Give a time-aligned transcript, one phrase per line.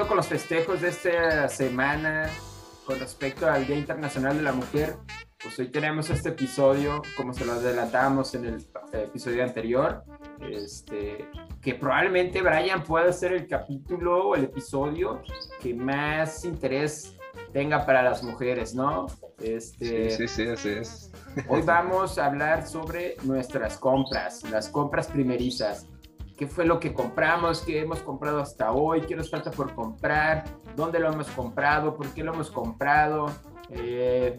[0.00, 2.30] siguiendo con los festejos de esta semana
[2.86, 4.96] con respecto al Día Internacional de la Mujer,
[5.42, 10.02] pues hoy tenemos este episodio, como se lo adelantamos en el episodio anterior,
[10.40, 11.28] este,
[11.60, 15.20] que probablemente Brian pueda ser el capítulo o el episodio
[15.60, 17.14] que más interés
[17.52, 19.06] tenga para las mujeres, ¿no?
[19.38, 21.12] Este, sí, sí, sí, así es.
[21.46, 25.86] Hoy vamos a hablar sobre nuestras compras, las compras primerizas.
[26.40, 27.60] ¿Qué fue lo que compramos?
[27.60, 29.02] ¿Qué hemos comprado hasta hoy?
[29.02, 30.44] ¿Qué nos falta por comprar?
[30.74, 31.94] ¿Dónde lo hemos comprado?
[31.94, 33.30] ¿Por qué lo hemos comprado?
[33.68, 34.38] Eh,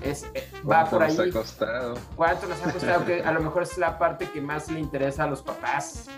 [0.00, 1.14] es, eh, va por ahí.
[1.14, 1.94] ¿Cuánto nos ha costado?
[2.16, 3.04] ¿Cuánto nos ha costado?
[3.04, 6.08] que a lo mejor es la parte que más le interesa a los papás.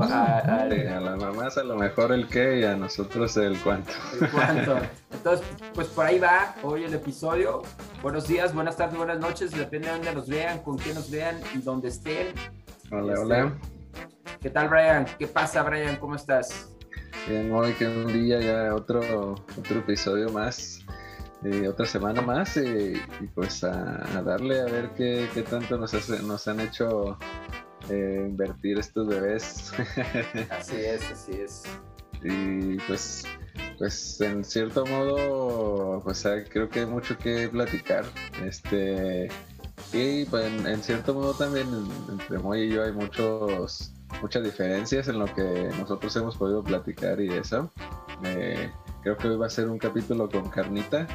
[0.00, 3.90] A, a, las mamás a lo mejor el qué y a nosotros el cuánto.
[4.20, 4.76] El cuánto.
[5.12, 7.62] Entonces, pues por ahí va hoy el episodio.
[8.00, 11.40] Buenos días, buenas tardes, buenas noches, depende de dónde nos vean, con quién nos vean
[11.52, 12.28] y dónde estén.
[12.92, 13.52] Hola, este, hola.
[14.40, 15.06] ¿Qué tal, Brian?
[15.18, 15.96] ¿Qué pasa, Brian?
[15.96, 16.76] ¿Cómo estás?
[17.28, 20.84] Bien, hoy que un día ya otro, otro episodio más
[21.68, 23.00] otra semana más y,
[23.34, 27.18] pues a, darle a ver qué, qué tanto nos, nos han hecho
[27.88, 29.72] eh, invertir estos bebés.
[30.50, 31.62] Así es, así es.
[32.22, 33.24] Y pues,
[33.78, 38.04] pues en cierto modo, pues creo que hay mucho que platicar.
[38.44, 39.28] Este,
[39.92, 41.66] y pues en, cierto modo también
[42.08, 43.92] entre Moy y yo hay muchos,
[44.22, 47.70] muchas diferencias en lo que nosotros hemos podido platicar y eso.
[48.24, 48.70] Eh,
[49.02, 51.06] creo que hoy va a ser un capítulo con carnita.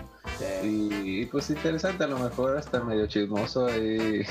[0.63, 4.23] Y, pues interesante, a lo mejor hasta medio chismoso ahí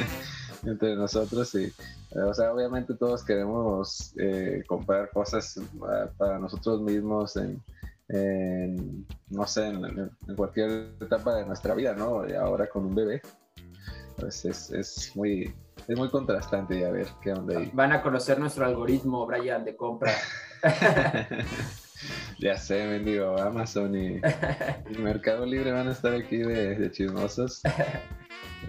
[0.64, 1.54] entre nosotros.
[1.54, 1.72] Y,
[2.16, 5.60] o sea, obviamente todos queremos eh, comprar cosas
[6.18, 7.62] para nosotros mismos en,
[9.30, 12.28] no sé, en, cualquier etapa de nuestra vida, ¿no?
[12.28, 13.22] Y ahora con un bebé.
[14.16, 15.54] Pues es, es muy,
[15.88, 17.70] es muy contrastante y a ver qué onda ahí.
[17.72, 20.12] Van a conocer nuestro algoritmo, Brian, de compra.
[22.38, 24.20] Ya sé, mendigo, Amazon y,
[24.98, 27.62] Mercado Libre van a estar aquí de, chismosos.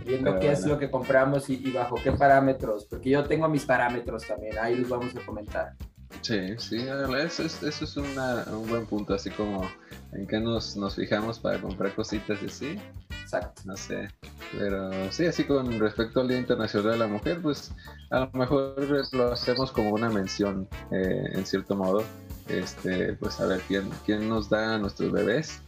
[0.05, 4.27] Viendo qué es lo que compramos y, bajo qué parámetros, porque yo tengo mis parámetros
[4.27, 5.73] también, ahí los vamos a comentar.
[6.21, 9.69] Sí, sí, eso es, eso es un buen punto, así como
[10.13, 12.79] en qué nos, nos fijamos para comprar cositas y así.
[13.25, 13.63] Exacto.
[13.65, 14.07] No sé,
[14.51, 17.71] pero sí, así con respecto al Día Internacional de la Mujer, pues
[18.11, 18.75] a lo mejor
[19.13, 22.03] lo hacemos como una mención, eh, en cierto modo,
[22.47, 25.59] este, pues a ver quién, quién nos da a nuestros bebés,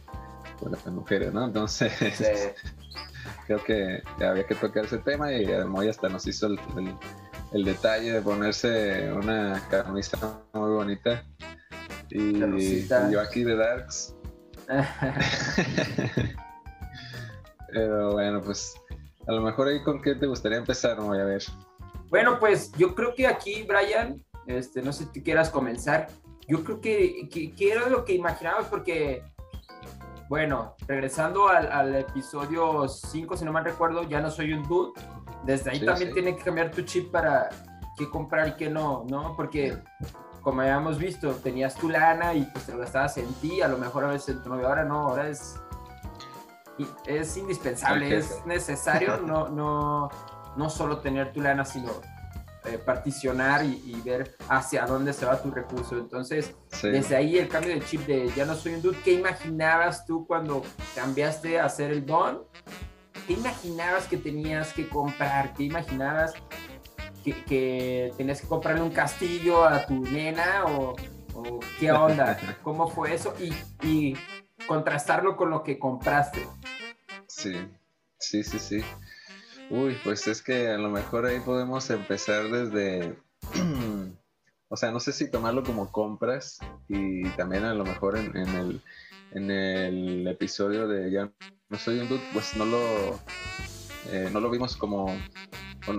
[0.60, 1.46] pues las mujeres, ¿no?
[1.46, 1.92] Entonces,
[3.48, 6.60] creo que había que tocar ese tema y Moy hasta nos hizo el,
[7.54, 11.24] el, detalle de ponerse una camisa muy bonita.
[12.08, 12.38] Y,
[13.10, 14.14] yo aquí de Darks.
[17.72, 18.74] Pero bueno, pues
[19.26, 21.42] a lo mejor ahí con qué te gustaría empezar, voy a ver.
[22.08, 26.08] Bueno, pues yo creo que aquí, Brian, este, no sé si quieras comenzar
[26.48, 29.22] yo creo que, que, era lo que imaginabas porque,
[30.30, 34.98] bueno, regresando al, episodio 5, si no mal recuerdo, ya no soy un dude.
[35.44, 37.50] Desde ahí también tiene que cambiar tu chip para
[37.98, 39.34] qué comprar y qué no, ¿no?
[39.36, 39.76] Porque,
[40.40, 43.76] como habíamos visto, tenías tu lana y pues te lo gastabas en ti, a lo
[43.76, 45.60] mejor a veces en tu novio, ahora no, ahora es,
[47.06, 50.10] es indispensable, es necesario no, no,
[50.56, 51.90] no solo tener tu lana, sino
[52.64, 55.96] eh, particionar y, ver hacia dónde se va tu recurso.
[55.96, 60.04] Entonces, desde ahí el cambio de chip de ya no soy un dude, ¿qué imaginabas
[60.04, 60.62] tú cuando
[60.94, 62.42] cambiaste a hacer el don?
[63.26, 65.54] ¿Qué imaginabas que tenías que comprar?
[65.54, 66.34] ¿Qué imaginabas
[67.24, 70.64] que, tenías que comprarle un castillo a tu nena?
[70.66, 70.96] ¿O,
[71.78, 72.38] qué onda?
[72.62, 73.34] ¿Cómo fue eso?
[73.38, 73.54] Y,
[73.86, 74.16] y
[74.68, 76.46] contrastarlo con lo que compraste.
[77.26, 77.54] Sí,
[78.20, 78.84] sí, sí, sí.
[79.70, 83.18] Uy, pues es que a lo mejor ahí podemos empezar desde,
[84.68, 86.58] o sea, no sé si tomarlo como compras
[86.88, 88.80] y también a lo mejor en, el,
[89.32, 91.30] en el episodio de Ya
[91.68, 93.20] no soy un dude, pues no lo,
[94.10, 95.14] eh, no lo vimos como,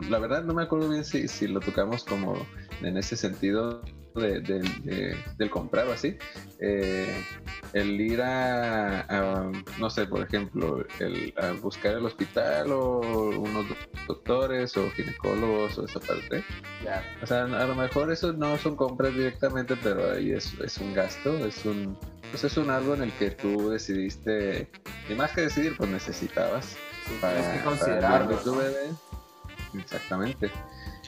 [0.09, 2.33] la verdad no me acuerdo bien si, si lo tocamos como
[2.81, 3.83] en ese sentido
[4.19, 4.41] de,
[5.37, 6.17] del comprar o así,
[6.59, 7.23] eh,
[7.73, 13.65] el ir a, no sé, por ejemplo, el a buscar el hospital o unos
[14.07, 16.43] doctores o ginecólogos o esa parte.
[17.21, 20.93] O sea, a lo mejor eso no son compras directamente, pero ahí es, es un
[20.93, 21.97] gasto, es un,
[22.31, 24.69] pues es un algo en el que tú decidiste,
[25.09, 26.75] y más que decidir, pues necesitabas.
[27.21, 28.37] para, que considerarlo.
[28.37, 28.89] tu bebé.
[29.77, 30.51] Exactamente.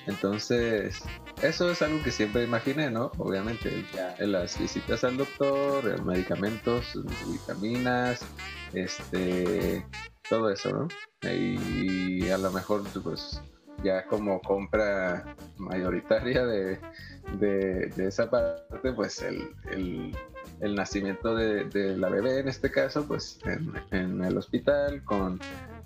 [0.08, 1.04] Entonces,
[1.42, 3.12] eso es algo que siempre imaginé, ¿no?
[3.18, 3.86] Obviamente,
[4.18, 8.26] en las visitas al doctor, medicamentos, vitaminas,
[8.74, 9.86] este,
[10.30, 10.88] todo eso, ¿no?
[11.30, 13.42] Y a lo mejor, pues,
[13.84, 16.80] ya como compra mayoritaria de,
[17.98, 19.50] esa parte, pues el,
[20.62, 25.40] el nacimiento de, de, la bebé en este caso, pues en, en el hospital con,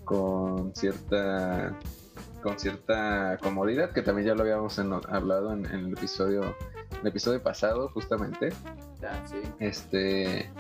[0.03, 1.77] con cierta
[2.45, 6.56] con cierta comodidad, que también ya lo habíamos hablado en, el episodio,
[7.01, 8.51] el episodio pasado, justamente.
[8.51, 9.42] sí.
[9.59, 10.51] Este,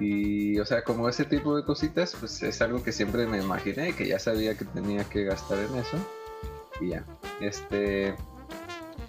[0.00, 3.94] y, o sea, como ese tipo de cositas, pues es algo que siempre me imaginé,
[3.94, 5.96] que ya sabía que tenía que gastar en eso.
[6.80, 7.04] Y ya.
[7.40, 8.16] Este,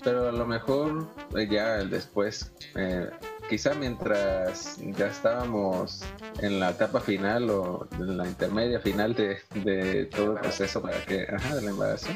[0.03, 3.09] pero a lo mejor eh, ya después, eh,
[3.49, 6.03] quizá mientras ya estábamos
[6.41, 11.27] en la etapa final o en la intermedia final de, todo el proceso para que,
[11.33, 12.09] ajá, del embarazo,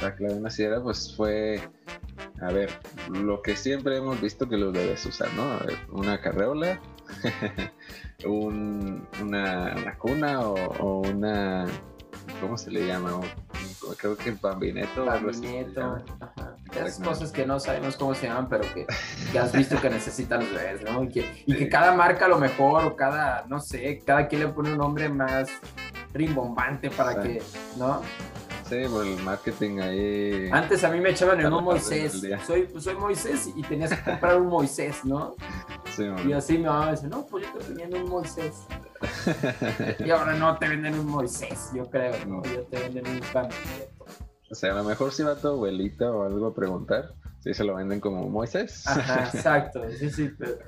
[0.00, 1.60] para que la naciera, pues fue,
[2.40, 2.70] a ver,
[3.10, 5.58] lo que siempre hemos visto que los bebés usan, ¿no?
[5.92, 6.80] una carreola,
[8.24, 11.66] un, una, cuna o, una,
[12.40, 13.20] ¿cómo se le llama?
[13.96, 15.04] creo que el bambineto.
[15.06, 16.04] Bambineto,
[16.72, 18.86] Esas cosas que no sabemos cómo se llaman, pero que,
[19.32, 21.02] que has visto que necesitan los bebés, ¿no?
[21.04, 24.42] Y que, y que cada marca a lo mejor, o cada, no sé, cada quien
[24.42, 25.48] le pone un nombre más
[26.12, 27.42] rimbombante para que,
[27.76, 28.02] ¿no?
[28.68, 30.50] Sí, por el marketing ahí.
[30.52, 32.22] Antes a mí me echaban en un Moisés.
[32.46, 35.36] Soy, soy Moisés y tenías que comprar un Moisés, ¿no?
[35.96, 38.66] Sí, y así mi mamá me dice, no, pues yo te vendiendo un Moisés.
[40.04, 42.42] y ahora no te venden un Moisés, yo creo, ¿no?
[42.44, 43.97] Yo te venden un Bambineto.
[44.50, 47.64] O sea, a lo mejor si va tu abuelita o algo a preguntar, si se
[47.64, 48.86] lo venden como Moisés.
[48.86, 50.58] Ajá, exacto, sí, sí, pero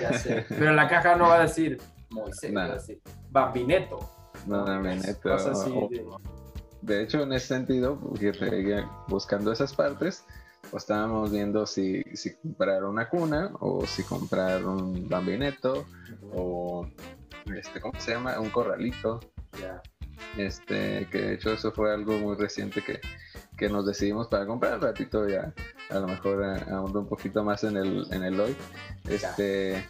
[0.00, 0.46] ya sé.
[0.48, 1.78] Pero en la caja no va a decir
[2.10, 3.98] Moisés, va a decir Bambineto.
[4.46, 5.34] No, Bambineto.
[5.34, 5.72] así
[6.82, 7.02] de...
[7.02, 7.98] hecho, en ese sentido,
[9.08, 10.24] buscando esas partes,
[10.70, 15.86] pues estábamos viendo si, si comprar una cuna o si comprar un bambineto
[16.32, 16.86] o
[17.54, 18.38] este, ¿cómo se llama?
[18.38, 19.20] Un corralito.
[20.36, 23.00] Este, que de hecho eso fue algo muy reciente que,
[23.56, 24.80] que nos decidimos para comprar.
[24.80, 25.52] ratito ya
[25.90, 28.56] a lo mejor ahondo un poquito más en el, en el hoy.
[29.08, 29.84] Este,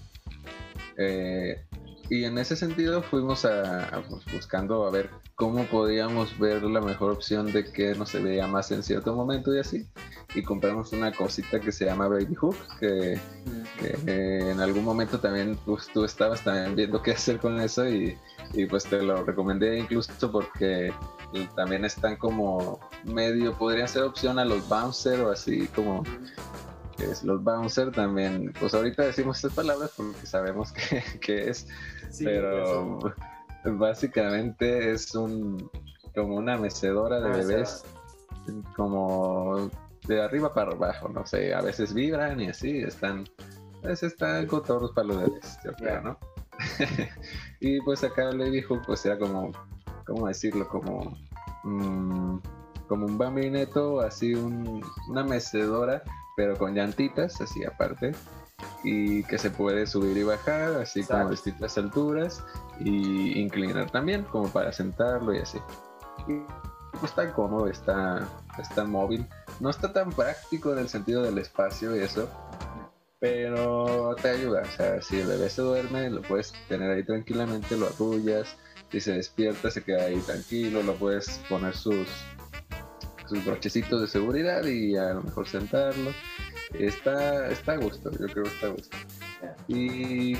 [0.96, 1.64] eh,
[2.10, 7.12] y en ese sentido fuimos a, pues, buscando a ver cómo podíamos ver la mejor
[7.12, 9.86] opción de que nos se veía más en cierto momento y así.
[10.34, 13.18] Y compramos una cosita que se llama Baby Hook, que,
[14.06, 18.16] en algún momento también pues, tú estabas también viendo qué hacer con eso y,
[18.52, 20.92] y pues te lo recomendé incluso porque
[21.54, 26.02] también están como medio, podrían ser opción a los bouncer o así como
[26.98, 30.72] es los bouncer también, pues ahorita decimos estas palabras porque sabemos
[31.20, 31.66] que, es,
[32.18, 32.98] pero
[33.64, 35.70] básicamente es un
[36.14, 37.84] como una mecedora de bebés,
[38.74, 39.70] como
[40.06, 43.24] de arriba para abajo, no sé, a veces vibran y así, están,
[43.84, 46.18] a veces están cotorros para los bebés, yo creo, ¿no?
[47.60, 49.52] y pues acá le dijo, pues era como,
[50.06, 50.68] ¿cómo decirlo?
[50.68, 51.16] Como,
[51.64, 52.38] mm,
[52.86, 56.02] como un bambineto, así una mecedora
[56.38, 58.12] pero con llantitas, así aparte,
[58.84, 62.44] y que se puede subir y bajar, así como distintas alturas,
[62.78, 65.58] y inclinar también, como para sentarlo y así.
[66.28, 66.40] Y
[66.92, 69.26] pues está cómodo, está, está móvil.
[69.58, 72.28] No está tan práctico en el sentido del espacio y eso,
[73.20, 74.62] pero te ayuda.
[74.62, 78.56] O sea, si el bebé se duerme, lo puedes tener ahí tranquilamente, lo arrullas.
[78.90, 82.08] Si se despierta, se queda ahí tranquilo, lo puedes poner sus
[83.28, 86.12] sus brochecitos de seguridad y a lo mejor sentarlo.
[86.78, 88.96] Está, está a gusto, yo creo que está a gusto.
[89.68, 90.36] Y,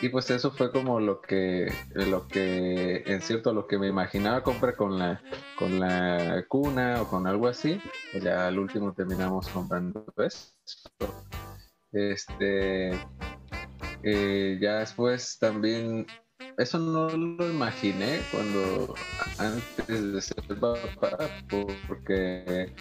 [0.00, 4.42] y pues eso fue como lo que, lo que, en cierto, lo que me imaginaba
[4.42, 5.22] comprar con la,
[5.58, 7.80] con la cuna o con algo así.
[8.12, 11.24] Pues ya al último terminamos comprando esto.
[11.92, 12.92] Este,
[14.02, 16.06] eh, ya después también
[16.58, 18.94] eso no lo imaginé cuando
[19.38, 21.18] antes de ser papá,
[21.86, 22.74] porque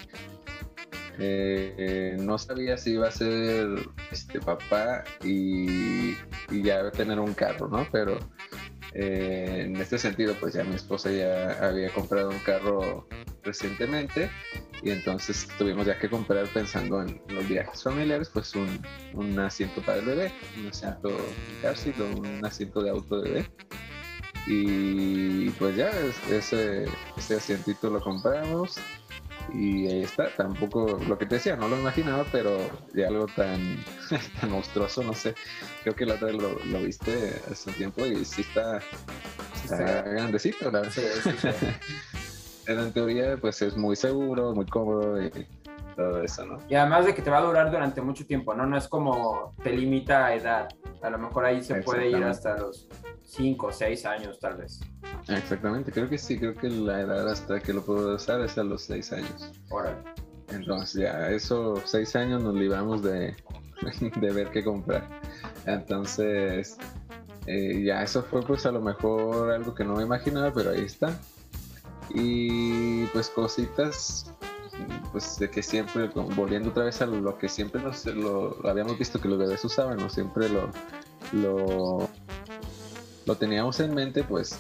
[1.19, 3.67] eh, no sabía si iba a ser
[4.11, 6.11] este papá y,
[6.49, 7.87] y ya tener un carro, ¿no?
[7.91, 8.17] Pero
[8.93, 13.07] eh, en este sentido, pues ya mi esposa ya había comprado un carro
[13.43, 14.29] recientemente
[14.83, 19.99] y entonces tuvimos ya que comprar pensando en los viajes familiares, pues un, asiento para
[19.99, 21.09] el bebé, un asiento
[22.15, 23.49] un asiento de auto bebé.
[24.47, 25.91] Y pues ya
[26.31, 28.79] ese, ese asientito lo compramos
[29.53, 32.57] y ahí está, tampoco lo que te decía, no lo imaginaba, pero
[32.93, 33.77] de algo tan,
[34.41, 35.35] tan monstruoso, no sé.
[35.83, 38.79] Creo que la otra vez lo, viste hace un tiempo y sí está,
[39.69, 40.93] grandecito, la verdad.
[42.67, 45.31] en teoría, pues es muy seguro, muy cómodo y
[45.95, 46.57] todo eso, ¿no?
[46.69, 48.65] Y además de que te va a durar durante mucho tiempo, ¿no?
[48.65, 50.69] No es como te limita a edad.
[51.01, 52.87] A lo mejor ahí se puede ir hasta los
[53.31, 54.81] 5 o 6 años, tal vez.
[55.29, 58.63] Exactamente, creo que sí, creo que la edad hasta que lo puedo usar es a
[58.63, 59.51] los 6 años.
[59.69, 60.03] Órale.
[60.49, 63.33] Entonces ya, esos 6 años nos libramos de,
[64.19, 65.07] de ver qué comprar.
[65.65, 66.77] Entonces,
[67.47, 70.81] eh, ya eso fue pues a lo mejor algo que no me imaginaba, pero ahí
[70.81, 71.17] está.
[72.13, 74.33] Y pues cositas,
[75.13, 79.21] pues de que siempre, volviendo otra vez a lo que siempre nos, lo, habíamos visto
[79.21, 80.09] que los bebés usaban, ¿no?
[80.09, 80.69] Siempre lo,
[81.31, 82.09] lo,
[83.25, 84.59] lo teníamos en mente, pues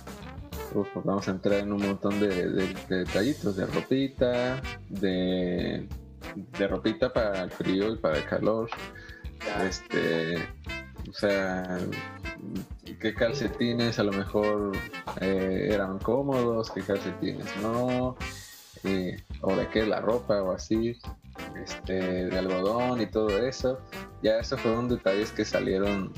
[1.03, 5.87] vamos a entrar en un montón de, de, detallitos, de ropita, de,
[6.57, 8.69] de, ropita para el frío y para el calor.
[9.61, 10.37] Este,
[11.09, 11.79] o sea,
[12.99, 14.71] qué calcetines a lo mejor
[15.19, 18.15] eh, eran cómodos, qué calcetines no,
[19.41, 20.97] o de qué la ropa o así,
[21.61, 23.79] este, de algodón y todo eso.
[24.21, 26.13] Ya eso fueron detalles que salieron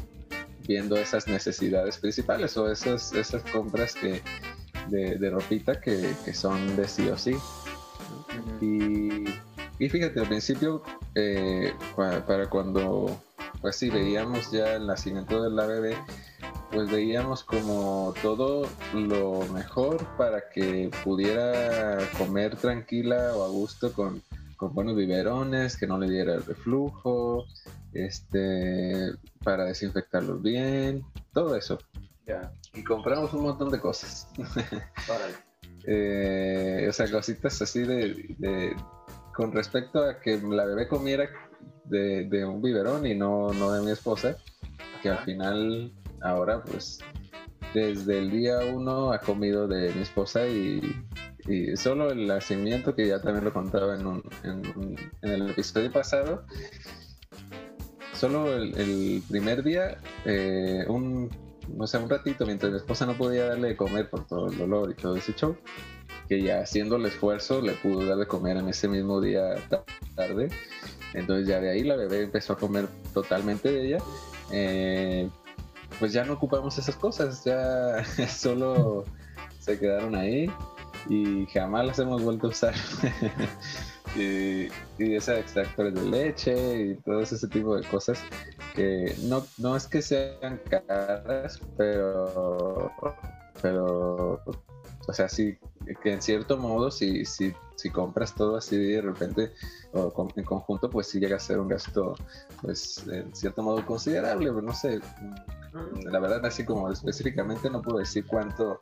[0.67, 4.22] viendo esas necesidades principales o esas, esas compras que,
[4.89, 7.36] de, ropita que, son de sí o sí.
[8.62, 9.25] Y,
[9.79, 10.84] y fíjate, al principio,
[11.15, 13.22] eh, para, cuando
[13.62, 15.98] pues sí veíamos ya el nacimiento de la bebé,
[16.72, 24.22] pues veíamos como todo lo mejor para que pudiera comer tranquila o a gusto con,
[24.63, 27.43] con buenos biberones, que no le diera el reflujo,
[27.91, 29.12] este,
[29.43, 31.03] para desinfectarlos bien,
[31.34, 31.77] todo eso.
[32.74, 34.27] Y compramos un montón de cosas.
[35.86, 38.74] Eh, o sea, cositas así de,
[39.36, 41.29] con respecto a que la bebé comiera
[41.84, 44.38] de, un biberón y no, no de mi esposa,
[45.01, 45.91] que al final
[46.22, 47.00] ahora pues
[47.74, 50.79] desde el día uno ha comido de mi esposa y,
[51.75, 56.45] solo el nacimiento, que ya también lo contaba en, en, el episodio pasado,
[58.13, 61.29] solo el, primer día, eh, un,
[61.77, 64.57] o sea, un ratito, mientras mi esposa no podía darle de comer por todo el
[64.57, 65.57] dolor y todo ese show,
[66.29, 69.55] que ya haciendo el esfuerzo le pudo dar de comer en ese mismo día
[70.15, 70.50] tarde.
[71.13, 73.97] Entonces ya de ahí la bebé empezó a comer totalmente de ella.
[74.51, 75.29] Eh,
[76.00, 79.03] pues ya no ocupamos esas cosas, ya solo
[79.59, 80.50] se quedaron ahí
[81.10, 82.74] y jamás las hemos vuelto a usar.
[84.15, 84.67] y,
[84.98, 88.19] y esos extractores de leche y todo ese tipo de cosas
[88.75, 92.91] que no, no es que sean caras, pero,
[93.62, 94.41] pero,
[95.07, 95.57] o sea, sí,
[96.01, 99.53] que en cierto modo, si, si, si compras todo así de repente
[99.93, 102.15] o en conjunto, pues sí llega a ser un gasto,
[102.62, 105.00] pues, en cierto modo considerable, pero no sé,
[106.12, 108.79] la verdad, así como específicamente no puedo decir cuánto,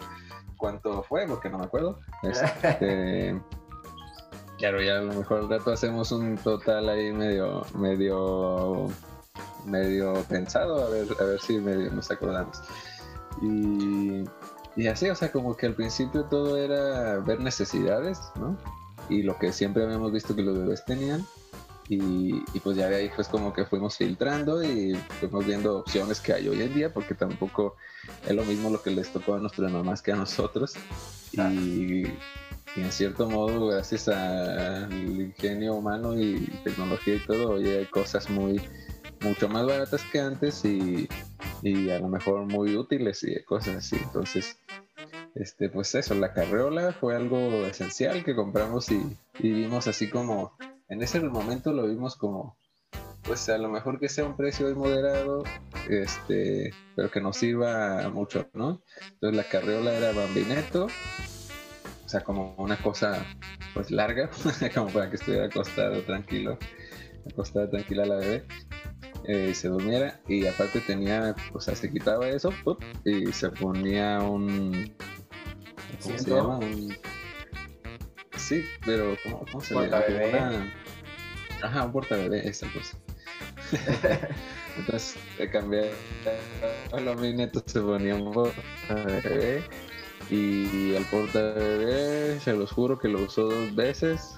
[0.62, 2.00] cuánto fue, porque no me acuerdo.
[2.24, 3.42] Este,
[4.60, 8.88] claro, ya a lo mejor al rato hacemos un total ahí medio, medio
[9.66, 12.62] medio pensado, a ver, a ver si medio nos acordamos.
[13.42, 14.24] Y,
[14.76, 18.58] y así, o sea, como que al principio todo era ver necesidades, ¿no?
[19.10, 21.26] Y lo que siempre habíamos visto que los bebés tenían.
[21.94, 26.22] Y, y, pues ya de ahí pues como que fuimos filtrando y fuimos viendo opciones
[26.22, 27.76] que hay hoy en día porque tampoco
[28.26, 30.76] es lo mismo lo que les tocó a nuestras mamás que a nosotros
[31.34, 32.14] y, y
[32.78, 38.62] en cierto modo gracias al ingenio humano y tecnología y todo hoy hay cosas muy
[39.22, 41.08] mucho más baratas que antes y,
[41.92, 43.98] a lo mejor muy útiles y cosas así.
[44.02, 44.58] Entonces,
[45.36, 50.54] este, pues eso, la carreola fue algo esencial que compramos y, vimos así como,
[50.92, 52.58] en ese momento lo vimos como,
[53.24, 55.44] pues a lo mejor que sea un precio moderado,
[55.90, 58.84] este, pero que nos sirva mucho, ¿no?
[59.14, 60.88] Entonces la carreola era bambineto,
[62.06, 63.26] o sea, como una cosa
[63.74, 64.30] pues larga,
[64.76, 66.58] como para que estuviera acostado tranquilo,
[67.32, 68.46] acostada tranquila la bebé
[69.24, 72.52] eh, se durmiera y aparte tenía, o sea, se quitaba eso
[73.06, 74.94] y se ponía un...
[76.04, 76.58] ¿Cómo se llama?
[76.58, 76.94] Un...
[78.36, 80.04] Sí, pero ¿cómo, cómo se llama?
[80.10, 80.81] Una...
[81.62, 82.98] Ajá, un porta bebé, esa cosa.
[84.78, 85.18] Entonces,
[85.52, 85.92] cambié
[87.00, 89.64] los mis netos se ponía un porta bebé
[90.30, 94.36] y el porta bebé, se los juro que lo usó dos veces.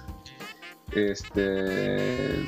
[0.92, 2.46] Este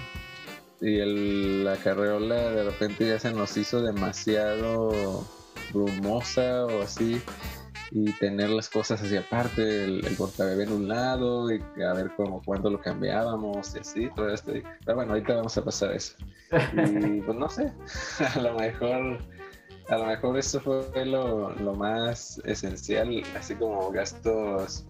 [0.80, 5.26] y el, la carreola de repente ya se nos hizo demasiado
[5.72, 7.20] brumosa o así
[7.96, 12.10] y tener las cosas hacia aparte, el, el portabebé en un lado y a ver
[12.14, 14.52] cómo cuándo lo cambiábamos y así, todo esto.
[14.84, 16.14] Pero bueno, ahorita vamos a pasar eso.
[16.74, 17.72] Y pues no sé,
[18.34, 19.18] a lo mejor,
[19.88, 24.84] a lo mejor eso fue lo, lo más esencial, así como gastos,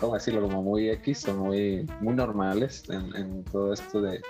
[0.00, 0.42] ¿cómo decirlo?
[0.42, 4.20] Como muy X o muy, muy normales en, en todo esto de,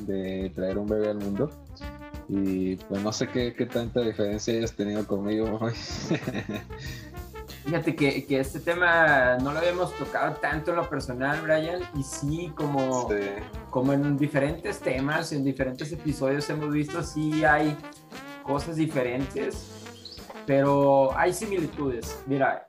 [0.00, 1.48] de traer un bebé al mundo.
[2.28, 5.72] Y pues no sé qué, qué tanta diferencia hayas tenido conmigo hoy.
[7.64, 12.02] Fíjate que, que, este tema no lo habíamos tocado tanto en lo personal, Brian, y
[12.02, 13.08] sí, como,
[13.70, 17.76] como en diferentes temas, en diferentes episodios hemos visto, sí hay
[18.42, 20.16] cosas diferentes,
[20.46, 22.22] pero hay similitudes.
[22.26, 22.64] Mira,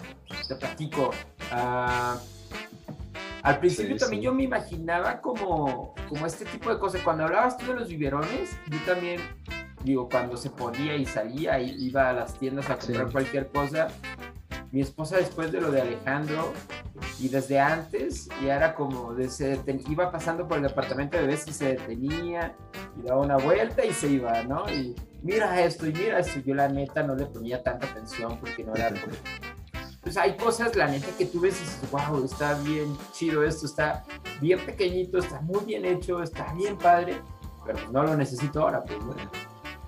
[0.47, 1.11] te platico.
[1.51, 2.17] ah,
[3.43, 4.25] al principio Sí, también sí.
[4.25, 7.01] yo me imaginaba como, como este tipo de cosas.
[7.01, 9.21] Cuando hablabas tú de los biberones, yo también,
[9.83, 13.11] digo, cuando se ponía y salía y iba a las tiendas a comprar Sí.
[13.13, 13.87] cualquier cosa,
[14.71, 16.53] mi esposa después de lo de Alejandro
[17.19, 21.23] y desde antes ya era como de se deten- iba pasando por el departamento de
[21.23, 22.55] bebés y se detenía
[23.01, 24.69] y daba una vuelta y se iba, ¿no?
[24.69, 26.39] Y mira esto y mira esto.
[26.41, 29.15] Yo la neta no le ponía tanta atención porque no era como-
[30.01, 33.65] pues hay cosas, la neta, que tú ves y dices, wow, está bien chido esto,
[33.65, 34.05] está
[34.41, 37.21] bien pequeñito, está muy bien hecho, está bien padre,
[37.65, 39.15] pero no lo necesito ahora, pues, ¿no?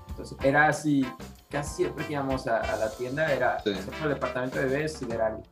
[0.10, 1.06] Entonces, era así,
[1.50, 3.72] casi siempre que íbamos a, a la tienda, era Sí.
[4.04, 5.44] el departamento de bebés algo.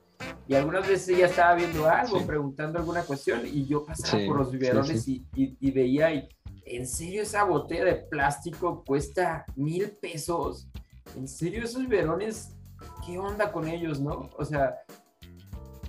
[0.47, 2.25] Y algunas veces ella estaba viendo algo, Sí.
[2.25, 5.07] preguntando alguna cuestión, y yo pasaba Sí, por los biberones.
[5.07, 6.27] Y, y- y veía, y,
[6.65, 10.67] ¿en serio esa botella de plástico cuesta mil pesos?
[11.15, 12.55] ¿En serio esos biberones
[13.05, 14.29] qué onda con ellos, no?
[14.37, 14.75] O sea,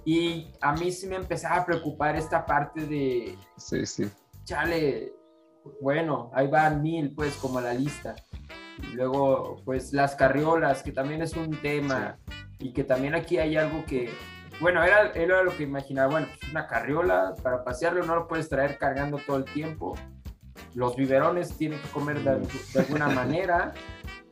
[0.04, 4.10] y a mí sí me empezaba a preocupar esta parte de, Sí, sí.
[4.44, 5.12] chale,
[5.80, 8.16] bueno, ahí van mil, pues, como la lista.
[8.82, 12.18] Y luego, pues, las carriolas, que también es un tema,
[12.58, 14.10] y que también aquí hay algo que,
[14.60, 18.48] bueno, era, era lo que imaginaba, bueno, pues una carriola para pasearlo, no lo puedes
[18.48, 19.94] traer cargando todo el tiempo.
[20.74, 22.38] Los biberones tienen que comer de,
[22.74, 23.72] de alguna manera.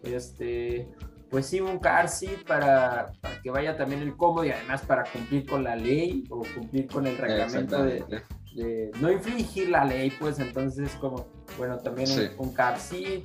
[0.04, 0.88] Este,
[1.30, 5.04] pues sí, un car seat para, para que vaya también el cómodo y además para
[5.04, 10.38] cumplir con la ley o cumplir con el reglamento de, no infringir la ley, pues
[10.38, 11.26] entonces como,
[11.58, 12.28] bueno, también Sí.
[12.38, 13.22] un, un car seat,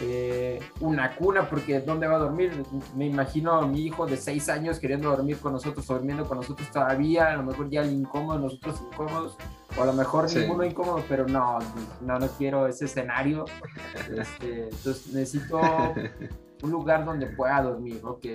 [0.00, 2.50] eh, una cuna, porque ¿dónde va a dormir?
[2.96, 6.68] Me imagino a mi hijo de seis años queriendo dormir con nosotros, durmiendo con nosotros
[6.72, 9.36] todavía, a lo mejor ya el incómodo, nosotros incómodos,
[9.78, 10.40] o a lo mejor Sí.
[10.40, 11.60] ninguno incómodo, pero no,
[12.00, 13.44] no, no quiero ese escenario.
[14.18, 15.60] Este, entonces necesito
[16.62, 18.26] un lugar donde pueda dormir, ok.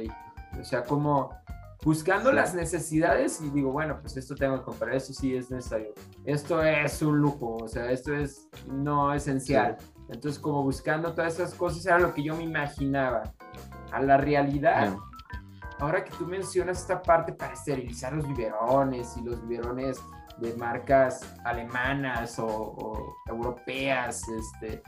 [0.59, 1.29] O sea, como
[1.83, 2.35] buscando Sí.
[2.35, 5.93] las necesidades y digo, bueno, pues esto tengo que comprar, eso sí es necesario.
[6.25, 9.77] Esto es un lujo, o sea, esto es no esencial.
[10.09, 13.23] Entonces, como buscando todas esas cosas era lo que yo me imaginaba.
[13.91, 14.95] A la realidad,
[15.79, 19.99] ahora que tú mencionas esta parte para esterilizar los biberones y los biberones
[20.37, 24.81] de marcas alemanas o, o europeas, este,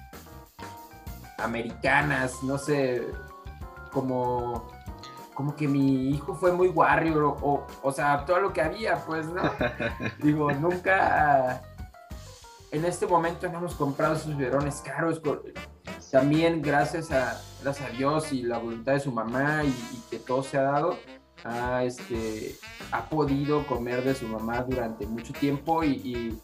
[1.44, 3.08] americanas, no sé,
[3.92, 4.68] como,
[5.34, 8.98] como que mi hijo fue muy warrior o, o, o sea, todo lo que había,
[9.06, 9.42] pues, ¿no?
[10.24, 11.62] Digo, nunca
[12.72, 15.22] en este momento no hemos comprado esos biberones caros.
[16.12, 20.20] También gracias a, gracias a Dios y la voluntad de su mamá y, y que
[20.20, 20.98] todo se ha dado,
[21.44, 22.56] ha, este,
[22.92, 26.42] ha podido comer de su mamá durante mucho tiempo y, y-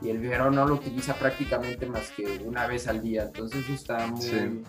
[0.00, 3.24] y el biberón no lo utiliza prácticamente más que una vez al día.
[3.24, 4.62] Entonces está muy, Sí.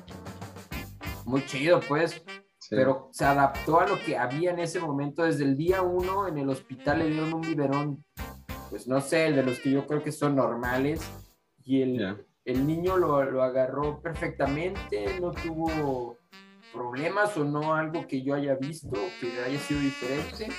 [1.25, 2.21] muy chido, pues
[2.59, 2.75] Sí.
[2.75, 5.23] pero se adaptó a lo que había en ese momento.
[5.23, 8.03] Desde el día uno en el hospital le dieron un biberón,
[8.69, 11.01] pues no sé, el de los que yo creo que son normales,
[11.63, 16.17] y el, el niño lo, lo agarró perfectamente, no tuvo
[16.73, 20.49] problemas o no algo que yo haya visto que haya sido diferente.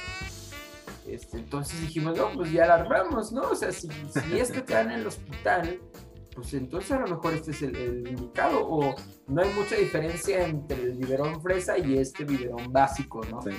[1.06, 3.42] Este, entonces dijimos, no, pues ya la armamos, ¿no?
[3.42, 5.80] O sea, si, si este te dan en el hospital,
[6.34, 8.94] pues entonces a lo mejor este es el, el indicado, o
[9.26, 13.42] no hay mucha diferencia entre el biberón fresa y este biberón básico, ¿no?
[13.42, 13.50] Sí.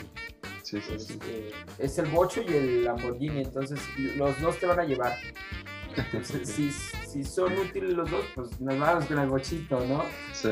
[0.63, 1.13] Sí, sí, sí.
[1.13, 3.79] Este, es el bocho y el Lamborghini, entonces
[4.15, 5.17] los dos te van a llevar.
[5.97, 10.03] Entonces, si, si son útiles los dos, pues nos vamos con el bochito, ¿no?
[10.33, 10.49] Sí.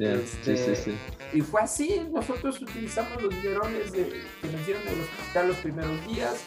[0.00, 0.98] Este, Sí, sí, sí.
[1.32, 5.56] Y fue así, nosotros utilizamos los biberones de, que nos dieron en el hospital los
[5.58, 6.42] primeros días.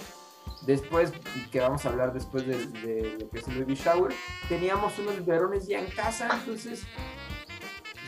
[0.65, 1.11] Después,
[1.51, 4.13] que vamos a hablar después de, de lo que es el baby shower,
[4.47, 6.83] teníamos unos biberones ya en casa, entonces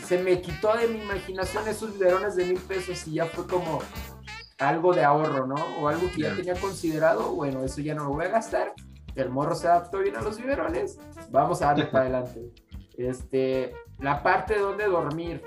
[0.05, 3.81] se me quitó de mi imaginación esos biberones de mil pesos y ya fue como
[4.57, 5.55] algo de ahorro, ¿no?
[5.81, 6.35] O algo que ya Ya.
[6.37, 8.73] tenía considerado, bueno, eso ya no lo voy a gastar,
[9.15, 10.97] el morro se adaptó bien a los biberones,
[11.31, 12.53] vamos a darle para adelante.
[12.97, 15.41] Este, la parte de donde dormir,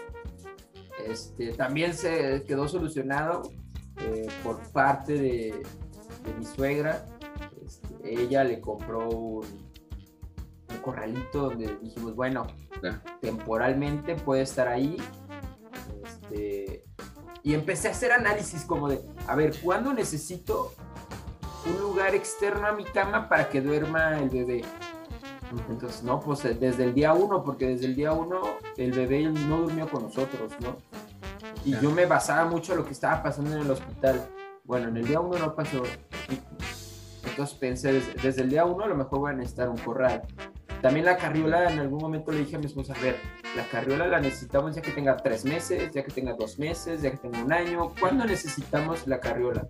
[1.07, 3.43] este, también se quedó solucionado
[4.01, 5.63] eh, por parte de,
[6.25, 7.07] de mi suegra.
[7.65, 9.45] Este, ella le compró un,
[10.71, 12.47] un corralito donde dijimos, bueno,
[13.21, 14.97] temporalmente puede estar ahí.
[16.05, 16.85] Este,
[17.43, 20.73] y empecé a hacer análisis como de, a ver, ¿cuándo necesito
[21.67, 24.63] un lugar externo a mi cama para que duerma el bebé?
[25.69, 28.41] Entonces, no, pues eh, desde el día uno, porque desde el día uno
[28.77, 30.77] el bebé no durmió con nosotros, ¿no?
[31.65, 34.29] Y yo me basaba mucho en lo que estaba pasando en el hospital.
[34.65, 35.83] Bueno, en el día uno no pasó.
[37.25, 40.23] Entonces pensé, desde, desde el día uno a lo mejor voy a necesitar un corral.
[40.83, 43.17] También la carriola, en algún momento le dije a mi esposa, a ver,
[43.57, 47.11] la carriola la necesitamos ya que tenga tres meses, ya que tenga dos meses, ya
[47.11, 47.93] que tenga un año.
[47.99, 49.69] ¿Cuándo necesitamos la carriola?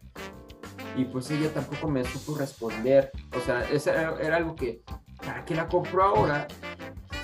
[0.96, 3.10] Y pues ella tampoco me supo responder.
[3.34, 4.82] O sea, eso era, algo que,
[5.24, 6.48] ¿para qué la compro ahora?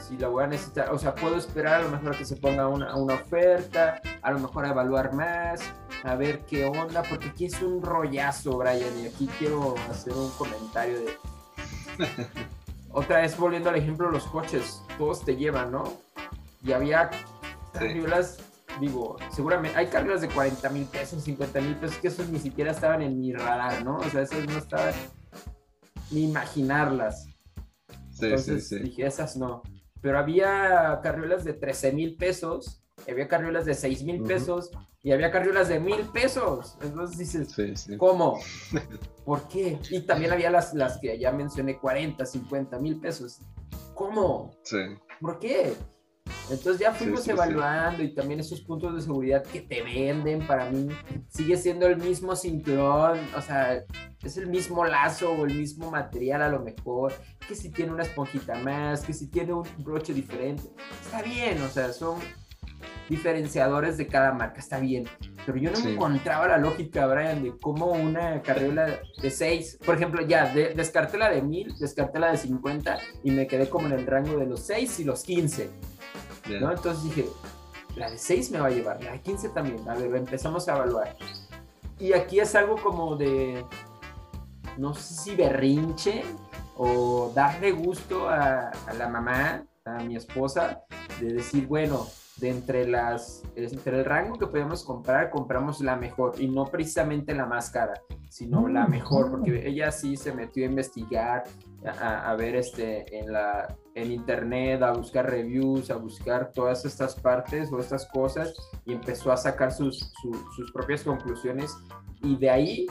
[0.06, 2.36] Si la voy a necesitar, o sea, puedo esperar a lo mejor a que se
[2.36, 5.62] ponga una, una oferta, a lo mejor a evaluar más,
[6.02, 10.30] a ver qué onda, porque aquí es un rollazo, Brian, y aquí quiero hacer un
[10.30, 11.16] comentario de
[12.92, 15.84] Otra vez volviendo al ejemplo de los coches, todos te llevan, ¿no?
[16.62, 17.10] Y había
[17.72, 18.38] carriolas,
[18.80, 22.70] digo, seguramente hay carriolas de 40 mil pesos, 50 mil pesos, que esos ni siquiera
[22.70, 23.96] estaban en mi radar, ¿no?
[23.96, 24.94] O sea, esas no estaban
[26.12, 27.33] ni imaginarlas.
[28.14, 29.62] Sí, Entonces sí, dije, esas no.
[30.00, 34.70] Pero había carriolas de 13 mil pesos, había carriolas de 6 mil pesos,
[35.02, 36.78] y había carriolas de mil pesos.
[36.82, 38.38] Entonces dices, ¿cómo?
[39.24, 39.78] ¿Por qué?
[39.90, 43.40] Y también había las, las que ya mencioné, 40, 50 mil pesos.
[43.94, 44.50] ¿Cómo?
[44.62, 44.78] Sí.
[45.20, 45.74] ¿Por qué?
[46.50, 50.88] Entonces ya fuimos evaluando y también esos puntos de seguridad que te venden para mí
[51.28, 53.82] sigue siendo el mismo cinturón, o sea,
[54.22, 57.12] es el mismo lazo o el mismo material a lo mejor,
[57.46, 60.64] que si tiene una esponjita más, que si tiene un broche diferente,
[61.02, 62.18] está bien, o sea, son
[63.08, 65.04] diferenciadores de cada marca, está bien.
[65.46, 70.26] Pero yo no encontraba la lógica, Brian, de cómo una carriola de 6, por ejemplo,
[70.26, 74.06] ya descarté la de 1000, descarté la de 50 y me quedé como en el
[74.06, 75.70] rango de los 6 y los 15.
[76.60, 76.70] ¿No?
[76.70, 77.28] Entonces dije,
[77.96, 79.88] la de 6 me va a llevar, la de 15 también.
[79.88, 81.16] A ver, empezamos a evaluar.
[81.98, 83.64] Y aquí es algo como de,
[84.76, 86.24] no sé si berrinche
[86.76, 90.82] o darle gusto a, a la mamá, a mi esposa,
[91.20, 96.34] de decir, bueno, de entre las entre el rango que podemos comprar compramos la mejor
[96.38, 97.94] y no precisamente la más cara
[98.28, 101.44] sino la mm, mejor porque ella sí se metió a investigar
[102.00, 107.72] a, ver este en la en internet a buscar reviews a buscar todas estas partes
[107.72, 108.54] o estas cosas
[108.84, 110.12] y empezó a sacar sus,
[110.56, 111.76] sus propias conclusiones
[112.22, 112.86] y de ahí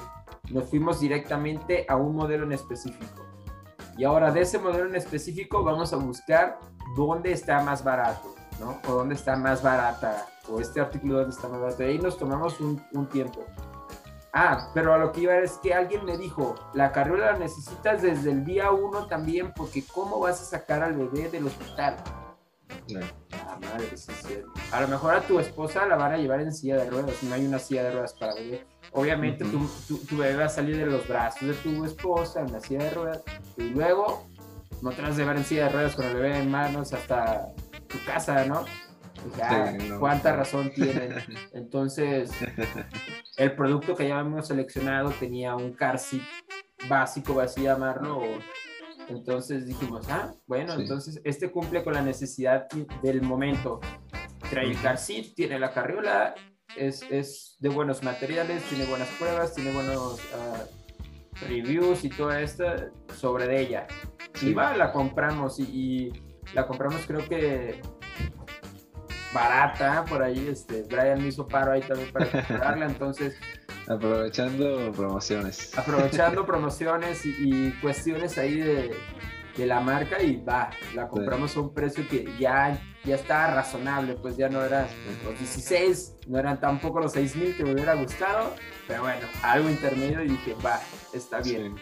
[0.50, 3.26] nos fuimos directamente a un modelo en específico
[3.98, 6.60] y ahora de ese modelo en específico vamos a buscar
[6.96, 8.80] dónde está más barato ¿no?
[8.88, 11.84] O dónde está más barata, o este artículo dónde está más barato.
[11.84, 13.44] Y ahí nos tomamos un, un tiempo.
[14.36, 18.02] Ah, pero a lo que iba es que alguien me dijo, la carriola la necesitas
[18.02, 21.98] desde el día uno también, porque ¿cómo vas a sacar al bebé del hospital?
[23.32, 24.12] Ah, madre, sí,
[24.72, 27.36] A lo mejor a tu esposa la van a llevar en silla de ruedas, no
[27.36, 28.66] hay una silla de ruedas para bebé.
[28.92, 29.70] Obviamente tu,
[30.10, 32.90] tu, bebé va a salir de los brazos de tu esposa en la silla de
[32.90, 33.24] ruedas
[33.58, 34.28] y luego
[34.82, 37.54] no te vas a llevar en silla de ruedas con el bebé en manos hasta
[37.88, 38.66] tu casa, ¿no?
[39.38, 41.14] Ya, cuánta razón tienen.
[41.54, 42.32] Entonces,
[43.38, 46.24] el producto que ya hemos seleccionado tenía un car seat
[46.88, 48.22] básico, así llamarlo.
[49.10, 52.68] Entonces dijimos, ah, bueno, entonces este cumple con la necesidad
[53.02, 53.82] del momento.
[54.50, 56.36] Trae el car seat, tiene la carriola,
[56.78, 60.64] es, es, de buenos materiales, tiene buenas pruebas, tiene buenos ah,
[61.48, 62.64] reviews y todo esto
[63.16, 63.88] sobre de ella.
[64.42, 66.12] Y va, la compramos y
[66.54, 67.82] la compramos creo que
[69.34, 73.36] barata por ahí, este, Brian me hizo paro ahí también para comprarla, entonces...
[73.88, 75.78] Aprovechando promociones.
[75.78, 78.96] Aprovechando promociones y, cuestiones ahí de,
[79.58, 84.16] de, la marca y va, la compramos a un precio que ya, ya estaba razonable,
[84.16, 84.88] pues ya no eran
[85.26, 88.56] los 16, no eran tampoco los 6 mil que me hubiera gustado,
[88.88, 90.80] pero bueno, algo intermedio y dije, va,
[91.14, 91.76] está bien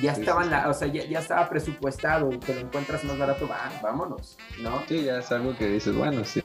[0.00, 3.70] ya estaban, la, o sea, ya, estaba presupuestado y te lo encuentras más barato, va,
[3.82, 4.82] vámonos, ¿no?
[4.88, 6.42] Sí, ya es algo que dices, bueno, sí,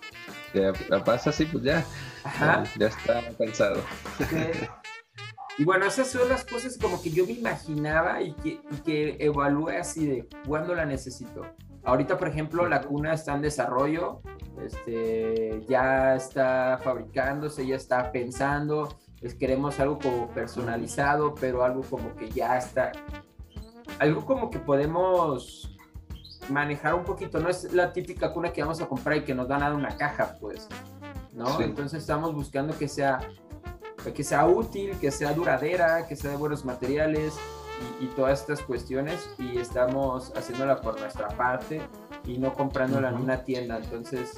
[0.53, 1.85] ya pasa así, pues ya,
[2.77, 3.81] ya, está pensado.
[5.59, 9.17] Y bueno, esas son las cosas como que yo me imaginaba y que, y que
[9.19, 11.47] evalué así de cuándo la necesito.
[11.83, 14.21] Ahorita, por ejemplo, la cuna está en desarrollo,
[14.63, 22.15] este, ya está fabricándose, ya está pensando, pues queremos algo como personalizado, pero algo como
[22.15, 22.91] que ya está
[23.99, 25.77] algo como que podemos
[26.49, 29.47] manejar un poquito, no es la típica cuna que vamos a comprar y que nos
[29.47, 30.67] dan a una caja, pues,
[31.33, 31.59] ¿no?
[31.61, 33.19] Entonces estamos buscando que sea,
[34.13, 37.33] que sea útil, que sea duradera, que sea de buenos materiales
[38.01, 41.81] y, todas estas cuestiones y estamos haciéndola por nuestra parte
[42.25, 44.33] y no comprándola en una tienda, entonces,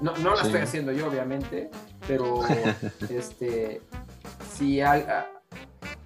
[0.00, 1.70] no, no la estoy haciendo yo, obviamente,
[2.06, 2.40] pero
[3.08, 3.80] este,
[4.52, 5.06] si hay,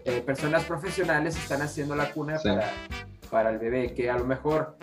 [0.09, 2.73] eh, personas profesionales están haciendo la cuna para,
[3.31, 4.79] para el bebé, que a lo mejor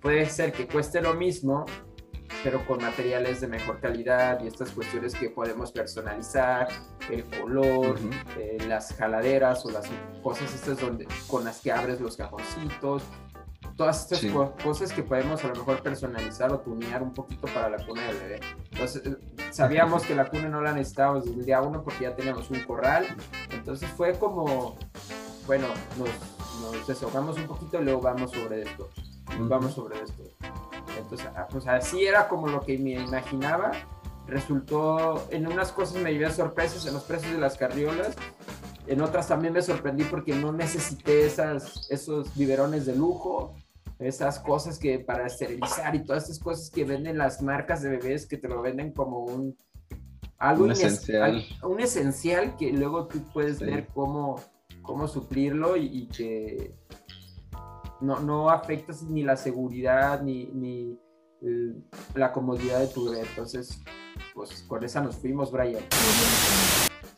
[0.00, 1.66] puede ser que cueste lo mismo,
[2.44, 6.68] pero con materiales de mejor calidad y estas cuestiones que podemos personalizar,
[7.10, 7.98] el color,
[8.38, 9.86] eh, las jaladeras o las
[10.22, 13.02] cosas estas donde, con las que abres los cajoncitos,
[13.80, 14.30] todas estas
[14.62, 18.16] cosas que podemos a lo mejor personalizar o tunear un poquito para la cuna del
[18.18, 18.40] bebé.
[18.72, 19.16] Entonces, eh,
[19.52, 22.60] sabíamos que la cuna no la necesitábamos desde el día uno porque ya teníamos un
[22.64, 23.06] corral.
[23.50, 24.76] Entonces fue como,
[25.46, 25.66] bueno,
[25.96, 26.10] nos,
[26.60, 28.90] nos desahogamos un poquito y luego vamos sobre esto.
[29.38, 30.24] Vamos sobre esto.
[30.98, 33.70] Entonces, ah, pues así era como lo que me imaginaba.
[34.26, 38.14] Resultó, en unas cosas me llevé sorpresas en los precios de las carriolas
[38.90, 43.54] en otras también me sorprendí porque no necesité esas, esos biberones de lujo,
[44.00, 48.26] esas cosas que para esterilizar y todas esas cosas que venden las marcas de bebés
[48.26, 49.56] que te lo venden como un
[50.38, 54.40] algo un esencial, un esencial que luego tú puedes ver cómo,
[54.80, 56.74] cómo suplirlo y, que
[58.00, 60.98] no, no afectas ni la seguridad ni, ni
[62.14, 63.26] la comodidad de tu bebé.
[63.28, 63.82] Entonces,
[64.34, 65.84] pues con esa nos fuimos, Brian.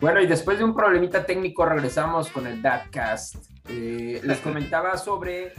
[0.00, 3.36] Bueno, y después de un problemita técnico regresamos con el Dadcast.
[3.68, 5.52] Eh, les comentaba sobre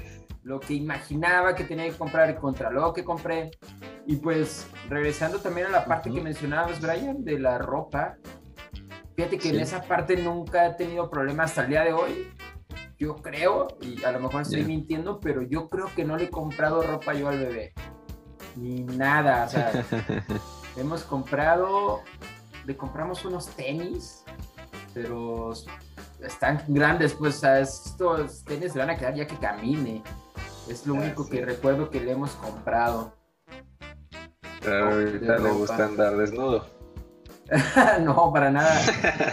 [0.44, 3.52] lo que imaginaba que tenía que comprar y contra lo que compré.
[4.06, 8.18] Y pues regresando también a la parte que mencionabas, Brian, de la ropa.
[9.16, 12.32] Fíjate que en esa parte nunca he tenido problemas hasta el día de hoy.
[12.98, 16.30] Yo creo, y a lo mejor estoy mintiendo, pero yo creo que no le he
[16.30, 17.74] comprado ropa yo al bebé.
[18.56, 19.46] Ni nada.
[19.46, 19.72] O sea,
[20.78, 22.02] hemos comprado
[22.66, 24.24] le compramos unos tenis,
[24.94, 25.52] pero
[26.22, 30.04] están grandes, pues estos tenis le van a quedar ya que camine.
[30.70, 33.14] Es lo único que recuerdo que le hemos comprado.
[34.62, 36.66] Pero ahorita le gusta andar desnudo.
[38.02, 38.80] no, para nada.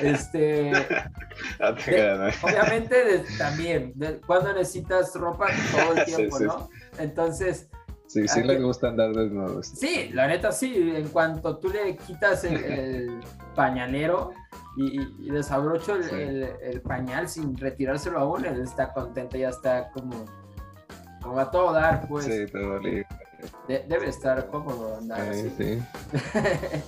[0.03, 0.73] Este,
[2.43, 3.95] obviamente también,
[4.27, 6.69] cuando necesitas ropa todo el tiempo, ¿no?
[6.99, 7.69] Entonces,
[8.11, 9.63] Sí, sí le gusta andar desnudo.
[9.63, 10.93] Sí, la neta sí.
[10.97, 13.21] En cuanto tú le quitas el,
[13.55, 14.33] pañalero
[14.77, 20.25] y, desabrocho el, pañal sin retirárselo aún, él está contento, ya está como,
[21.23, 22.25] como a todo dar, pues.
[22.25, 23.07] Sí, todo libre.
[23.67, 25.51] debe estar cómodo andar así.
[25.57, 25.83] Sí.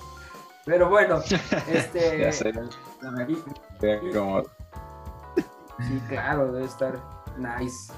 [0.65, 1.21] Pero bueno,
[1.69, 2.19] este.
[2.21, 2.53] ya sé.
[5.79, 6.99] sí, claro, debe estar
[7.37, 7.93] nice.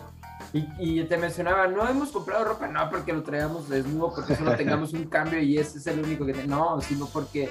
[0.52, 4.92] Y, te mencionaba, no hemos comprado ropa, no porque lo traigamos desnudo, porque solo tengamos
[4.92, 7.50] un cambio y ese es el único que no, sino porque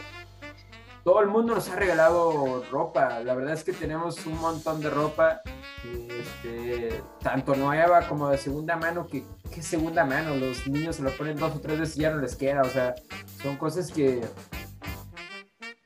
[1.03, 3.19] todo el mundo nos ha regalado ropa.
[3.19, 5.41] La verdad es que tenemos un montón de ropa,
[5.83, 10.35] este, tanto nueva como de segunda mano, que ¿qué segunda mano?
[10.35, 12.61] Los niños se lo ponen dos o tres veces y ya no les queda.
[12.61, 12.95] O sea,
[13.41, 14.21] son cosas que,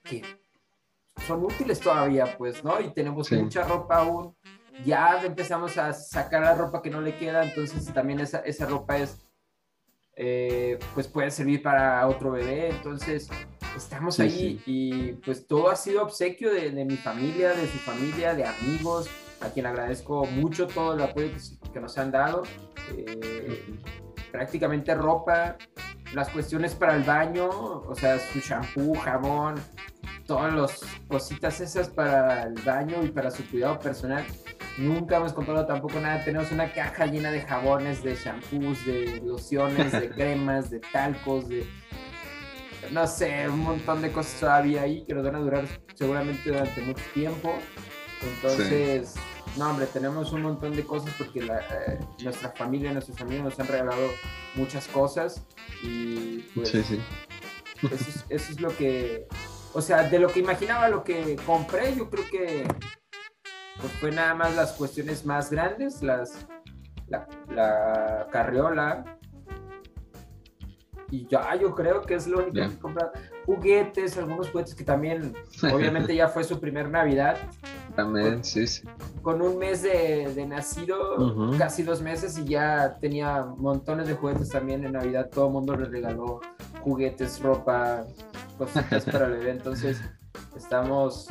[0.03, 0.23] que
[1.25, 2.79] son útiles todavía, pues, ¿no?
[2.79, 4.35] Y tenemos mucha ropa aún
[4.85, 8.97] ya empezamos a sacar la ropa que no le queda, entonces también esa, esa ropa
[8.97, 9.26] es,
[10.19, 13.29] eh, pues puede servir para otro bebé, entonces
[13.75, 18.33] estamos ahí y pues todo ha sido obsequio de, de, mi familia, de su familia,
[18.33, 19.07] de amigos,
[19.41, 21.29] a quien agradezco mucho todo el apoyo
[21.71, 22.41] que, nos han dado,
[22.95, 23.77] eh,
[24.31, 25.55] prácticamente ropa,
[26.15, 29.55] las cuestiones para el baño, o sea, su shampoo, jabón,
[30.25, 34.25] todas las cositas esas para el baño y para su cuidado personal
[34.77, 36.23] Nunca hemos comprado tampoco nada.
[36.23, 41.67] Tenemos una caja llena de jabones, de shampoos, de lociones, de cremas, de talcos, de
[42.91, 46.81] no sé, un montón de cosas todavía ahí que nos van a durar seguramente durante
[46.81, 47.57] mucho tiempo.
[48.21, 49.15] Entonces,
[49.57, 53.67] no, hombre, tenemos un montón de cosas porque eh, nuestra familia, nuestros amigos nos han
[53.67, 54.09] regalado
[54.55, 55.43] muchas cosas
[55.83, 56.99] y pues sí, sí.
[57.91, 59.27] Eso, eso es lo que,
[59.73, 62.67] o sea, de lo que imaginaba, lo que compré, yo creo que
[63.79, 66.47] pues fue nada más las cuestiones más grandes, las,
[67.07, 69.17] la, carriola.
[71.09, 73.11] Y ya, yo creo que es lo único que he comprado.
[73.45, 75.33] Juguetes, algunos juguetes que también,
[75.73, 77.37] obviamente ya fue su primer Navidad.
[77.95, 78.83] También, sí, sí.
[79.21, 84.85] Con un mes de, nacido, casi dos meses, y ya tenía montones de juguetes también
[84.85, 85.29] en Navidad.
[85.31, 86.41] Todo el mundo le regaló
[86.81, 88.03] juguetes, ropa,
[88.57, 89.51] cositas para el bebé.
[89.51, 90.01] Entonces,
[90.55, 91.29] estamos,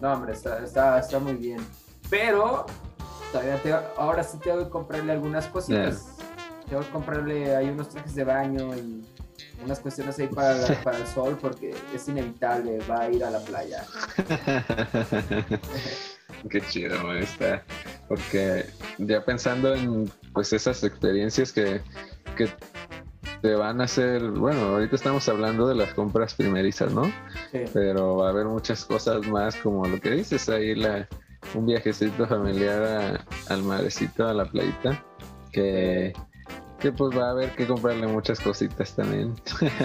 [0.00, 1.60] no, hombre, está, está, está muy bien.
[2.10, 2.66] Pero
[3.32, 6.16] todavía ahora sí tengo que comprarle algunas cositas.
[6.68, 9.06] Tengo que comprarle hay unos trajes de baño y
[9.64, 13.40] unas cuestiones ahí para, para el sol porque es inevitable, va a ir a la
[13.40, 13.84] playa.
[16.50, 17.64] Qué chido está.
[18.06, 18.66] Porque
[18.98, 21.80] ya pensando en pues esas experiencias que,
[22.36, 22.48] que
[23.42, 27.06] te van a hacer, bueno, ahorita estamos hablando de las compras primerizas, ¿no?
[27.50, 27.64] Sí.
[27.72, 31.08] Pero va a haber muchas cosas más como lo que dices ahí, la,
[31.54, 35.02] un viajecito familiar al marecito, a la playita,
[35.52, 36.12] que,
[36.78, 39.34] que pues va a haber que comprarle muchas cositas también.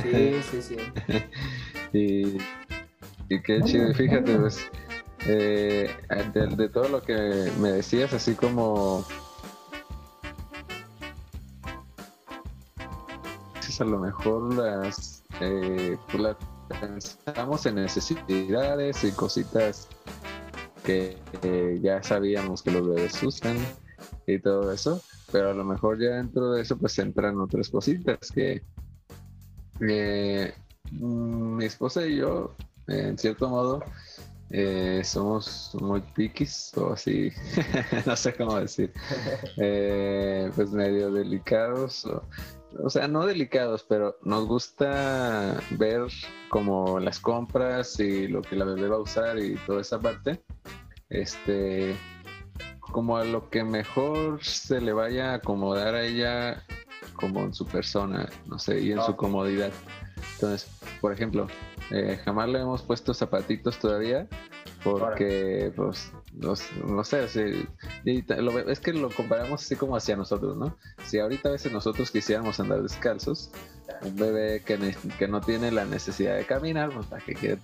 [0.02, 0.78] Sí, sí, sí.
[1.94, 2.38] y,
[3.34, 4.70] y qué chido, fíjate, pues,
[5.26, 5.90] eh,
[6.34, 9.06] de, todo lo que me decías, así como
[13.56, 16.36] veces a lo mejor las, eh, pues
[16.82, 19.88] pensamos en necesidades y cositas
[20.84, 21.18] que
[21.82, 23.58] ya sabíamos que los bebés usan
[24.28, 28.32] y todo eso, pero a lo mejor ya dentro de eso pues entran otras cositas
[28.32, 28.62] que
[29.80, 32.54] mm, mi esposa y yo,
[32.88, 33.84] en cierto modo,
[34.50, 37.32] eh, somos muy piquis o así,
[38.06, 38.94] no sé cómo decir,
[39.58, 42.22] eh, pues medio delicados, o,
[42.90, 46.08] sea, no delicados, pero nos gusta ver
[46.50, 50.44] como las compras y lo que la bebé va a usar y toda esa parte,
[51.10, 51.96] este,
[52.80, 56.64] como a lo que mejor se le vaya a acomodar a ella
[57.16, 59.72] como en su persona, no sé, y en su comodidad.
[60.36, 61.48] Entonces, por ejemplo,
[61.92, 64.28] eh, jamás le hemos puesto zapatitos todavía
[64.84, 66.56] porque, pues, no
[67.04, 70.76] sé, es que lo comparamos así como hacia nosotros, ¿no?
[71.06, 73.52] Si ahorita a veces nosotros quisiéramos andar descalzos,
[74.02, 77.58] un bebé que, que no tiene la necesidad de caminar, pues, ¿para qué quiere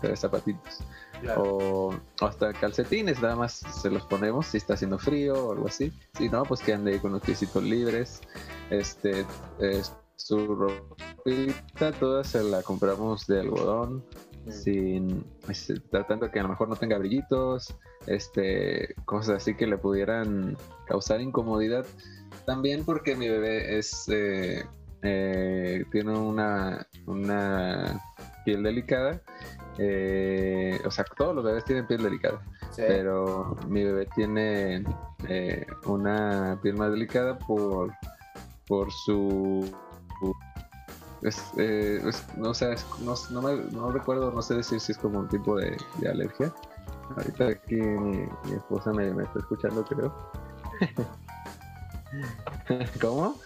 [0.00, 0.80] tener zapatitos?
[1.36, 5.92] O, hasta calcetines, nada más se los ponemos si está haciendo frío o algo así.
[6.16, 8.20] Si no, pues que ande con los piecitos libres.
[8.70, 9.24] Este,
[10.16, 14.04] su ropita toda se la compramos de algodón,
[14.48, 19.78] sin este, tratando que a lo mejor no tenga brillitos, este, cosas así que le
[19.78, 20.56] pudieran
[20.86, 21.86] causar incomodidad.
[22.44, 24.64] También porque mi bebé es eh,
[25.02, 28.00] eh, tiene una, una
[28.44, 29.20] piel delicada
[29.78, 32.40] eh, o sea, todos los bebés tienen piel delicada,
[32.76, 34.84] pero mi bebé tiene
[35.84, 37.92] una piel más delicada por,
[38.66, 39.70] por su...
[41.56, 42.02] Eh,
[42.36, 42.74] no, sé,
[43.30, 45.76] no, me, no, recuerdo, no sé decir si es como un tipo de,
[46.08, 46.52] alergia.
[47.16, 50.14] Ahorita aquí mi, esposa me, me está escuchando, creo.
[53.00, 53.38] ¿Cómo?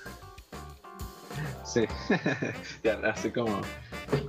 [1.64, 1.86] Sí,
[2.82, 3.60] ya, así como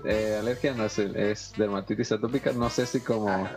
[0.05, 3.47] eh, alergia no sé, es dermatitis atópica, no sé si como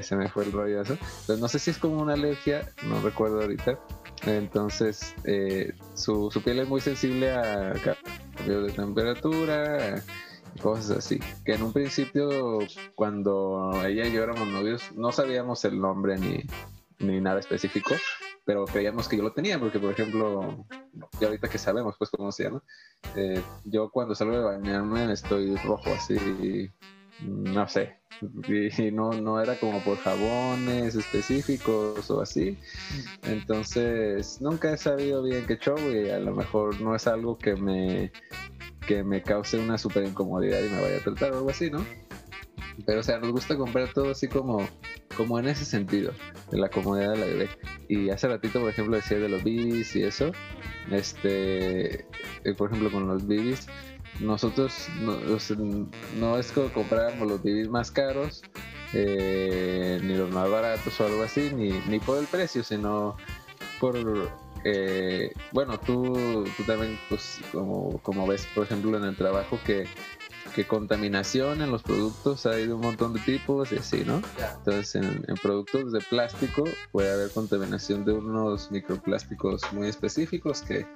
[0.00, 0.96] se me fue el rollo eso,
[1.38, 3.78] no sé si es como una alergia, no recuerdo ahorita.
[4.26, 7.74] Entonces, eh, su, piel es muy sensible a
[8.36, 10.02] cambio de temperatura,
[10.60, 11.20] cosas así.
[11.44, 12.58] Que en un principio,
[12.94, 16.44] cuando ella y yo éramos novios, no sabíamos el nombre ni,
[16.98, 17.94] ni nada específico,
[18.44, 20.64] pero creíamos que yo lo tenía, porque por ejemplo,
[21.20, 22.62] ya ahorita que sabemos pues cómo se llama,
[23.16, 26.70] eh, yo cuando salgo de bañarme estoy rojo así,
[27.20, 27.96] no sé,
[28.48, 32.58] y no, no era como por jabones específicos o así,
[33.22, 37.54] entonces nunca he sabido bien qué show y a lo mejor no es algo que
[37.54, 38.12] me,
[38.86, 41.84] que me cause una super incomodidad y me vaya a tratar o algo así, ¿no?
[42.86, 44.66] Pero, o sea, nos gusta comprar todo así como,
[45.16, 46.12] como en ese sentido,
[46.50, 47.48] de la comodidad de la bebé.
[47.88, 50.32] Y hace ratito, por ejemplo, decía de los bibis y eso.
[50.90, 52.06] Este,
[52.44, 53.66] eh, por ejemplo, con los bibis,
[54.20, 54.88] nosotros
[56.16, 58.42] no, es como compráramos los bibis más caros,
[58.92, 63.16] eh, ni los más baratos o algo así, ni, ni por el precio, sino
[63.80, 63.96] por
[64.64, 69.86] eh, bueno, tú, tú también, pues, como, como ves, por ejemplo, en el trabajo que
[70.58, 74.20] que contaminación en los productos hay de un montón de tipos y así, ¿no?
[74.58, 80.86] Entonces, en, productos de plástico puede haber contaminación de unos microplásticos muy específicos que,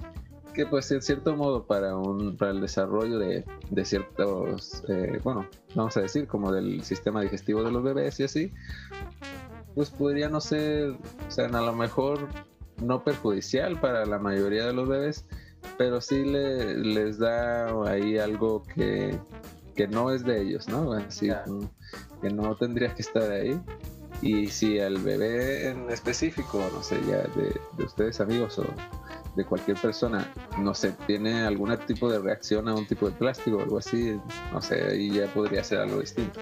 [0.52, 5.46] que pues en cierto modo para un para el desarrollo de, de ciertos eh, bueno
[5.74, 8.52] vamos a decir como del sistema digestivo de los bebés y así
[9.74, 12.28] pues podría no ser o sea a lo mejor
[12.82, 15.26] no perjudicial para la mayoría de los bebés
[15.78, 19.18] pero sí le, les da ahí algo que,
[19.74, 20.92] que no es de ellos, ¿no?
[20.92, 21.30] Así
[22.20, 23.60] que no tendría que estar ahí.
[24.20, 28.64] Y si el bebé en específico, no sé, ya de, de, ustedes amigos o
[29.36, 33.56] de cualquier persona, no sé, tiene algún tipo de reacción a un tipo de plástico
[33.56, 34.20] o algo así,
[34.52, 36.40] no sé, ahí ya podría ser algo distinto.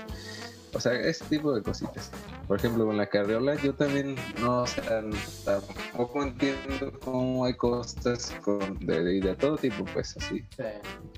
[0.73, 2.11] O sea, ese tipo de cositas.
[2.47, 5.03] Por ejemplo, con la carriola yo también no, o sea,
[5.45, 10.45] tampoco entiendo cómo hay cosas con, de, de, todo tipo, pues así.
[10.57, 10.64] Sí.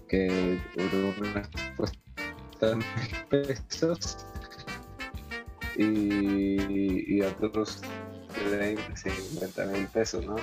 [0.09, 0.59] Que
[1.21, 1.93] unas pues,
[3.29, 4.27] pesos
[5.77, 7.83] y, y otros
[8.51, 10.37] de 20, 50 mil pesos, ¿no?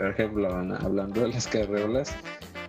[0.00, 2.16] Por ejemplo, hablando de las carreolas,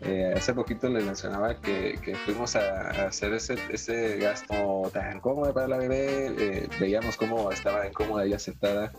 [0.02, 5.70] eh, hace poquito les mencionaba que, fuimos a, hacer ese, ese, gasto tan cómodo para
[5.70, 6.36] la bebé.
[6.38, 8.92] Eh, veíamos cómo estaba incómoda ella sentada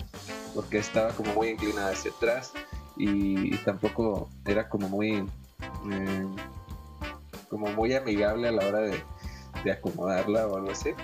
[0.55, 2.55] porque estaba como muy inclinada hacia atrás
[2.97, 5.27] y, tampoco era como muy
[5.91, 6.27] eh,
[7.51, 9.03] como muy amigable a la hora de,
[9.71, 10.95] acomodarla o algo así.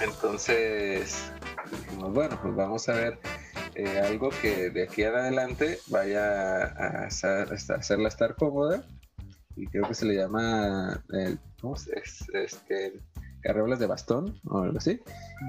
[0.00, 1.32] Entonces
[1.68, 3.18] dijimos, bueno, pues vamos a ver
[3.86, 8.82] algo que de aquí en adelante vaya a, hacerla estar cómoda
[9.56, 12.28] y creo que se le llama, eh, ¿cómo es?
[12.32, 13.00] Este,
[13.40, 15.00] carreolas de bastón o algo así,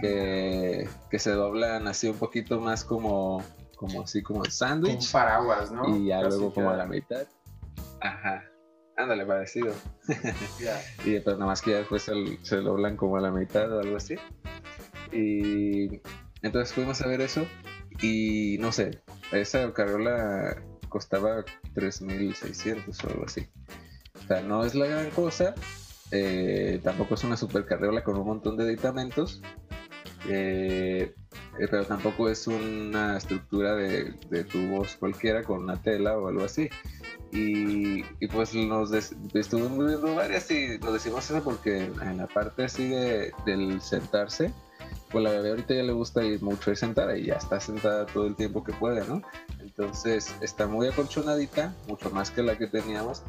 [0.01, 3.43] que, que se doblan así un poquito más como,
[3.75, 5.11] como así como el sándwich.
[5.11, 5.95] paraguas, ¿no?
[5.95, 7.27] Y ya luego como a la mitad.
[8.01, 8.43] Ajá.
[8.97, 9.73] Ándale, parecido.
[11.05, 13.79] y pero nada más que ya después se, se, doblan como a la mitad o
[13.79, 14.15] algo así.
[15.11, 16.01] Y
[16.41, 17.45] entonces fuimos a ver eso
[18.01, 21.45] y no sé, esa carriola costaba
[21.75, 23.47] 3.600 o algo así.
[24.23, 25.55] O sea, no es la gran cosa,
[26.11, 29.41] eh, tampoco es una super carriola con un montón de aditamentos,
[30.27, 31.13] eh,
[31.57, 34.13] pero tampoco es una estructura de,
[34.45, 36.69] tubos cualquiera con una tela o algo así.
[37.31, 42.87] Y, pues nos estuvimos viendo varias y nos decimos eso porque en la parte así
[42.87, 44.51] de, del sentarse,
[45.11, 48.05] pues la bebé ahorita ya le gusta ir mucho ir sentada y ya está sentada
[48.05, 49.21] todo el tiempo que puede, ¿no?
[49.59, 53.23] Entonces está muy acolchonadita, mucho más que la que teníamos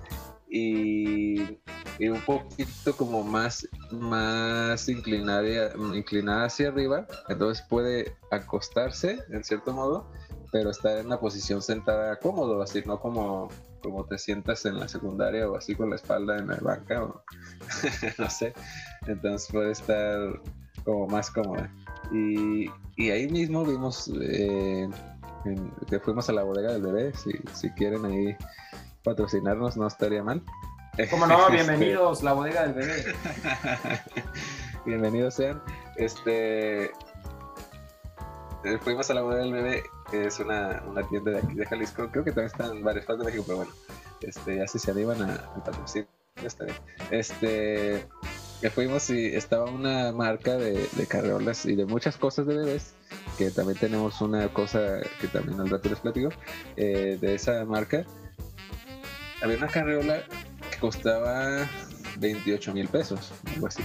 [0.50, 9.72] y, un poquito como más, más inclinada, inclinada hacia arriba, entonces puede acostarse en cierto
[9.72, 10.10] modo,
[10.50, 13.48] pero estar en una posición sentada cómodo, así no como,
[13.82, 17.22] como te sientas en la secundaria o así con la espalda en la banca, o,
[18.18, 18.52] no sé,
[19.06, 20.18] entonces puede estar
[20.84, 21.70] como más cómoda.
[22.12, 24.88] Y, y ahí mismo vimos eh,
[25.88, 28.36] que fuimos a la bodega del bebé, si, si quieren ahí
[29.02, 30.42] patrocinarnos no estaría mal.
[31.10, 33.04] Como no, este, bienvenidos, la bodega del bebé.
[34.84, 35.62] bienvenidos sean.
[35.96, 36.90] Este
[38.64, 41.64] eh, fuimos a la bodega del bebé, que es una, una, tienda de aquí de
[41.64, 42.08] Jalisco.
[42.10, 43.72] Creo que también están en varias partes de México, pero bueno,
[44.20, 46.08] este, ya si se animan a, a patrocinar,
[46.44, 46.76] está bien.
[47.10, 48.06] Este
[48.60, 52.94] que fuimos y estaba una marca de, de, carreolas y de muchas cosas de bebés,
[53.38, 56.28] que también tenemos una cosa que también al rato les platico,
[56.76, 58.04] eh, de esa marca,
[59.42, 60.22] había una carreola
[60.70, 61.68] que costaba
[62.18, 63.82] 28 mil pesos, algo así.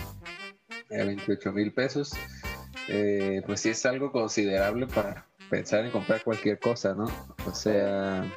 [0.89, 2.13] 28 mil pesos.
[2.87, 7.05] Eh, pues sí es algo considerable para pensar en comprar cualquier cosa, ¿no?
[7.47, 8.29] O sea,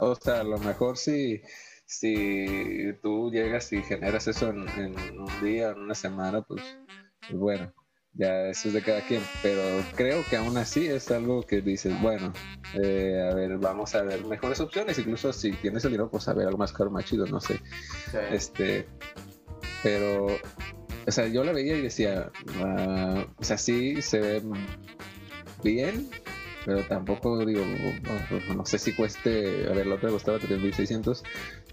[0.00, 1.40] o sea, a lo mejor si,
[1.86, 6.62] si tú llegas y generas eso en, en un día, en una semana, pues
[7.32, 7.72] bueno,
[8.16, 9.60] ya eso es de cada quien, pero
[9.94, 12.32] creo que aún así es algo que dices, bueno,
[12.74, 16.32] eh, a ver, vamos a ver mejores opciones, incluso si tienes el dinero, pues a
[16.32, 17.60] ver algo más caro, más chido, no sé.
[18.30, 18.86] Este,
[19.82, 20.28] pero,
[21.06, 24.42] o sea, yo la veía y decía, uh, o sea, sí se ve
[25.62, 26.08] bien,
[26.64, 27.64] pero tampoco digo,
[28.54, 31.22] no, sé si cueste, a ver, la otra costaba 3.600,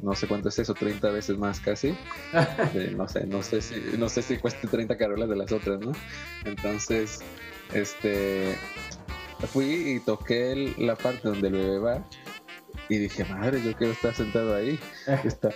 [0.01, 1.95] no sé cuánto es eso, 30 veces más casi,
[2.95, 5.91] no sé, no sé si, no sé si cueste 30 carolas de las otras, ¿no?
[6.45, 7.19] Entonces,
[7.73, 8.57] este,
[9.51, 12.03] fui y toqué la parte donde el bebé va
[12.89, 14.79] y dije, madre, yo quiero estar sentado ahí.
[15.23, 15.49] Está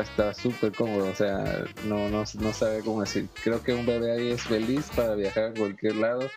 [0.00, 3.28] está súper cómodo, o sea, no, no, no sabe cómo decir.
[3.42, 6.28] Creo que un bebé ahí es feliz para viajar a cualquier lado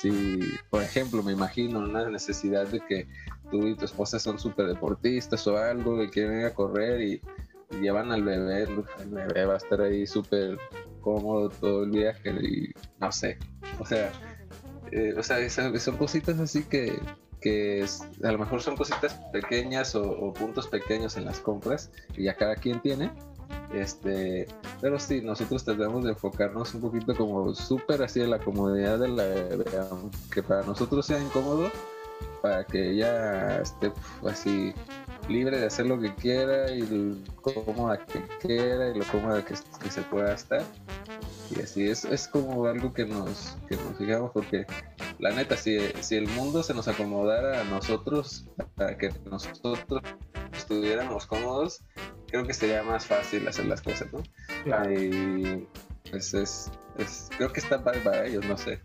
[0.00, 3.06] si, por ejemplo, me imagino una necesidad de que
[3.50, 7.20] tú y tu esposa son súper deportistas o algo y quieren ir a correr y,
[7.80, 10.58] llevan al bebé, el bebé va a estar ahí súper
[11.00, 13.38] cómodo todo el viaje y no sé,
[13.78, 14.10] o sea,
[14.92, 16.98] eh, o sea, son, cositas así que,
[17.40, 17.86] que
[18.24, 22.56] a lo mejor son cositas pequeñas o, puntos pequeños en las compras que ya cada
[22.56, 23.12] quien tiene,
[23.72, 24.48] este,
[24.80, 29.08] pero sí, nosotros tendremos de enfocarnos un poquito como súper así en la comodidad de
[29.08, 29.24] la
[30.32, 31.70] que para nosotros sea incómodo,
[32.40, 33.92] para que ella esté
[34.28, 34.74] así
[35.28, 39.90] libre de hacer lo que quiera y cómoda que quiera y lo cómoda que, que
[39.90, 40.62] se pueda estar.
[41.54, 44.66] Y así es, es como algo que nos, que nos fijamos porque
[45.18, 50.02] la neta, si, si el mundo se nos acomodara a nosotros, para que nosotros
[50.52, 51.82] estuviéramos cómodos,
[52.28, 54.22] creo que sería más fácil hacer las cosas, ¿no?
[54.90, 55.66] Y
[56.10, 56.70] pues es,
[57.36, 58.80] creo que está para ellos, no sé.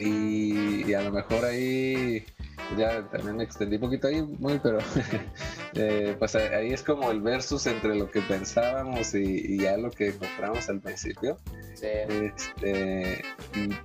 [0.00, 2.24] Y, a lo mejor ahí
[2.76, 4.78] ya también me extendí un poquito ahí, muy, pero
[5.74, 10.12] eh, pues ahí es como el versus entre lo que pensábamos y, ya lo que
[10.16, 11.36] compramos al principio.
[11.74, 11.86] Sí.
[11.86, 13.22] Este,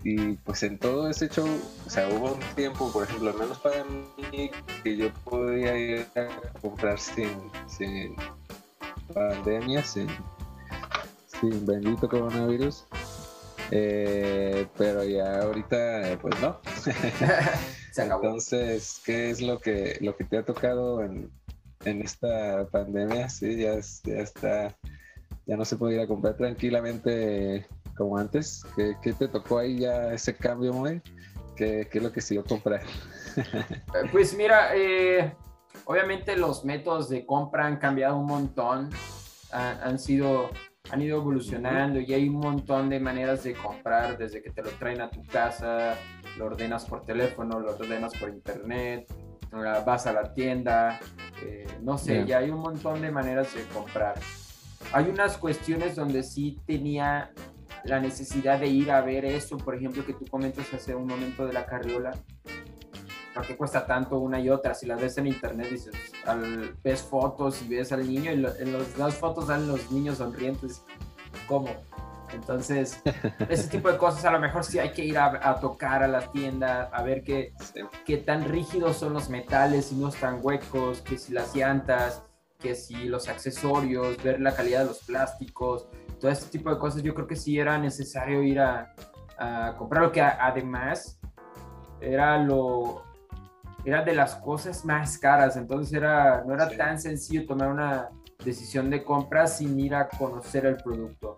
[0.03, 1.47] y, pues en todo ese show,
[1.85, 4.51] o sea, hubo un tiempo, por ejemplo, al menos para mí,
[4.83, 7.29] que yo podía ir a comprar sin,
[7.67, 8.15] sin
[9.13, 10.07] pandemia, sin,
[11.27, 12.85] sin bendito coronavirus.
[13.71, 16.59] Eh, pero ya ahorita, pues no.
[17.97, 21.31] Entonces, ¿qué es lo que, lo que te ha tocado en,
[21.85, 23.29] en esta pandemia?
[23.29, 24.75] Sí, ya, ya está,
[25.45, 27.65] ya no se puede ir a comprar tranquilamente
[27.97, 28.63] como antes.
[28.75, 31.01] ¿Qué, qué te tocó ahí ya ese cambio, muy?
[31.55, 32.81] ¿Qué, ¿Qué, es lo que siguió comprar?
[34.11, 35.33] pues mira, eh,
[35.85, 38.89] obviamente los métodos de compra han cambiado un montón,
[39.51, 40.49] han, sido,
[40.91, 44.69] han ido evolucionando y hay un montón de maneras de comprar, desde que te lo
[44.71, 45.95] traen a tu casa,
[46.37, 49.07] lo ordenas por teléfono, lo ordenas por internet,
[49.85, 50.99] vas a la tienda,
[51.41, 54.15] eh, no sé, ya hay un montón de maneras de comprar.
[54.93, 57.31] Hay unas cuestiones donde sí tenía
[57.83, 61.45] la necesidad de ir a ver eso, por ejemplo, que tú comentas hace un momento
[61.45, 62.11] de la carriola,
[63.35, 64.73] ¿por qué cuesta tanto una y otra?
[64.73, 65.93] Si las ves en internet, dices,
[66.25, 70.17] al, ves fotos y ves al niño y en los, las fotos salen los niños
[70.19, 70.81] sonrientes,
[71.45, 71.69] ¿cómo?
[72.33, 73.01] Entonces,
[73.49, 76.31] ese tipo de cosas a lo mejor sí hay que ir a, tocar a las
[76.31, 77.53] tiendas, a ver qué,
[78.05, 82.23] qué tan rígidos son los metales, si no están huecos, que si las llantas,
[82.57, 85.89] que si los accesorios, ver la calidad de los plásticos,
[86.21, 88.95] todo este tipo de cosas, yo creo que sí era necesario ir a,
[89.37, 91.19] a comprar lo que además
[91.99, 93.03] era lo
[93.85, 98.09] era de las cosas más caras, entonces era no era tan sencillo tomar una
[98.43, 101.35] decisión de compra sin ir a conocer el producto.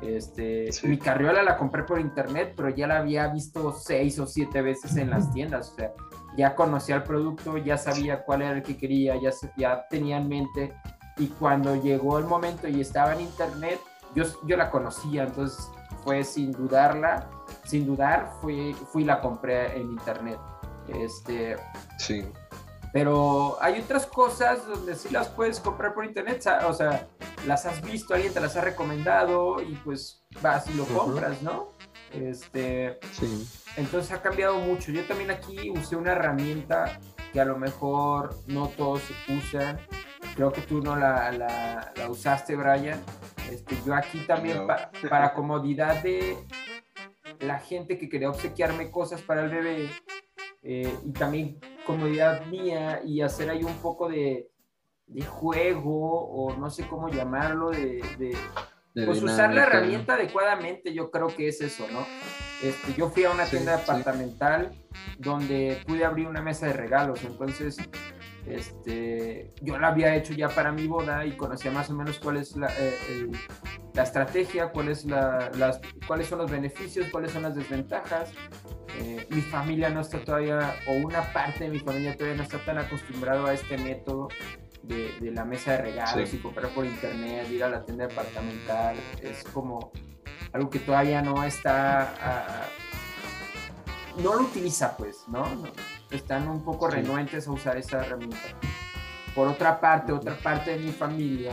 [0.00, 4.62] Este, Mi carriola la compré por internet, pero ya la había visto seis o siete
[4.62, 5.72] veces en las tiendas.
[5.72, 5.92] O sea,
[6.36, 10.28] ya conocía el producto, ya sabía cuál era el que quería, ya, ya tenía en
[10.28, 10.72] mente.
[11.16, 13.80] Y cuando llegó el momento y estaba en internet,
[14.14, 15.68] yo, yo la conocía, entonces
[16.04, 17.28] fue sin dudarla,
[17.64, 20.38] sin dudar, fui, fui la compré en internet.
[20.88, 21.56] Este,
[21.98, 22.24] sí.
[22.92, 27.06] Pero hay otras cosas donde sí las puedes comprar por internet, o sea,
[27.46, 31.72] las has visto, alguien te las ha recomendado y pues vas y lo compras, ¿no?
[32.12, 33.46] Este, sí.
[33.76, 34.90] Entonces ha cambiado mucho.
[34.90, 36.98] Yo también aquí usé una herramienta
[37.32, 39.78] que a lo mejor no todos usan.
[40.34, 43.02] Creo que tú no la, la, usaste, Brian.
[43.50, 44.66] Este, yo aquí también
[45.10, 46.38] para comodidad de
[47.40, 49.90] la gente que quería obsequiarme cosas para el bebé
[50.70, 54.50] eh, y también comodidad mía y hacer ahí un poco de,
[55.06, 58.02] de juego o no sé cómo llamarlo, de,
[58.92, 62.04] pues usar la herramienta adecuadamente, yo creo que es eso, ¿no?
[62.62, 64.72] Este, yo fui a una tienda departamental
[65.16, 67.78] donde pude abrir una mesa de regalos, entonces
[68.44, 72.36] este, yo la había hecho ya para mi boda y conocía más o menos cuál
[72.36, 73.30] es la, eh,
[73.94, 78.34] la estrategia, cuál es la, las, cuáles son los beneficios, cuáles son las desventajas.
[79.00, 82.58] Eh, mi familia no está todavía, o una parte de mi familia todavía no está
[82.58, 84.28] tan acostumbrado a este método
[84.82, 88.96] de, de la mesa de regalos y comprar por internet, ir a la tienda departamental.
[89.22, 89.92] Es como
[90.52, 92.14] algo que todavía no está...
[92.20, 92.66] Ah,
[94.16, 95.44] no lo utiliza, pues, ¿no?
[96.10, 98.48] Están un poco renuentes a usar esa herramienta.
[99.32, 101.52] Por otra parte, otra parte de mi familia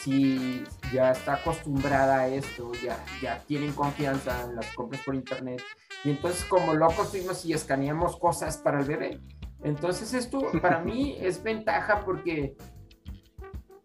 [0.00, 5.62] sí ya está acostumbrada a esto, ya, ya tienen confianza en las compras por internet.
[6.04, 9.20] Y entonces como locos fuimos y escaneamos cosas para el bebé.
[9.62, 12.56] Entonces esto para mí es ventaja porque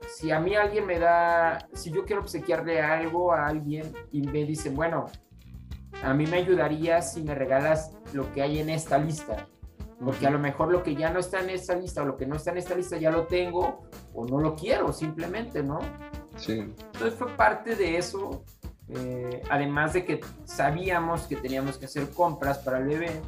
[0.08, 4.46] si a mí alguien me da, si yo quiero obsequiarle algo a alguien y me
[4.46, 5.06] dicen, bueno,
[6.04, 9.48] a mí me ayudaría si me regalas lo que hay en esta lista.
[10.00, 12.28] Porque a lo mejor lo que ya no está en esta lista o lo que
[12.28, 15.80] no está en esta lista ya lo tengo o no lo quiero simplemente, ¿no?
[16.36, 16.60] Sí.
[16.60, 18.44] Entonces fue parte de eso.
[18.90, 23.22] Eh, además de que sabíamos que teníamos que hacer compras para el bebé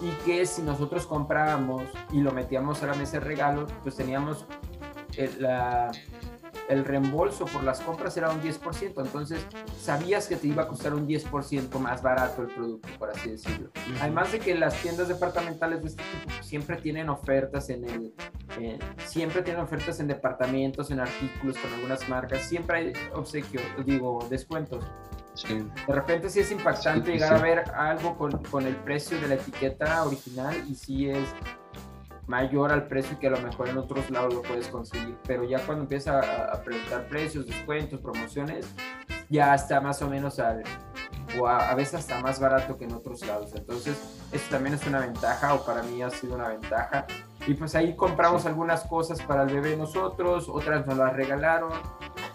[0.00, 1.82] y que si nosotros comprábamos
[2.12, 4.46] y lo metíamos a la mesa de regalos, pues teníamos
[5.38, 5.90] la,
[6.72, 9.46] el reembolso por las compras era un 10%, entonces
[9.78, 13.70] sabías que te iba a costar un 10% más barato el producto, por así decirlo.
[14.00, 18.14] Además de que las tiendas departamentales de este tipo siempre tienen ofertas en el,
[19.06, 24.84] siempre tienen ofertas en departamentos, en artículos con algunas marcas, siempre hay obsequios, digo, descuentos.
[25.48, 29.34] De repente sí es impactante llegar a ver algo con, con el precio de la
[29.34, 31.26] etiqueta original y sí es
[32.32, 35.18] mayor al precio que a lo mejor en otros lados lo puedes conseguir.
[35.26, 38.74] Pero ya cuando empieza a, preguntar precios, descuentos, promociones,
[39.28, 40.62] ya está más o menos al,
[41.38, 43.50] o a, veces hasta más barato que en otros lados.
[43.54, 43.98] Entonces,
[44.32, 47.06] esto también es una ventaja, o para mí ha sido una ventaja.
[47.46, 51.72] Y pues ahí compramos algunas cosas para el bebé nosotros, otras nos las regalaron.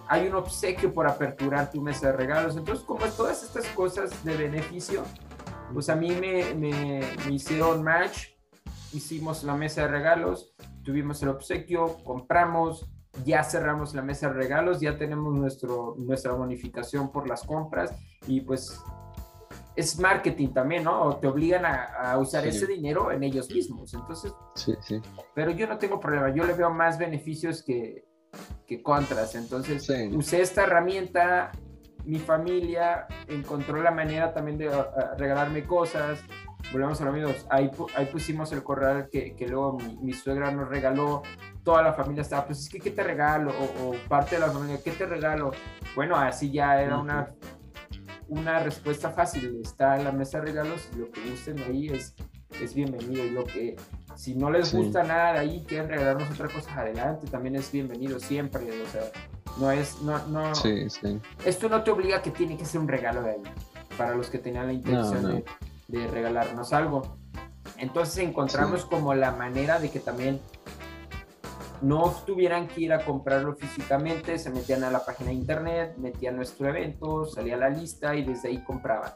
[0.08, 2.56] Hay un obsequio por aperturar tu mesa de regalos.
[2.56, 5.02] Entonces, como todas estas cosas de beneficio,
[5.74, 8.37] pues a mí me, me, me hicieron match
[8.94, 12.90] hicimos la mesa de regalos, tuvimos el obsequio, compramos,
[13.26, 17.94] ya cerramos la mesa de regalos, ya tenemos nuestro, nuestra bonificación por las compras
[18.28, 18.82] y pues
[19.76, 21.18] es marketing también, ¿no?
[21.18, 23.94] Te obligan a, usar ese dinero en ellos mismos.
[23.94, 25.00] Entonces, sí, sí.
[25.36, 28.08] Pero yo no tengo problema, yo le veo más beneficios que,
[28.66, 29.36] que contras.
[29.36, 31.52] Entonces, usé esta herramienta,
[32.06, 34.72] mi familia encontró la manera también de
[35.18, 36.20] regalarme cosas,
[36.72, 40.68] volvemos a lo mismo, ahí, ahí pusimos el corral que, que luego mi, suegra nos
[40.68, 41.24] regaló,
[41.64, 43.54] toda la familia estaba, pues es que, ¿qué te regalo?
[43.82, 45.52] O, parte de la familia, ¿qué te regalo?
[45.96, 47.30] Bueno, así ya era una,
[48.28, 52.16] una respuesta fácil, está en la mesa de regalos lo que gusten ahí es,
[52.62, 53.76] es bienvenido y lo que,
[54.16, 58.20] si no les gusta nada de ahí, quieren regalarnos otra cosa adelante, también es bienvenido
[58.20, 59.04] siempre, o sea,
[59.58, 61.20] no es, no, no, sí, sí.
[61.46, 63.44] esto no te obliga a que tiene que ser un regalo de ahí,
[63.98, 65.46] para los que tenían la intención De,
[65.88, 67.18] de, regalarnos algo.
[67.78, 70.42] Entonces encontramos como la manera de que también
[71.82, 76.36] no tuvieran que ir a comprarlo físicamente, se metían a la página de internet, metían
[76.36, 79.12] nuestro evento, salía la lista y desde ahí compraban.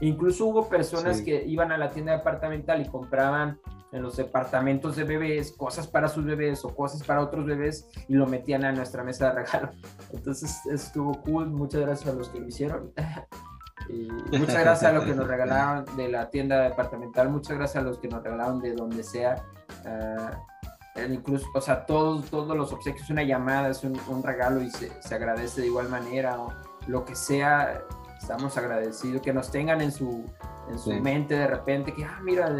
[0.00, 3.58] Incluso hubo personas que iban a la tienda departamental y compraban
[3.92, 8.14] en los departamentos de bebés cosas para sus bebés o cosas para otros bebés y
[8.14, 9.70] lo metían a nuestra mesa de regalo.
[10.12, 12.92] Entonces estuvo cool, muchas gracias a los que lo hicieron.
[13.88, 17.86] Y muchas gracias a los que nos regalaron de la tienda departamental, muchas gracias a
[17.86, 19.44] los que nos regalaron de donde sea.
[19.84, 24.90] Uh, incluso, o sea, todos, todos los obsequios, una llamada, es un, regalo y se,
[25.02, 26.52] se, agradece de igual manera, o
[26.86, 27.82] lo que sea,
[28.20, 30.24] estamos agradecidos, que nos tengan en su,
[30.70, 32.54] en su mente de repente, que, ah, mira,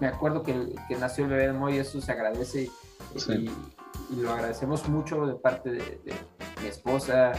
[0.00, 2.70] me acuerdo que, que nació el bebé de Moy, eso se agradece
[3.14, 3.50] y,
[4.16, 6.00] lo agradecemos mucho de parte de,
[6.60, 7.32] mi esposa,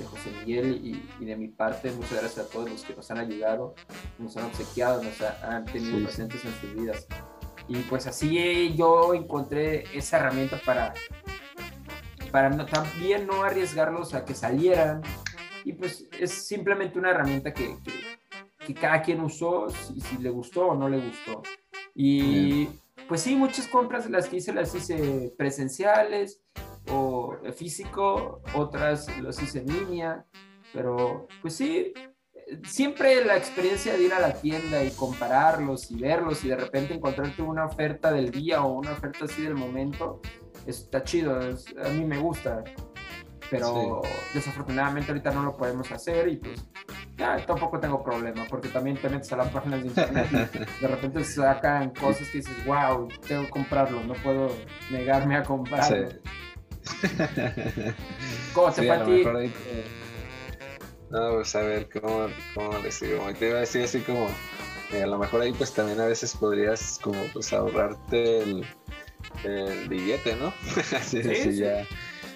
[0.00, 0.80] de José Miguel
[1.20, 3.74] y, de mi parte, muchas gracias a todos los que nos han ayudado,
[4.18, 7.06] nos han obsequiado, nos han tenido presentes en sus vidas.
[7.68, 10.94] Y pues así yo encontré esa herramienta para,
[12.32, 15.02] para también no arriesgarlos a que salieran.
[15.64, 17.76] Y pues es simplemente una herramienta que,
[18.66, 21.42] que, cada quien usó, si, si, le gustó o no le gustó.
[21.94, 22.68] Y
[23.08, 26.40] pues sí, muchas compras las que hice las hice presenciales
[26.88, 30.24] o físico, otras las hice en línea,
[30.72, 31.92] pero pues sí,
[32.64, 36.94] siempre la experiencia de ir a la tienda y compararlos y verlos y de repente
[36.94, 40.20] encontrarte una oferta del día o una oferta así del momento,
[40.66, 42.64] está chido, a mí me gusta.
[43.50, 44.00] Pero
[44.32, 46.64] desafortunadamente ahorita no lo podemos hacer y pues
[47.16, 50.86] ya tampoco tengo problema porque también te metes a las páginas de internet y de
[50.86, 54.50] repente sacan cosas que dices, wow, tengo que comprarlo, no puedo
[54.92, 56.10] negarme a comprarlo.
[58.54, 59.50] ¿Cómo te fue
[61.10, 63.26] no, pues a ver, ¿cómo, cómo les digo?
[63.36, 64.28] Te iba a decir así como,
[64.92, 70.36] eh, a lo mejor ahí pues también a veces podrías como pues ahorrarte el, billete,
[70.36, 70.54] ¿no?
[70.96, 71.84] así, sí, si ya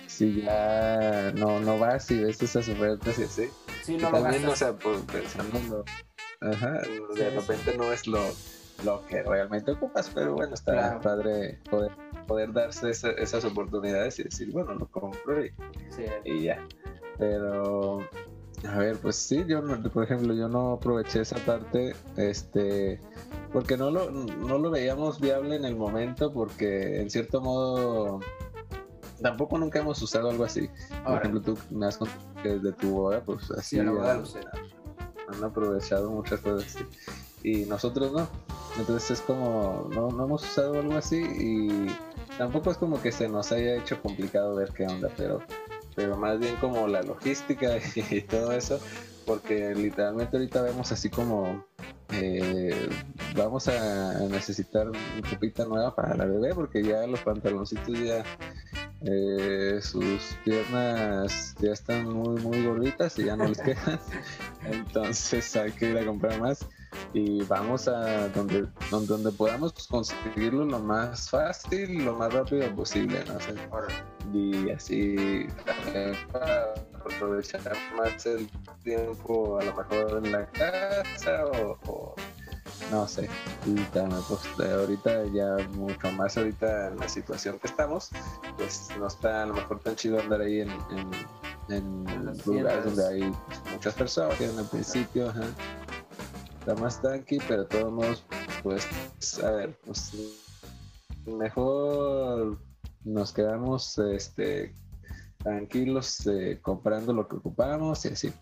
[0.08, 3.50] si ya no, no vas y ves esas ofertas y así.
[3.82, 5.84] Sí, no también, o sea, pues pensando,
[6.40, 6.82] ajá,
[7.14, 8.20] de repente no es lo,
[8.84, 11.92] lo que realmente ocupas, pero bueno, está padre poder,
[12.26, 15.52] poder darse esas oportunidades y decir, bueno, lo compro y,
[16.24, 16.66] y ya.
[17.18, 18.00] Pero
[18.68, 19.62] a ver, pues sí, yo,
[19.92, 23.00] por ejemplo, yo no aproveché esa parte, este,
[23.52, 28.20] porque no lo, no lo veíamos viable en el momento, porque en cierto modo
[29.20, 30.70] tampoco nunca hemos usado algo así.
[31.04, 36.10] Por ejemplo, tú me has contado que desde tu boda, pues así han, han, aprovechado
[36.10, 36.86] muchas cosas así.
[37.42, 38.26] Y nosotros no.
[38.78, 41.86] Entonces es como, no, no hemos usado algo así y
[42.38, 45.42] tampoco es como que se nos haya hecho complicado ver qué onda, pero
[45.94, 47.78] pero más bien como la logística
[48.10, 48.80] y todo eso,
[49.26, 51.64] porque literalmente ahorita vemos así como
[52.12, 52.88] eh,
[53.36, 58.24] vamos a necesitar una copita nueva para la bebé, porque ya los pantaloncitos ya
[59.02, 64.00] eh, sus piernas ya están muy muy gorditas y ya no les quedan,
[64.64, 66.66] entonces hay que ir a comprar más
[67.12, 73.38] y vamos a donde, donde, podamos conseguirlo lo más fácil, lo más rápido posible, ¿no?
[74.32, 75.46] y así
[76.32, 78.48] para aprovechar más el
[78.82, 82.14] tiempo a lo mejor en la casa o,
[82.90, 83.28] no sé
[83.66, 88.10] y también pues ahorita ya mucho más ahorita en la situación que estamos
[88.56, 90.70] pues no está a lo mejor tan chido andar ahí en,
[91.68, 92.04] en,
[92.44, 93.34] lugares donde hay
[93.72, 95.32] muchas personas que en el principio
[96.64, 98.24] está más tranqui pero todos modos
[98.62, 98.88] pues
[99.42, 100.12] a ver pues
[101.26, 102.58] mejor
[103.04, 104.74] nos quedamos este,
[105.38, 108.32] tranquilos eh, comprando lo que ocupamos y así.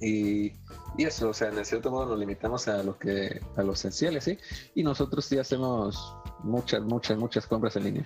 [0.00, 0.52] Y,
[0.98, 4.38] eso, o sea, en cierto modo nos limitamos a lo que a lo esencial, ¿sí?
[4.74, 8.04] Y nosotros sí hacemos muchas, muchas, muchas compras en línea.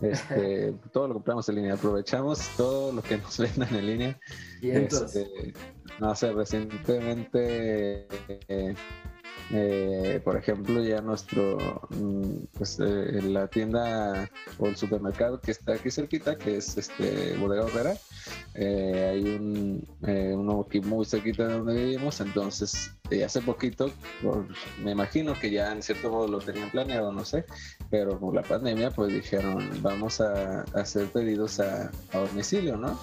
[0.00, 4.20] Este, todo lo compramos en línea, aprovechamos todo lo que nos vendan en línea.
[4.62, 5.52] Este,
[6.00, 8.06] no sé, recientemente
[8.48, 8.74] eh,
[9.50, 15.74] eh, por ejemplo, ya nuestro, mm, pues eh, la tienda o el supermercado que está
[15.74, 17.94] aquí cerquita, que es este Bodega Herrera,
[18.54, 22.92] hay un, uno aquí muy cerquita de donde vivimos, entonces
[23.24, 23.90] hace poquito,
[24.82, 27.44] me imagino que ya en cierto modo lo tenían planeado, no sé,
[27.94, 32.98] pero por la pandemia pues dijeron vamos a, hacer pedidos a, a, domicilio, ¿no?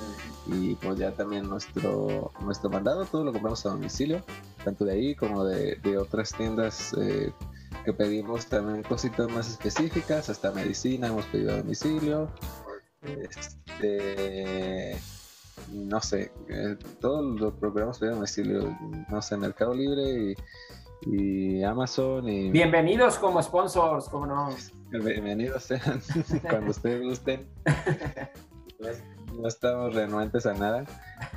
[0.48, 4.22] Y pues ya también nuestro, nuestro mandado, todo lo compramos a domicilio,
[4.66, 7.32] tanto de ahí como de, de otras tiendas eh,
[7.86, 12.30] que pedimos también cositas más específicas, hasta medicina hemos pedido a domicilio.
[13.02, 14.98] Este,
[15.72, 18.78] no sé, eh, todos los programas a domicilio,
[19.10, 20.36] no sé, Mercado Libre y,
[21.66, 22.30] Amazon.
[22.30, 22.52] Y...
[22.52, 24.50] Bienvenidos como sponsors, como no.
[24.92, 26.02] Bienvenidos sean
[26.50, 27.50] cuando ustedes gusten.
[29.34, 30.86] no estamos renuentes a nada.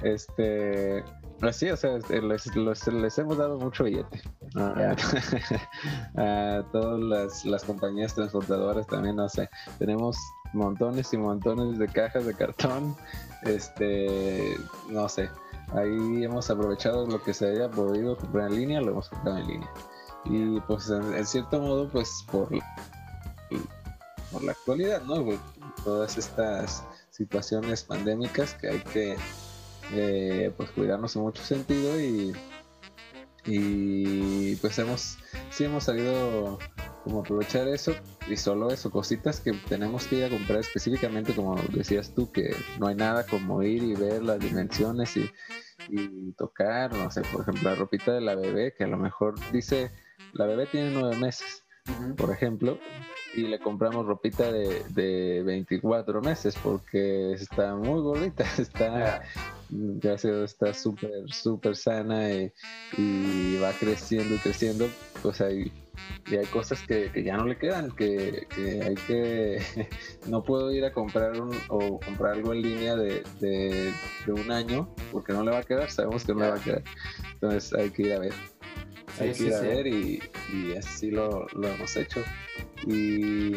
[0.03, 1.03] Este,
[1.41, 4.23] pues sí, o sea, este, les, hemos dado mucho billete.
[6.17, 9.49] a todas las, las, compañías transportadoras también, no sé,
[9.79, 10.17] tenemos
[10.53, 12.97] montones y montones de cajas de cartón.
[13.43, 14.57] Este,
[14.91, 15.29] no sé,
[15.75, 19.47] ahí hemos aprovechado lo que se haya podido comprar en línea, lo hemos comprado en
[19.47, 19.71] línea.
[20.25, 22.49] Y pues en, cierto modo, pues por,
[24.33, 25.25] por la actualidad, ¿no?
[25.85, 29.17] Todas estas situaciones pandémicas que hay que
[29.93, 32.35] eh, pues cuidarnos en mucho sentido y,
[33.45, 35.19] y pues hemos,
[35.51, 36.59] sí hemos sabido
[37.05, 37.95] como aprovechar eso
[38.27, 42.57] y solo eso, cositas que tenemos que ir a comprar específicamente como decías tú, que
[42.81, 45.31] no hay nada como ir y ver las dimensiones y,
[46.37, 49.91] tocar, no sé, por ejemplo, la ropita de la bebé, que a lo mejor dice,
[50.33, 51.64] la bebé tiene nueve meses,
[52.17, 52.79] por ejemplo,
[53.35, 59.23] y le compramos ropita de, de 24 meses porque está muy gordita, está
[60.01, 60.19] ya.
[60.19, 64.89] se está súper, súper sana y, va creciendo y creciendo,
[65.23, 65.73] pues hay,
[66.27, 68.47] y hay cosas que, ya no le quedan, que,
[68.83, 69.89] hay que,
[70.29, 73.93] no puedo ir a comprar un, o comprar algo en línea de, de,
[74.29, 76.83] un año porque no le va a quedar, sabemos que no le va a quedar,
[77.35, 78.33] entonces hay que ir a ver.
[79.19, 80.21] Hay que ir a ver y,
[80.79, 82.23] así lo, lo hemos hecho.
[82.87, 83.53] Y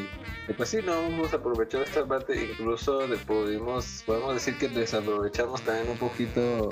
[0.55, 5.89] pues sí, no hemos aprovechado esta parte, incluso le pudimos, podemos decir que desaprovechamos también
[5.89, 6.69] un poquito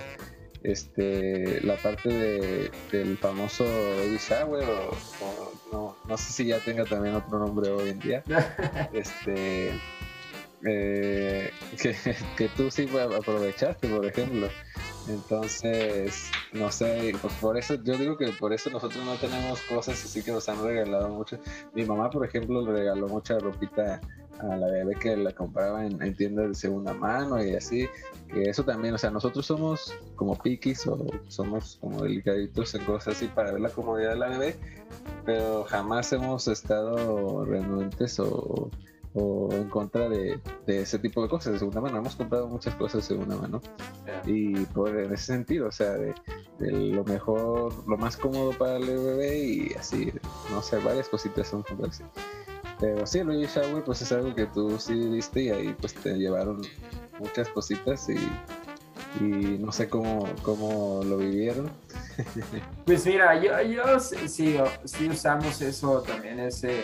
[0.63, 6.85] este la parte de, del famoso baby shower o, no, no sé si ya tenga
[6.85, 8.23] también otro nombre hoy en día
[8.93, 9.79] este
[10.65, 11.51] eh,
[11.81, 11.95] que,
[12.37, 12.87] que, tú sí
[13.17, 14.49] aprovechaste por ejemplo
[15.07, 20.23] entonces, no sé, por eso, yo digo que por eso nosotros no tenemos cosas así
[20.23, 21.37] que nos han regalado mucho.
[21.73, 24.01] Mi mamá, por ejemplo, le regaló mucha ropita
[24.39, 27.87] a la bebé que la compraba en, tiendas de segunda mano y así,
[28.33, 30.97] que eso también, o sea, nosotros somos como piquis o
[31.27, 34.55] somos como delicaditos en cosas así para ver la comodidad de la bebé,
[35.23, 38.69] pero jamás hemos estado renuentes o
[39.15, 41.97] o en contra de, ese tipo de cosas de segunda mano.
[41.97, 43.61] Hemos comprado muchas cosas de segunda mano
[44.25, 46.13] y por en ese sentido, o sea, de,
[46.59, 50.11] lo mejor, lo más cómodo para el bebé y así,
[50.51, 52.03] no sé, varias cositas son comprarse.
[52.79, 55.93] Pero sí, el baby shower pues es algo que tú sí viste y ahí pues
[55.93, 56.61] te llevaron
[57.17, 58.17] muchas cositas y,
[59.23, 61.71] y no sé cómo, cómo lo vivieron.
[62.85, 66.83] Pues mira, yo, yo sí, sí usamos eso también, ese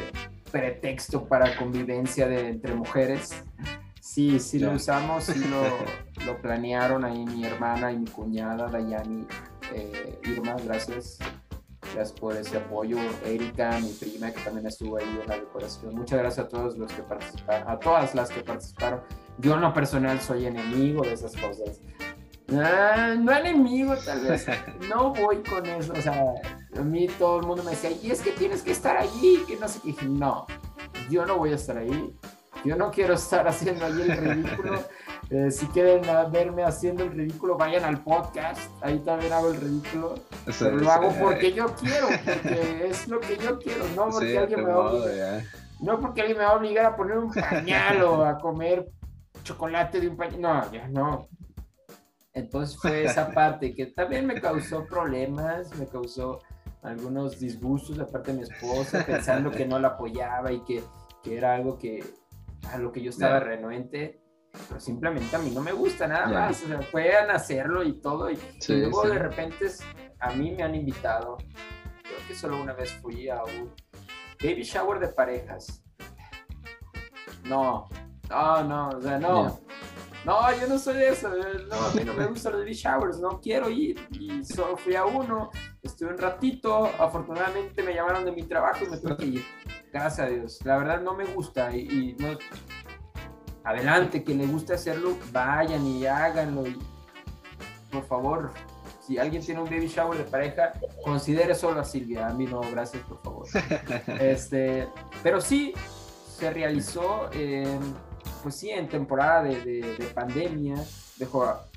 [0.52, 3.44] pretexto para convivencia de, entre mujeres.
[4.00, 9.26] Sí, sí lo usamos, sí lo, lo, planearon ahí mi hermana y mi cuñada, Dayani,
[9.74, 11.20] eh, Irma, gracias.
[11.94, 12.98] Gracias por ese apoyo.
[13.26, 15.96] Erika, mi prima, que también estuvo ahí en la decoración.
[15.96, 19.02] Muchas gracias a todos los que participaron, a todas las que participaron.
[19.40, 21.82] Yo en lo personal soy enemigo de esas cosas.
[22.54, 24.46] Ah, no enemigo, tal vez.
[24.90, 25.94] No voy con eso.
[25.94, 26.34] O sea,
[26.78, 29.58] a mí todo el mundo me decía, y es que tienes que estar allí, que
[29.58, 30.06] no sé qué.
[30.06, 30.46] no,
[31.10, 32.16] yo no voy a estar ahí.
[32.64, 34.80] Yo no quiero estar haciendo ahí el ridículo.
[35.34, 38.70] Eh, si quieren verme haciendo el ridículo, vayan al podcast.
[38.82, 40.16] Ahí también hago el ridículo.
[40.60, 44.66] pero lo hago porque yo quiero, porque es lo que yo quiero, no porque alguien
[44.66, 44.74] me
[45.80, 48.90] No porque alguien me va a obligar a poner un pañal o a comer
[49.44, 50.42] chocolate de un pañal.
[50.42, 51.30] No, ya no.
[52.34, 56.42] Entonces fue esa parte que también me causó problemas, me causó
[56.84, 60.84] algunos disgustos de parte de mi esposa, pensando que no la apoyaba y que,
[61.24, 62.04] que era algo que
[62.72, 64.22] a lo que yo estaba renuente,
[64.68, 68.30] pero simplemente a mí no me gusta nada más, o sea, puedan hacerlo y todo,
[68.30, 69.68] y, luego de repente
[70.20, 73.74] a mí me han invitado, creo que solo una vez fui a un
[74.42, 75.84] baby shower de parejas.
[77.44, 77.90] No,
[78.30, 79.60] no, no, o sea, no.
[80.26, 81.30] No, yo no soy de eso.
[81.70, 83.20] No, a mí no me gustan los baby showers.
[83.20, 84.00] No quiero ir.
[84.12, 85.50] Y solo fui a uno
[85.82, 89.46] estuve un ratito, afortunadamente me llamaron de mi trabajo y me tuve que ir.
[89.92, 90.60] Gracias a Dios.
[90.64, 92.38] La verdad no me gusta y, no...
[93.64, 96.66] Adelante, que le guste hacerlo, vayan y háganlo.
[96.66, 96.80] Y,
[97.92, 98.52] por favor,
[99.06, 102.28] si alguien tiene un baby shower de pareja, considere solo a Silvia.
[102.28, 103.48] A mí no, gracias, por favor.
[104.20, 104.88] Este,
[105.22, 105.74] pero sí,
[106.38, 107.30] se realizó,
[108.44, 110.76] pues sí, en temporada de, pandemia,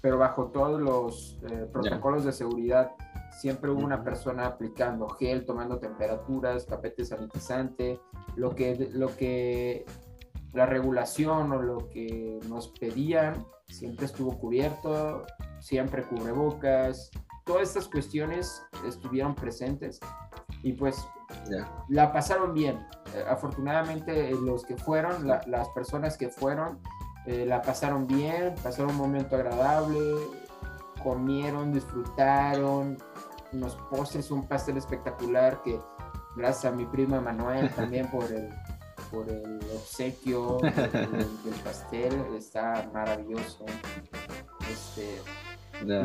[0.01, 2.92] pero bajo todos los eh, protocolos de seguridad
[3.38, 8.01] siempre hubo una persona aplicando gel, tomando temperaturas, tapete sanitizante,
[8.36, 9.84] lo que, lo que
[10.53, 15.26] la regulación o lo que nos pedían siempre estuvo cubierto,
[15.61, 17.11] siempre cubrebocas,
[17.45, 20.01] todas estas cuestiones estuvieron presentes
[20.62, 20.97] y pues
[21.88, 22.86] la pasaron bien.
[23.14, 26.80] Eh, afortunadamente los que fueron, las personas que fueron,
[27.26, 29.98] eh, la pasaron bien, pasaron un momento agradable,
[31.02, 32.98] comieron, disfrutaron,
[33.52, 35.80] unos postres, un pastel espectacular que
[36.36, 38.50] gracias a mi prima Manuel también por el,
[39.10, 43.64] por el obsequio del, pastel, está maravilloso.
[44.70, 45.20] Este,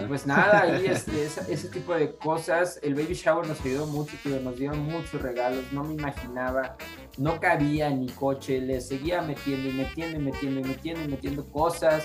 [0.07, 4.57] pues nada, ahí este, ese, tipo de cosas, el baby shower nos ayudó mucho, nos
[4.57, 6.77] dieron muchos regalos, no me imaginaba,
[7.17, 11.07] no cabía en mi coche, le seguía metiendo y metiendo y metiendo y metiendo y
[11.07, 12.03] metiendo cosas,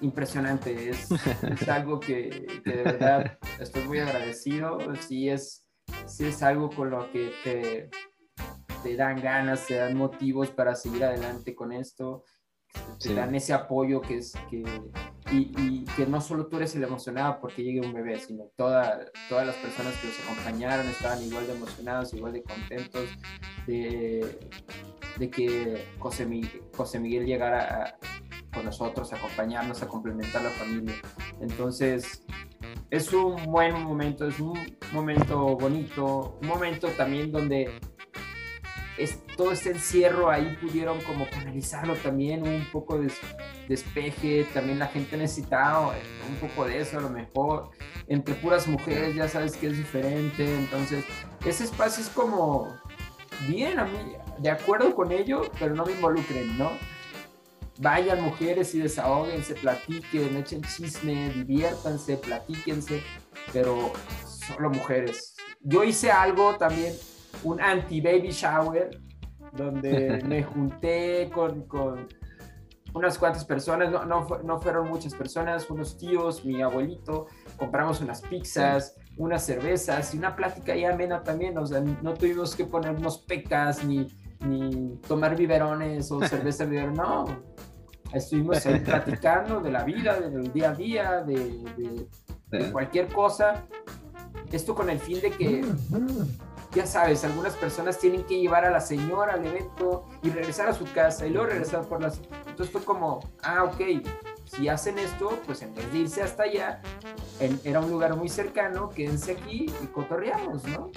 [0.00, 1.08] impresionante, es,
[1.60, 5.66] es algo que, de verdad estoy muy agradecido, sí es,
[6.06, 7.90] sí es algo con lo que te,
[8.82, 12.24] te dan ganas, te dan motivos para seguir adelante con esto,
[12.98, 14.64] te dan ese apoyo que es que
[15.32, 19.46] y, que no solo tú eres el emocionado porque llegue un bebé, sino toda, todas
[19.46, 23.08] las personas que los acompañaron estaban igual de emocionados, igual de contentos
[23.66, 24.38] de,
[25.18, 27.98] de que José Miguel, José Miguel llegara
[28.52, 30.94] con nosotros, a acompañarnos, a complementar la familia.
[31.40, 32.24] Entonces,
[32.90, 34.58] es un buen momento, es un
[34.92, 37.70] momento bonito, un momento también donde
[39.02, 43.10] es, todo este encierro ahí pudieron como canalizarlo también, un poco de
[43.68, 45.94] despeje, también la gente necesitaba
[46.28, 47.70] un poco de eso a lo mejor,
[48.08, 51.04] entre puras mujeres ya sabes que es diferente, entonces
[51.44, 52.68] ese espacio es como
[53.48, 53.98] bien a mí,
[54.38, 56.70] de acuerdo con ello, pero no me involucren, ¿no?
[57.78, 63.02] Vayan mujeres y desahóguense, platiquen, echen chisme, diviértanse, platíquense,
[63.52, 63.92] pero
[64.24, 65.34] solo mujeres.
[65.60, 66.92] Yo hice algo también
[67.44, 68.90] un anti-baby shower,
[69.52, 72.08] donde me junté con, con
[72.94, 77.26] unas cuantas personas, no, no, no, fueron muchas personas, unos tíos, mi abuelito,
[77.56, 82.54] compramos unas pizzas, unas cervezas y una plática ya amena también, o sea, no tuvimos
[82.54, 84.06] que ponernos pecas ni,
[84.46, 87.24] ni tomar biberones o cerveza biberón, no,
[88.12, 92.06] estuvimos ahí platicando de la vida, del día a día, de,
[92.50, 93.64] de cualquier cosa,
[94.50, 95.64] esto con el fin de que
[96.74, 100.72] ya sabes, algunas personas tienen que llevar a la señora al evento y regresar a
[100.72, 102.20] su casa y luego regresar por las...
[102.46, 104.06] Entonces fue como, ah, ok,
[104.44, 106.80] si hacen esto, pues en vez de irse hasta allá,
[107.64, 110.90] era un lugar muy cercano, quédense aquí y cotorreamos, ¿no?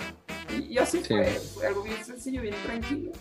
[0.58, 3.12] Y, así fue, fue algo bien sencillo, bien tranquilo.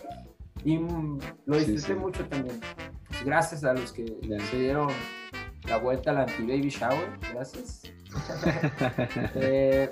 [0.63, 2.59] Y mm, lo disfruté mucho también.
[3.07, 4.05] Pues gracias a los que
[4.49, 4.89] se dieron
[5.67, 7.83] la vuelta al anti-baby shower, gracias.
[9.35, 9.89] eh,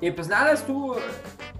[0.00, 0.96] y pues nada, estuvo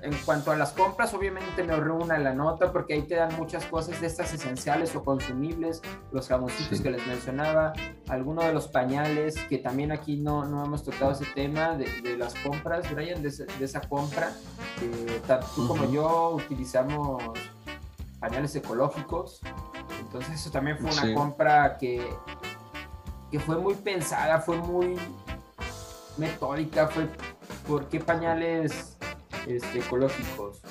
[0.03, 3.35] en cuanto a las compras, obviamente me ahorré una la nota porque ahí te dan
[3.37, 7.73] muchas cosas de estas esenciales o consumibles, los jamoncitos que les mencionaba,
[8.09, 12.35] algunos de los pañales, que también aquí no, no hemos tocado ese tema de, las
[12.37, 14.33] compras, Brian, de, esa compra.
[14.79, 15.21] que
[15.55, 17.23] tú como yo utilizamos
[18.21, 19.41] pañales ecológicos,
[20.01, 22.09] entonces eso también fue una compra que,
[23.31, 24.97] que fue muy pensada, fue muy
[26.17, 27.09] metódica, fue
[27.69, 28.97] ¿por qué pañales
[29.47, 30.63] este, ecológicos?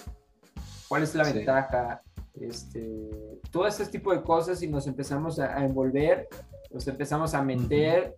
[0.89, 2.01] ¿Cuál es la ventaja?
[2.33, 6.27] Este, todo ese tipo de cosas y nos empezamos a, envolver,
[6.71, 8.17] nos empezamos a meter,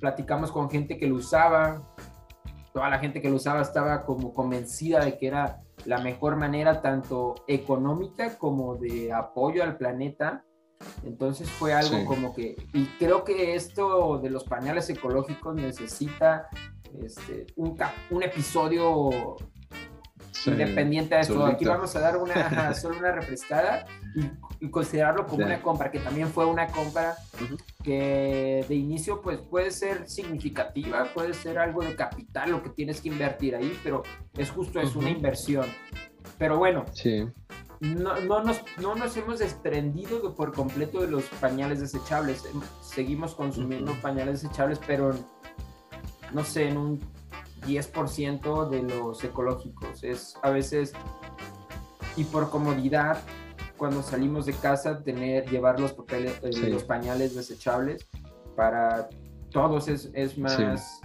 [0.00, 1.82] platicamos con gente que lo usaba,
[2.72, 6.82] toda la gente que lo usaba estaba como convencida de que era la mejor manera
[6.82, 10.44] tanto económica como de apoyo al planeta.
[11.04, 16.48] Entonces fue algo como que, y creo que esto de los pañales ecológicos necesita
[17.02, 17.76] este, un,
[18.10, 19.36] un episodio
[20.46, 21.46] independiente de esto.
[21.46, 23.86] Aquí vamos a dar una, solo una refrescada
[24.60, 27.16] y, considerarlo como una compra, que también fue una compra
[27.82, 33.02] que de inicio pues puede ser significativa, puede ser algo de capital lo que tienes
[33.02, 34.02] que invertir ahí, pero
[34.38, 35.66] es justo, es una inversión.
[36.38, 36.86] Pero bueno,
[37.80, 42.44] no, no, nos, no nos hemos desprendido por completo de los pañales desechables.
[42.80, 45.14] Seguimos consumiendo pañales desechables, pero
[46.32, 47.00] no sé, en un
[47.66, 50.02] 10% de los ecológicos.
[50.02, 50.92] Es a veces,
[52.16, 53.18] y por comodidad,
[53.76, 58.06] cuando salimos de casa, tener, llevar los, papeles, eh, los pañales desechables
[58.56, 59.08] para
[59.50, 61.00] todos es, es más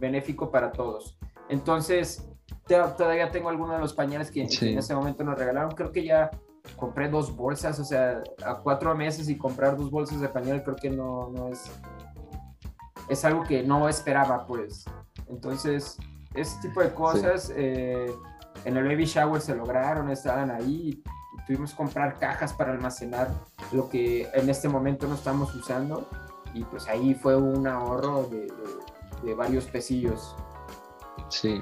[0.00, 1.18] benéfico, para todos.
[1.48, 2.28] Entonces,
[2.66, 5.72] todavía tengo algunos de los pañales que, en ese momento nos regalaron.
[5.72, 6.30] Creo que ya
[6.76, 10.76] compré dos bolsas, o sea, a cuatro meses y comprar dos bolsas de pañal creo
[10.76, 11.70] que no, no es...
[13.10, 14.84] Es algo que no esperaba, pues.
[15.28, 15.98] Entonces,
[16.34, 18.10] ese tipo de cosas eh,
[18.64, 21.02] en el baby shower se lograron, estaban ahí.
[21.46, 23.28] tuvimos que comprar cajas para almacenar
[23.72, 26.08] lo que en este momento no estamos usando.
[26.54, 28.46] Y pues ahí fue un ahorro de,
[29.22, 30.34] de, varios pesillos.
[31.28, 31.60] Sí.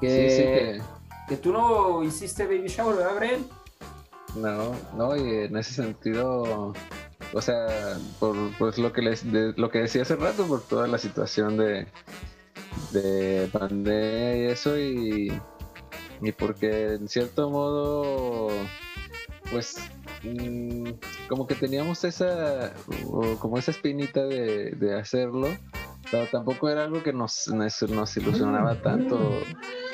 [0.00, 0.80] Que,
[1.28, 1.36] que...
[1.36, 3.48] tú no hiciste baby shower, ¿verdad, Bren?
[4.34, 6.72] No, no, y en ese sentido,
[7.32, 10.98] o sea, por pues lo que les, lo que decía hace rato, por toda la
[10.98, 11.86] situación de,
[12.92, 15.40] de pandemia y eso, y,
[16.20, 18.48] y porque en cierto modo,
[19.50, 19.76] pues
[20.22, 20.90] mm,
[21.28, 22.72] como que teníamos esa,
[23.38, 25.48] como esa espinita de, de hacerlo,
[26.10, 29.18] pero tampoco era algo que nos, nos, ilusionaba tanto,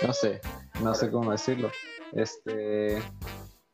[0.07, 0.41] no sé,
[0.82, 1.70] no sé cómo decirlo.
[2.12, 3.03] Este,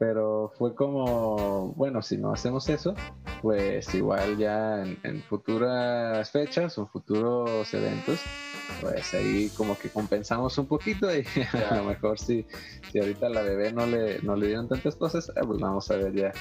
[0.01, 2.95] pero fue como, bueno, si no hacemos eso,
[3.43, 8.19] pues igual ya en, futuras fechas o futuros eventos,
[8.81, 11.23] pues ahí como que compensamos un poquito y
[11.71, 12.47] a lo mejor si,
[12.91, 15.97] si ahorita la bebé no le, no le dieron tantas cosas, eh, pues vamos a
[15.97, 16.33] ver ya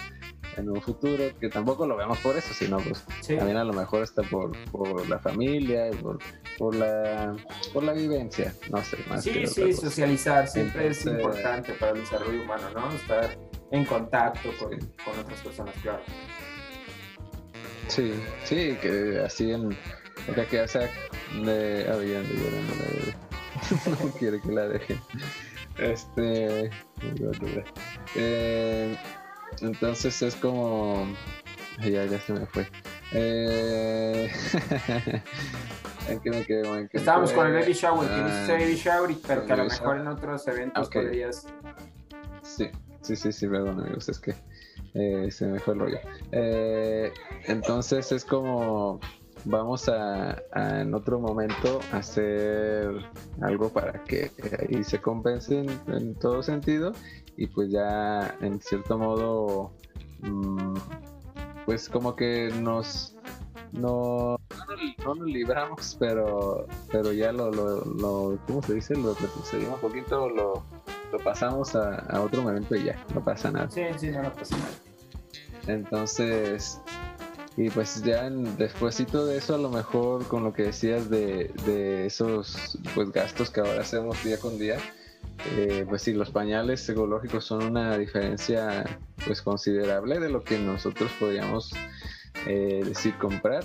[0.56, 4.04] en un futuro, que tampoco lo vemos por eso, sino pues también a lo mejor
[4.04, 6.20] está por, por la familia y por,
[6.58, 7.36] por, la,
[7.74, 8.98] por la vivencia, no sé.
[9.10, 12.90] Más sí, sí, socializar siempre es importante para el desarrollo humano, ¿no?
[12.94, 16.02] Estar en contacto con, con otras personas, claro.
[17.88, 18.14] Sí,
[18.46, 19.76] sí, que así en...
[20.50, 20.90] Que hace
[21.44, 21.86] de...
[21.86, 23.16] La bebé.
[23.88, 25.00] no quiere que la deje.
[25.78, 26.70] Este...
[28.16, 28.98] Eh,
[29.62, 31.08] entonces es como...
[31.80, 32.68] Ya, ya se me fue.
[33.14, 34.32] Eh...
[36.10, 36.78] ¿En qué me quedo?
[36.78, 39.66] ¿En Estábamos con el baby shower, que no ah, baby shower, pero que a lo
[39.66, 41.48] mejor en otros eventos podrías...
[42.44, 42.70] Sí,
[43.02, 44.36] sí, sí, sí, perdón amigos, es que
[44.94, 46.00] eh, se me fue el rollo.
[46.32, 47.12] Eh,
[47.46, 49.00] entonces es como
[49.46, 52.90] vamos a, en otro momento hacer
[53.42, 56.92] algo para que ahí se compensen en todo sentido
[57.38, 59.72] y pues ya en cierto modo
[60.22, 60.76] mm,
[61.66, 63.16] pues como que nos
[63.72, 64.38] no,
[65.06, 68.96] no, nos libramos pero pero ya lo, lo, lo ¿cómo se dice?
[68.96, 70.64] lo retrocedimos un poquito lo,
[71.12, 74.58] lo pasamos a, a, otro momento y ya no pasa nada sí, sí, no, pasa
[74.58, 74.72] nada
[75.68, 76.80] entonces
[77.58, 82.06] y pues ya despuésito de eso a lo mejor con lo que decías de, de
[82.06, 84.78] esos pues gastos que ahora hacemos día con día
[85.56, 88.84] eh, pues sí, los pañales ecológicos son una diferencia
[89.26, 91.72] pues considerable de lo que nosotros podríamos
[92.46, 93.64] eh, decir comprar.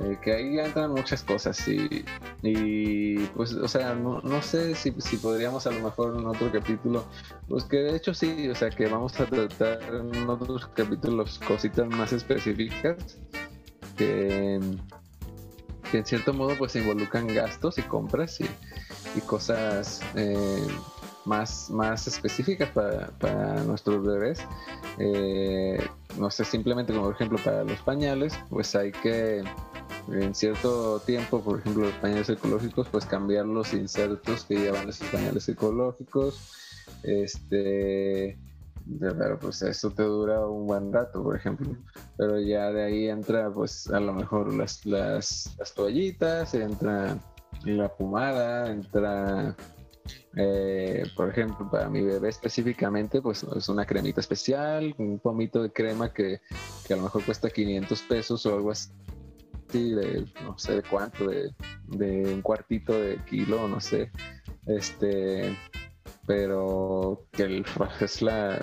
[0.00, 2.04] Eh, que ahí entran muchas cosas y,
[2.42, 6.52] y pues, o sea, no, no sé si, si, podríamos a lo mejor en otro
[6.52, 7.04] capítulo,
[7.48, 11.88] pues que de hecho sí, o sea, que vamos a tratar en otros capítulos cositas
[11.88, 13.18] más específicas
[13.96, 14.60] que,
[15.90, 18.46] que en cierto modo pues involucran gastos y compras y,
[19.16, 20.66] y cosas eh,
[21.24, 24.40] más, más específicas para, para nuestros bebés.
[24.98, 25.84] Eh,
[26.18, 29.42] no sé, simplemente como por ejemplo para los pañales, pues hay que
[30.12, 35.08] en cierto tiempo, por ejemplo, los pañales ecológicos, pues cambiar los insertos que llevan esos
[35.08, 36.54] pañales ecológicos.
[37.02, 38.38] Este,
[38.98, 41.76] pero pues eso te dura un buen rato, por ejemplo.
[42.16, 47.18] Pero ya de ahí entra, pues a lo mejor las, las, las toallitas, entra
[47.64, 49.56] la pomada, entra
[50.36, 55.72] eh, por ejemplo, para mi bebé específicamente, pues es una cremita especial, un pomito de
[55.72, 56.40] crema que,
[56.88, 58.90] a lo mejor cuesta 500 pesos o algo así,
[59.72, 61.52] de no sé de cuánto, de,
[61.88, 64.10] un cuartito de kilo, no sé.
[64.66, 65.56] Este,
[66.26, 67.64] pero que
[68.00, 68.60] es la.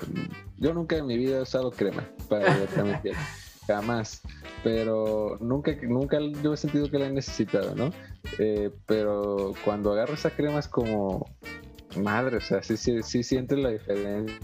[0.57, 3.11] Yo nunca en mi vida he usado crema para directamente
[3.67, 4.21] jamás,
[4.63, 7.91] pero nunca, nunca yo he sentido que la he necesitado, ¿no?
[8.39, 11.25] Eh, pero cuando agarro esa crema es como,
[11.97, 14.37] madre, o sea, sí, sí, sí sientes la diferencia,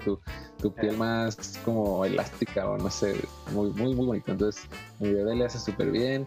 [0.00, 0.20] tu,
[0.58, 3.14] tu piel más como elástica o no sé,
[3.52, 4.32] muy, muy, muy bonito.
[4.32, 4.62] Entonces,
[5.00, 6.26] mi bebé le hace súper bien.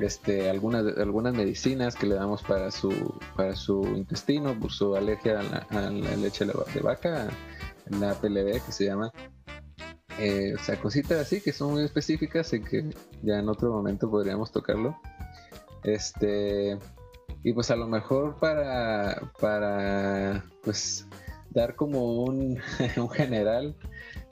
[0.00, 2.90] Este, algunas, algunas medicinas que le damos para su,
[3.36, 7.28] para su intestino, por su alergia a la, leche de vaca,
[7.90, 9.12] la PLB que se llama.
[10.18, 12.90] Eh, o sea, cositas así que son muy específicas y que
[13.22, 14.96] ya en otro momento podríamos tocarlo.
[15.84, 16.78] Este,
[17.42, 21.06] y pues a lo mejor para, para pues
[21.52, 22.58] dar como un,
[22.96, 23.76] un general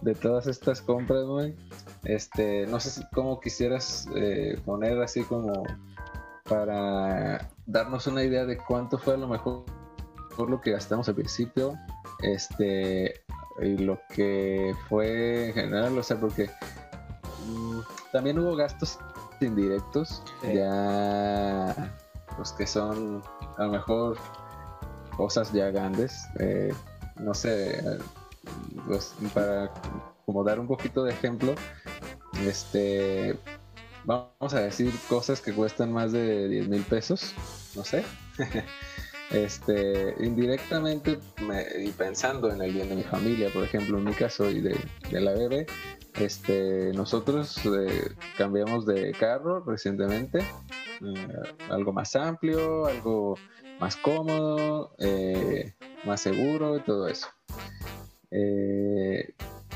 [0.01, 1.57] de todas estas compras, güey.
[2.05, 5.65] Este, no sé cómo quisieras eh, poner así como
[6.49, 9.65] para darnos una idea de cuánto fue a lo mejor
[10.37, 11.79] por lo que gastamos al principio,
[12.23, 13.23] este,
[13.61, 16.49] y lo que fue en general, o sea, porque
[17.47, 17.81] mm,
[18.13, 18.99] también hubo gastos
[19.41, 21.95] indirectos, ya,
[22.37, 23.23] pues que son
[23.59, 24.17] a lo mejor
[25.17, 26.73] cosas ya grandes, eh,
[27.21, 27.83] no sé,
[28.87, 29.73] pues para
[30.27, 31.55] como dar un poquito de ejemplo,
[32.47, 33.37] este,
[34.05, 37.35] vamos a decir cosas que cuestan más de 10 mil pesos,
[37.75, 38.05] no sé.
[39.31, 41.19] este, indirectamente
[41.83, 44.77] y pensando en el bien de mi familia, por ejemplo, en mi caso y de,
[45.13, 45.67] la bebé,
[46.15, 53.37] este, nosotros eh, cambiamos de carro recientemente, eh, algo más amplio, algo
[53.79, 55.75] más cómodo, eh,
[56.05, 57.29] más seguro y todo eso.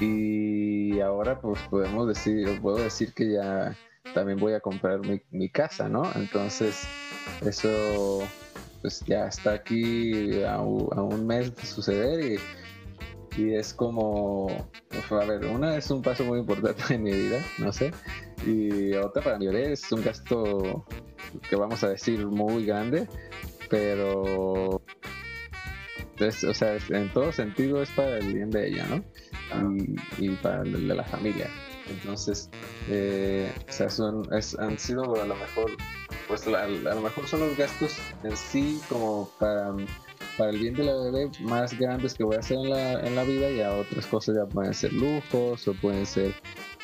[0.01, 3.77] y ahora pues podemos decir, puedo decir que ya
[4.13, 5.01] también voy a comprar
[5.31, 6.05] mi, casa, ¿no?
[6.15, 6.87] Entonces,
[7.43, 8.23] eso
[8.83, 12.39] pues ya está aquí a, un mes de suceder
[13.37, 14.47] y, es como,
[15.11, 17.93] a ver, una es un paso muy importante en mi vida, no sé,
[18.47, 20.85] y otra para mi bebé es un gasto
[21.49, 23.09] que vamos a decir muy grande,
[23.69, 24.83] pero
[26.21, 29.05] o sea, en todo sentido es para el bien de ella, ¿no?
[29.77, 31.51] Y, y para el de la familia.
[31.89, 32.49] Entonces,
[32.89, 35.71] eh, o sea, son, han sido a lo mejor,
[36.29, 39.75] pues a, lo mejor son los gastos en sí como para,
[40.39, 43.15] para el bien de la bebé más grandes que voy a hacer en la, en
[43.15, 46.35] la vida y a otras cosas ya pueden ser lujos o pueden ser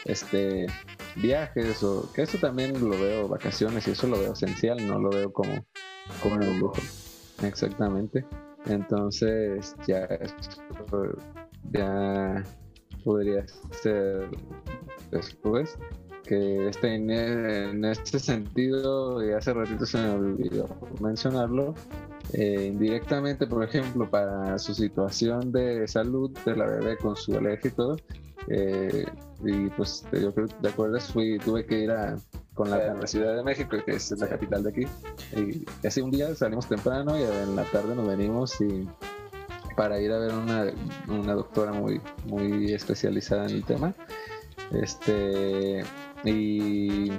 [0.04, 0.66] este
[1.16, 5.10] viajes o que eso también lo veo vacaciones y eso lo veo esencial, no lo
[5.10, 5.64] veo como,
[6.22, 6.80] como un lujo.
[7.42, 8.26] Exactamente.
[8.66, 10.08] Entonces ya,
[11.72, 12.44] ya
[13.04, 13.44] podría
[13.82, 14.28] ser
[15.10, 15.76] después
[16.30, 20.68] que este, en este sentido, y hace ratito se me olvidó
[21.00, 21.74] mencionarlo,
[22.34, 27.68] eh, indirectamente, por ejemplo, para su situación de salud de la bebé con su alergia
[27.68, 27.96] y todo,
[28.46, 29.06] eh,
[29.44, 32.16] y pues yo creo te acuerdas, fui, tuve que ir a,
[32.54, 34.86] con la, la, Ciudad de México, que es la capital de aquí,
[35.36, 38.88] y hace un día salimos temprano y en la tarde nos venimos y
[39.76, 40.72] para ir a ver una,
[41.08, 43.92] una doctora muy, muy especializada en el tema.
[44.72, 45.82] Este,
[46.24, 47.10] y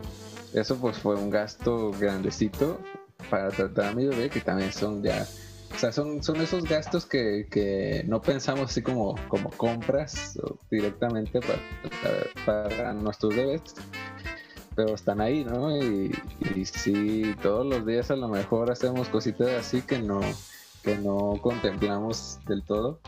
[0.53, 2.79] eso pues fue un gasto grandecito
[3.29, 5.25] para tratar a mi bebé, que también son ya,
[5.73, 10.37] o sea, son, son esos gastos que, que no pensamos así como, como compras
[10.69, 11.39] directamente
[12.45, 13.61] para, nuestros bebés,
[14.75, 15.75] pero están ahí, ¿no?
[15.75, 16.11] Y,
[16.55, 20.19] y sí, todos los días a lo mejor hacemos cositas así que no,
[20.83, 22.99] que no contemplamos del todo.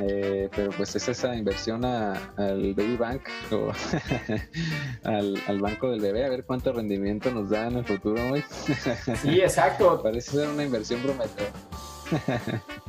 [0.00, 3.70] Eh, pero pues es esa inversión al baby bank o
[5.04, 8.42] al, banco del bebé a ver cuánto rendimiento nos da en el futuro hoy.
[9.22, 10.00] sí, exacto.
[10.02, 11.52] Parece ser una inversión prometedora.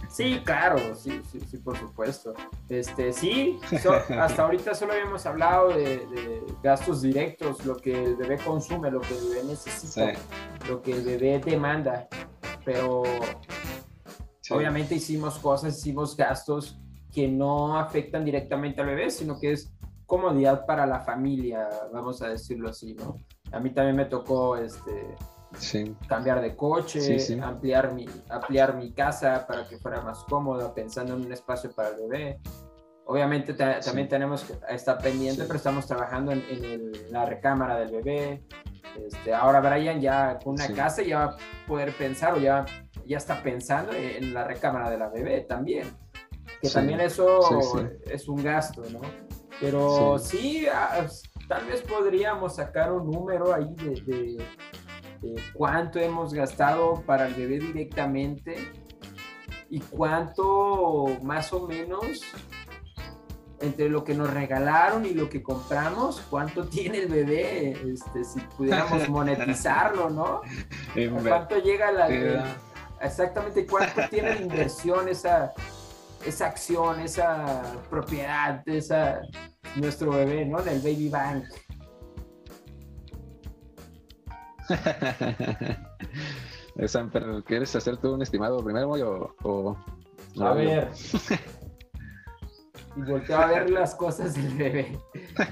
[0.09, 2.33] sí, claro, sí, sí, sí, por supuesto.
[2.69, 3.59] Este, sí,
[4.17, 9.17] hasta ahorita solo habíamos hablado de, gastos directos, lo que el bebé consume, lo que
[9.17, 10.13] el bebé necesita,
[10.67, 12.07] lo que el bebé demanda,
[12.65, 13.03] pero
[14.49, 16.77] Obviamente hicimos cosas, hicimos gastos
[17.13, 19.71] que no afectan directamente al bebé, sino que es
[20.05, 23.15] comodidad para la familia, vamos a decirlo así, ¿no?
[23.51, 25.15] A mí también me tocó este,
[26.07, 31.25] cambiar de coche, Ampliar, mi, ampliar mi casa para que fuera más cómoda, pensando en
[31.25, 32.39] un espacio para el bebé.
[33.05, 38.43] Obviamente también tenemos que estar pendiente, pero estamos trabajando en, la recámara del bebé.
[39.05, 41.37] Este, ahora Brian ya con una casa ya va a
[41.67, 42.65] poder pensar o ya
[43.05, 45.87] ya está pensando en la recámara de la bebé también.
[46.63, 47.41] Que también eso
[48.05, 49.01] es un gasto, ¿no?
[49.59, 50.65] Pero sí,
[51.49, 54.37] tal vez podríamos sacar un número ahí de,
[55.53, 58.55] cuánto hemos gastado para el bebé directamente
[59.69, 62.21] y cuánto más o menos
[63.59, 68.39] entre lo que nos regalaron y lo que compramos, cuánto tiene el bebé, este, si
[68.55, 70.41] pudiéramos monetizarlo, ¿no?
[71.27, 72.55] ¿Cuánto llega la,
[73.01, 75.53] exactamente cuánto tiene la inversión esa,
[76.25, 79.21] esa acción, esa propiedad, esa
[79.75, 80.61] nuestro bebé, ¿no?
[80.61, 81.45] Del baby bank.
[87.11, 89.77] pero ¿quieres hacer tú un estimado primero o, o
[90.41, 90.89] a ver
[92.95, 94.97] y volteo a ver las cosas del bebé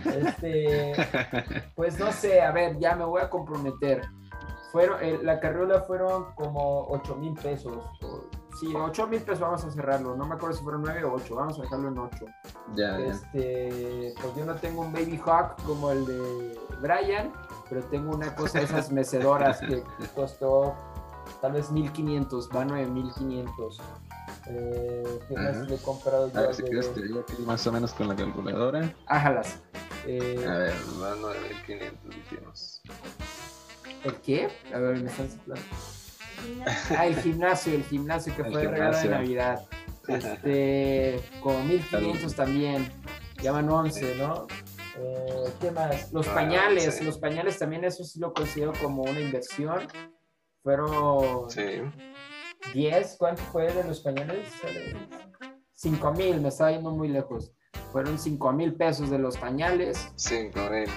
[0.06, 0.94] este,
[1.76, 4.02] pues no sé a ver ya me voy a comprometer
[4.72, 7.84] Fueron, eh, la carriola fueron como 8 mil pesos.
[8.62, 10.16] Sí, 8 mil pesos vamos a cerrarlo.
[10.16, 11.36] No me acuerdo si fueron 9 o 8.
[11.36, 12.26] Vamos a dejarlo en 8.
[12.76, 13.06] Ya, ya.
[13.08, 17.32] Este, pues yo no tengo un Baby Hawk como el de Brian,
[17.70, 19.84] pero tengo una cosa de esas mecedoras que
[20.16, 20.76] costó
[21.42, 23.80] tal vez 1500, va 9500.
[24.48, 26.38] Eh, ¿Qué más le he comprado yo?
[26.40, 28.94] A ver si de- quieres te digo aquí más o menos con la calculadora.
[29.08, 29.60] Ájalas.
[30.06, 32.82] Eh, A ver, va 9500 dijimos.
[34.04, 34.50] ¿El qué?
[34.74, 35.64] A ver, me están soplando.
[36.98, 39.10] Ah, el gimnasio, el gimnasio que El fue regalo de.
[39.10, 39.66] Navidad.
[40.08, 42.92] Este, como 1500 también.
[43.42, 44.48] Llaman 11, ¿no?
[44.98, 46.12] Eh, ¿Qué más?
[46.12, 47.04] Los Ah, pañales, sí.
[47.04, 49.88] los pañales también, eso sí lo considero como una inversión.
[50.64, 51.82] Fueron Sí.
[52.74, 54.48] 10, ¿cuánto fue de los pañales?
[55.74, 57.52] 5 mil, me estaba yendo muy lejos.
[57.92, 60.12] Fueron 5 mil pesos de los pañales.
[60.16, 60.88] 5000.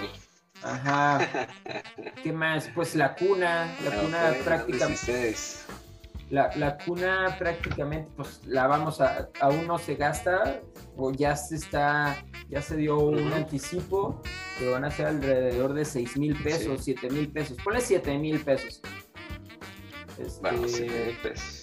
[0.64, 1.48] Ajá.
[2.22, 2.70] ¿Qué más?
[2.74, 5.12] Pues la cuna, la cuna prácticamente.
[5.12, 5.66] 16.
[6.30, 10.60] La, la cuna prácticamente, pues la vamos a, aún no se gasta,
[10.96, 12.16] o ya se está,
[12.48, 14.22] ya se dio un anticipo,
[14.58, 18.40] que van a ser alrededor de 6 mil pesos, 7 mil pesos, ponle 7 mil
[18.40, 18.80] pesos.
[20.18, 21.62] Este, Vamos, 5000 pesos.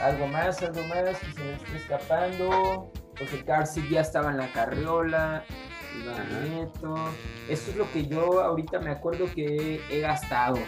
[0.00, 4.52] algo más, algo más, que se me está escapando, pues el ya estaba en la
[4.52, 5.44] carriola,
[5.98, 6.94] magneto,
[7.48, 10.58] esto es lo que yo ahorita me acuerdo que he gastado,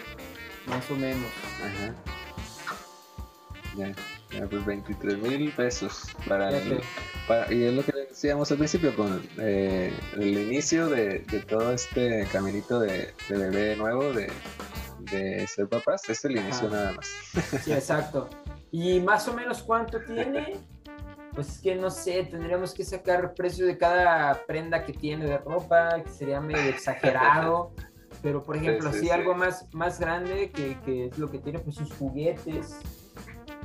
[0.67, 1.29] más o menos.
[1.63, 1.93] Ajá.
[3.75, 3.91] Ya,
[4.31, 6.81] ya pues 23 mil pesos para el,
[7.27, 11.71] para- y es lo que decíamos al principio con eh, el inicio de, de todo
[11.73, 14.31] este caminito de, de bebé nuevo de,
[15.11, 16.75] de ser papás, es el inicio Ajá.
[16.75, 17.07] nada más.
[17.63, 18.29] Sí, exacto.
[18.71, 20.55] ¿Y más o menos cuánto tiene?
[21.37, 25.37] Pues es que no sé, tendríamos que sacar precio de cada prenda que tiene de
[25.37, 27.73] ropa, que sería medio exagerado.
[28.23, 31.75] Pero, por ejemplo, sí, algo más, más grande, que, que es lo que tiene, pues
[31.75, 32.79] sus juguetes.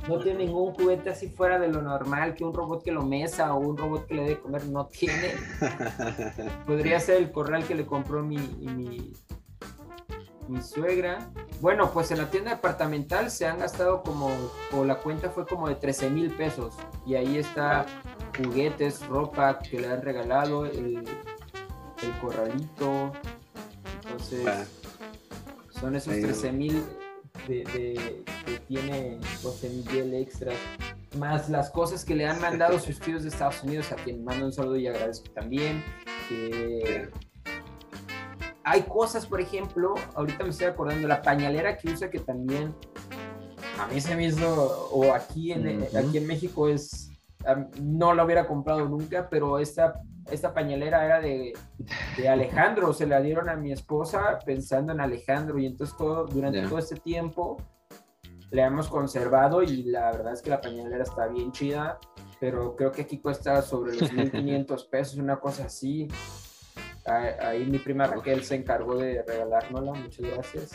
[0.07, 3.55] No tiene ningún juguete así fuera de lo normal, que un robot que lo mesa
[3.55, 5.31] o un robot que le dé de comer no tiene.
[6.67, 9.13] Podría ser el corral que le compró mi, mi,
[10.47, 11.29] mi suegra.
[11.61, 14.29] Bueno, pues en la tienda departamental se han gastado como,
[14.71, 16.75] o la cuenta fue como de 13 mil pesos.
[17.05, 17.85] Y ahí está
[18.37, 20.97] juguetes, ropa que le han regalado, el,
[22.01, 23.11] el corralito.
[24.03, 24.63] Entonces, Ah,
[25.79, 26.21] son esos ahí.
[26.21, 26.83] 13 mil
[27.47, 30.55] de, de- que tiene José Miguel extras.
[31.17, 34.45] Más las cosas que le han mandado sus tíos de Estados Unidos, a quien mando
[34.45, 35.83] un saludo y agradezco también.
[36.27, 37.09] que
[38.63, 42.73] hay cosas, por ejemplo, ahorita me estoy acordando, la pañalera que usa que también
[43.79, 45.97] a mí se me hizo, o aquí en, Ujú.
[45.97, 47.11] aquí en México es,
[47.45, 51.53] am- no la hubiera comprado nunca, pero esta, esta pañalera era de,
[52.17, 56.61] de Alejandro, se la dieron a mi esposa pensando en Alejandro y entonces todo, durante
[56.61, 56.69] Ya.
[56.69, 57.57] todo este tiempo
[58.51, 61.97] la hemos conservado y la verdad es que la pañalera está bien chida,
[62.39, 66.07] pero creo que aquí cuesta sobre los 1500 pesos, una cosa así.
[67.05, 70.71] Ahí, mi prima Raquel se encargó de regalárnosla, muchas gracias.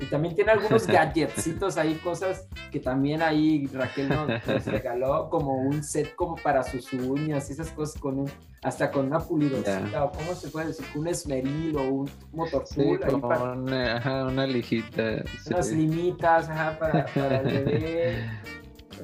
[0.00, 5.54] Y también tiene algunos gadgetcitos ahí, cosas que también ahí Raquel nos, nos regaló, como
[5.56, 8.30] un set como para sus uñas, y esas cosas con un,
[8.62, 10.04] hasta con una pulidorcita, Ya.
[10.04, 12.82] o cómo se puede decir, un esmeril o un motor sí,
[13.20, 15.24] para una, ajá, una lijita.
[15.42, 15.52] sí.
[15.52, 18.30] unas limitas, ajá, para, para el bebé.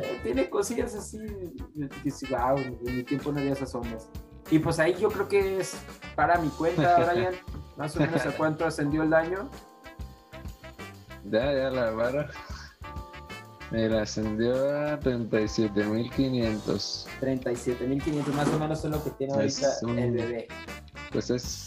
[0.00, 1.18] Eh, tiene cosillas así,
[2.04, 4.08] que wow, en mi tiempo no había esas ondas.
[4.50, 5.76] Y pues ahí yo creo que es
[6.16, 7.34] para mi cuenta, Brian,
[7.76, 9.48] más o menos a cuánto ascendió el daño.
[11.30, 12.30] Ya, ya la vara.
[13.70, 17.06] Mira, ascendió a 37.500.
[17.20, 20.48] 37.500 más o menos es lo que tiene ahorita un- el bebé.
[21.12, 21.66] Pues es.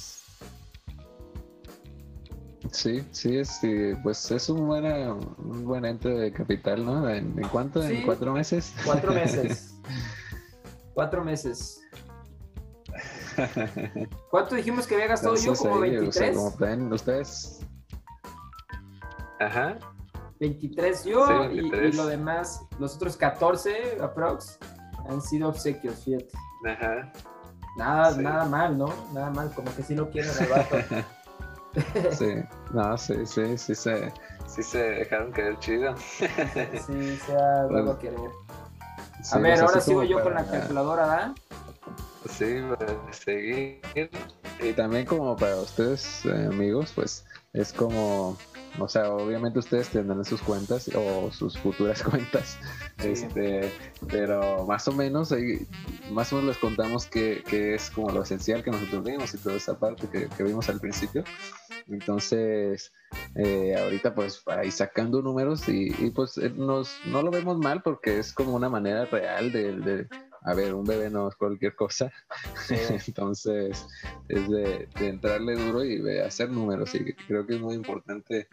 [2.71, 7.07] Sí, sí, es, sí, pues es un, buena, un buen ente de capital, ¿no?
[7.09, 7.83] ¿En, en cuánto?
[7.83, 7.95] Sí.
[7.97, 8.73] ¿En cuatro meses?
[8.85, 9.75] Cuatro meses.
[10.93, 11.80] Cuatro meses.
[14.29, 15.53] ¿Cuánto dijimos que había gastado yo?
[15.55, 16.35] Como ahí, o sea, 23.
[16.37, 17.59] como pueden ustedes.
[19.39, 19.77] Ajá.
[20.39, 21.95] 23 yo Sí, y- Y, 23.
[21.95, 24.57] lo demás, los otros 14 aprox
[25.09, 26.29] han sido obsequios, fíjate.
[26.67, 27.11] Ajá.
[27.77, 28.21] Nada, Sí.
[28.21, 28.93] nada mal, ¿no?
[29.13, 30.75] Nada mal, como que sí lo quieren el vato.
[32.11, 32.27] Sí,
[32.73, 34.11] no, sí, sí, sí se,
[34.45, 35.95] sí se dejaron caer chido.
[35.97, 38.19] sí, sea dado a querer.
[39.23, 41.31] Sí, A ver, ahora sigo yo con la calculadora, ¿verdad?
[42.29, 43.81] Sí, para seguir.
[44.59, 48.37] Y también como para ustedes, eh, amigos, pues es como
[48.79, 52.57] o sea, obviamente ustedes tendrán sus cuentas o sus futuras cuentas,
[53.03, 53.71] este,
[54.09, 55.33] pero más o menos,
[56.11, 59.55] más o menos les contamos que, es como lo esencial que nosotros vimos y toda
[59.55, 61.23] esa parte que, vimos al principio.
[61.89, 62.93] Entonces,
[63.35, 68.19] eh, ahorita pues ahí sacando números y, pues eh, nos, no lo vemos mal porque
[68.19, 70.07] es como una manera real de
[70.43, 72.11] a ver, un bebé no es cualquier cosa.
[73.07, 73.85] Entonces,
[74.27, 76.93] es de, entrarle duro y de hacer números.
[76.95, 78.47] Y creo que es muy importante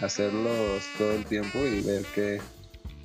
[0.00, 2.40] hacerlos todo el tiempo y ver qué,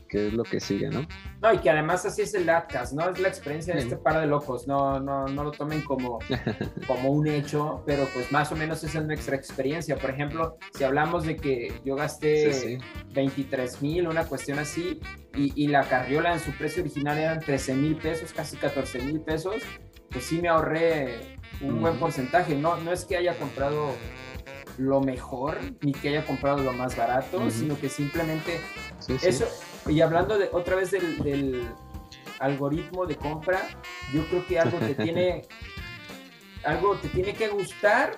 [0.10, 1.08] qué es lo que sigue, ¿no?
[1.42, 3.10] No, y que además así es el ATCAS, ¿no?
[3.10, 6.20] Es la experiencia de este par de locos, no, no, no lo tomen como,
[6.88, 9.96] como un hecho, pero pues más o menos esa es nuestra experiencia.
[9.96, 12.80] Por ejemplo, si hablamos de que yo gasté
[13.14, 15.00] 23 mil, una cuestión así,
[15.36, 19.22] y, y, la carriola en su precio original eran 13 mil pesos, casi 14 mil
[19.22, 19.62] pesos,
[20.10, 22.56] pues sí me ahorré un buen porcentaje.
[22.56, 23.94] No, no es que haya comprado
[24.80, 28.62] lo mejor ni que haya comprado lo más barato, sino que simplemente
[29.22, 29.46] eso,
[29.88, 31.68] y hablando de, otra vez del,
[32.40, 33.68] algoritmo de compra,
[34.14, 35.42] yo creo que algo te tiene,
[36.64, 38.18] algo te tiene que gustar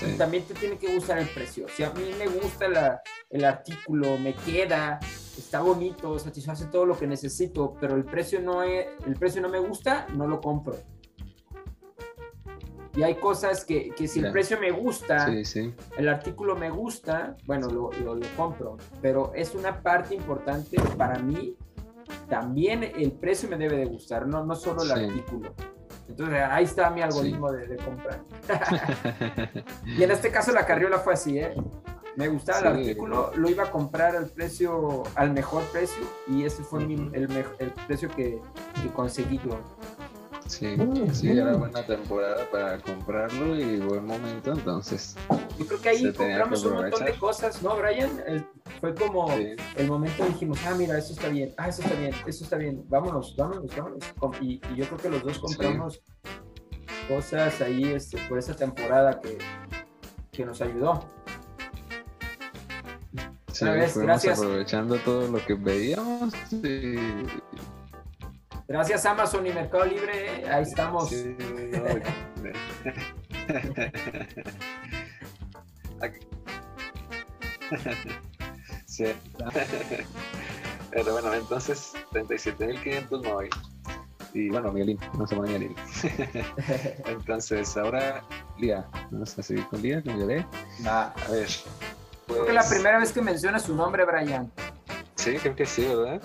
[0.00, 1.66] y también te tiene que gustar el precio.
[1.68, 4.98] Si a mí me gusta el artículo, me queda,
[5.36, 9.50] está bonito, satisface todo lo que necesito, pero el precio no, es, el precio no
[9.50, 10.78] me gusta, no lo compro.
[12.96, 15.28] Y hay cosas que, que si el precio me gusta,
[15.96, 18.76] el artículo me gusta, bueno, lo, lo, compro.
[19.02, 21.56] Pero es una parte importante para mí.
[22.28, 25.54] También el precio me debe de gustar, no, no solo el artículo.
[26.08, 28.22] Entonces ahí está mi algoritmo de, de, compra.
[29.86, 31.54] y en este caso la carriola fue así, ¿eh?
[32.16, 36.62] Me gustaba el artículo, lo iba a comprar al precio, al mejor precio, y ese
[36.62, 38.40] fue el, el, precio que,
[38.80, 39.40] que conseguí.
[40.46, 40.76] Sí,
[41.12, 45.16] sí, era buena temporada para comprarlo y buen momento, entonces.
[45.58, 48.46] Yo creo que ahí compramos un montón de cosas, ¿no, Brian?
[48.80, 52.44] fue como el momento dijimos, ah, mira, eso está bien, ah, eso está bien, eso
[52.44, 54.04] está bien, vámonos, vámonos, vámonos.
[54.40, 56.02] Y, yo creo que los dos compramos
[57.08, 59.38] cosas ahí este, por esa temporada que,
[60.30, 61.08] que nos ayudó.
[63.52, 64.38] Sí, gracias.
[64.38, 66.96] aprovechando todo lo que veíamos y
[68.66, 71.10] Gracias Amazon y Mercado Libre, ahí estamos.
[71.10, 71.36] Sí,
[80.90, 83.48] Pero bueno, entonces 37.500 no hay.
[84.32, 85.74] Y bueno, Miguelín, no se llama Miguelín.
[87.06, 88.22] entonces, ahora
[88.58, 90.46] Lía, vamos a seguir con Lía, con Yolé.
[90.86, 91.48] A ver.
[92.26, 94.50] Creo que es la pues primera vez que menciona su nombre, Brian.
[95.16, 96.22] Sí, creo que sí, ¿verdad?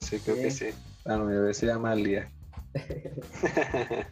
[0.00, 0.70] Sí, creo que sí.
[1.04, 2.30] Bueno, mi bebé se llama Lía.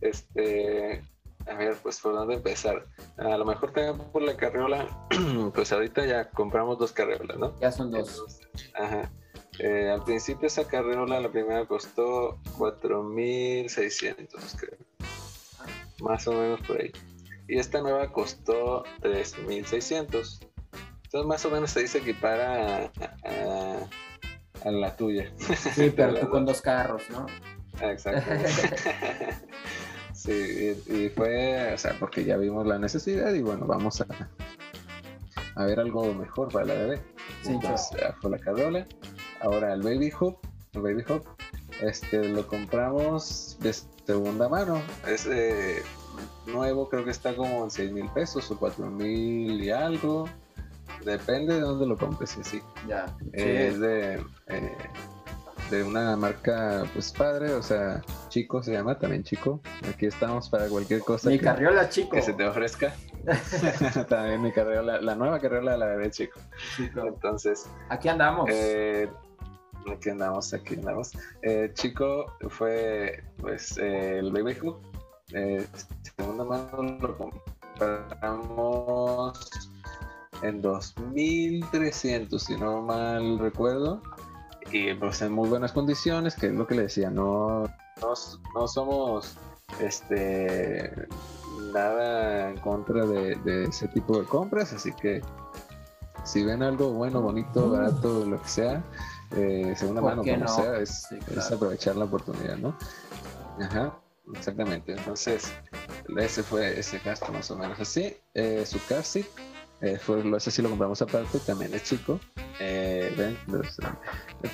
[0.00, 1.02] este,
[1.46, 2.86] a ver, pues por dónde empezar.
[3.16, 4.86] A lo mejor también por la carriola,
[5.54, 7.58] pues ahorita ya compramos dos carriolas, ¿no?
[7.60, 8.40] Ya son dos.
[8.74, 9.10] ajá.
[9.58, 14.78] Eh, al principio esa carriola, la primera costó 4.600, creo.
[16.00, 16.90] Más o menos por ahí.
[17.46, 20.46] Y esta nueva costó 3.600.
[21.04, 22.90] Entonces más o menos se dice que para a
[23.24, 23.86] a
[24.64, 25.32] la tuya.
[25.74, 27.26] Sí, pero tú con dos carros, ¿no?
[27.80, 28.30] Exacto.
[30.12, 34.06] sí, y, fue, o sea, porque ya vimos la necesidad y bueno, vamos a,
[35.54, 37.02] a ver algo mejor para la bebé.
[37.42, 38.86] Sí, Entonces, fue la carrola.
[39.40, 40.36] Ahora el Baby Hop,
[40.74, 41.24] el Baby Hop,
[41.80, 44.82] este, lo compramos de segunda mano.
[45.06, 45.26] Es
[46.46, 50.28] nuevo, creo que está como en 6 mil pesos o 4 mil y algo.
[51.04, 52.62] Depende de dónde lo compres, sí, sí.
[52.86, 53.06] Ya.
[53.32, 54.76] Es de, eh,
[55.70, 59.60] de una marca, pues padre, o sea, Chico se llama, también Chico.
[59.88, 61.30] Aquí estamos para cualquier cosa.
[61.30, 62.10] Mi que, carriola Chico.
[62.10, 62.94] Que se te ofrezca.
[64.08, 66.40] también mi carriola, la nueva carriola de la bebé Chico.
[66.76, 67.06] Chico.
[67.06, 67.68] Entonces.
[67.88, 68.50] Aquí andamos.
[68.50, 69.08] Eh,
[69.90, 71.12] aquí andamos, aquí andamos.
[71.42, 74.80] Eh, Chico fue, pues, el Baby Hook.
[76.16, 78.10] segunda mano lo compramos
[80.42, 84.02] en 2300, si no mal recuerdo.
[84.72, 87.64] Y pues en muy buenas condiciones, que es lo que le decía, no,
[88.54, 89.36] no, somos
[89.80, 90.92] este
[91.72, 95.22] nada en contra de, ese tipo de compras, así que
[96.24, 98.84] si ven algo bueno, bonito, barato, lo que sea,
[99.36, 101.08] eh, segunda mano, como sea, es,
[101.50, 102.76] aprovechar la oportunidad, ¿no?
[103.60, 103.98] Ajá,
[104.34, 104.92] exactamente.
[104.92, 105.52] Entonces,
[106.16, 108.16] ese fue ese gasto más o menos así.
[108.34, 109.04] Eh, su car
[109.80, 112.20] eh, fue, ese sí lo compramos aparte, también es chico.
[112.58, 113.78] Eh, ven, pues,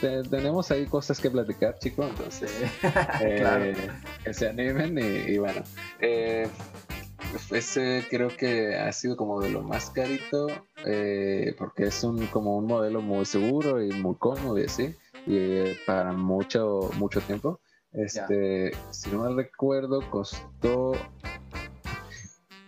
[0.02, 2.50] eh, tenemos ahí cosas que platicar, chicos, entonces
[2.82, 3.64] Claro.
[3.64, 3.74] eh,
[4.24, 5.62] que se animen y, y bueno,
[6.00, 6.48] eh,
[7.50, 10.46] ese creo que ha sido como de lo más carito
[10.84, 14.94] eh, porque es un como un modelo muy seguro y muy cómodo y así
[15.26, 17.60] y eh, para mucho mucho tiempo.
[17.92, 20.92] Este, si no mal recuerdo, costó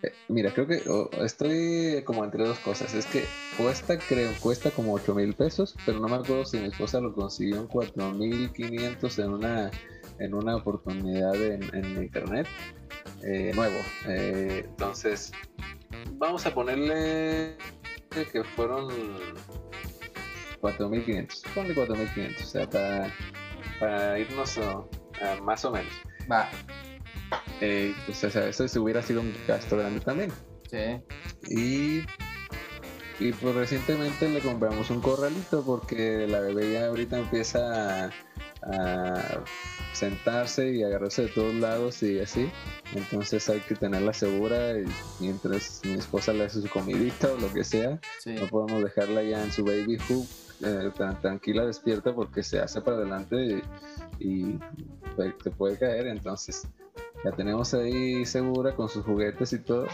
[0.03, 0.83] eh, Mira, creo que
[1.25, 2.95] estoy como entre dos cosas.
[2.95, 3.25] Es que
[3.57, 7.13] cuesta, creo, cuesta como 8 mil pesos, pero no me acuerdo si mi esposa lo
[7.15, 9.71] consiguió en 4 mil 500 en una,
[10.19, 11.63] en una oportunidad en,
[12.03, 12.47] internet
[13.23, 13.79] eh, nuevo.
[14.07, 15.33] Eh, entonces,
[16.13, 17.57] vamos a ponerle
[18.11, 18.89] que fueron
[20.61, 21.55] 4.500.
[21.55, 23.15] Ponle 4.500, o sea, para,
[23.81, 24.85] para irnos a
[25.43, 25.93] más o menos.
[26.31, 26.49] Va,
[27.61, 30.31] Eh, pues, o sea, eso hubiera sido un gasto grande también.
[30.71, 31.01] sí.
[31.51, 32.03] Y,
[33.21, 38.11] y pues recientemente le compramos un corralito porque la bebé ya ahorita empieza a,
[38.63, 39.45] a
[39.93, 42.49] sentarse y agarrarse de todos lados y así.
[42.95, 44.85] Entonces hay que tenerla segura y
[45.19, 48.35] mientras mi esposa le hace su comidita o lo que sea, Sí.
[48.35, 50.27] no podemos dejarla ya en su baby hook
[50.65, 53.63] eh, tan tranquila despierta porque se hace para adelante
[54.21, 54.59] y, y
[55.17, 56.07] pues, te puede caer.
[56.07, 56.69] Entonces
[57.25, 59.87] la tenemos ahí segura con sus juguetes y todo.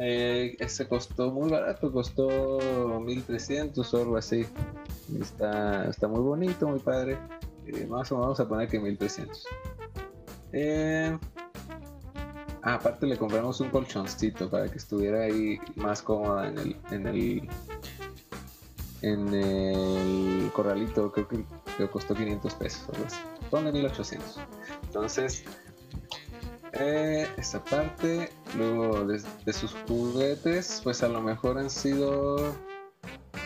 [0.00, 4.46] Eh, ese costó muy barato, costó 1300 o algo así.
[5.20, 7.18] Está, está muy bonito, muy padre.
[7.66, 9.44] Eh, más o menos vamos a poner que 1300.
[10.52, 11.18] Eh,
[12.62, 17.06] ah, aparte le compramos un colchoncito para que estuviera ahí más cómoda en el, en
[17.06, 17.48] el,
[19.02, 21.10] en el corralito.
[21.10, 21.44] Creo que,
[21.76, 22.82] que costó 500 pesos.
[23.50, 24.38] Ponle 1800.
[24.84, 25.44] Entonces,
[26.78, 32.54] eh, esa parte, luego de, de sus juguetes, pues a lo mejor han sido,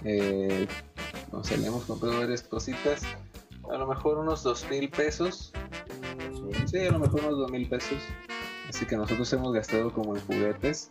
[0.04, 0.66] eh,
[1.32, 3.02] no sé, le hemos comprado varias cositas,
[3.70, 5.52] a lo mejor unos dos mil pesos,
[6.66, 7.98] sí, a lo mejor unos dos mil pesos,
[8.68, 10.90] así que nosotros hemos gastado como en juguetes.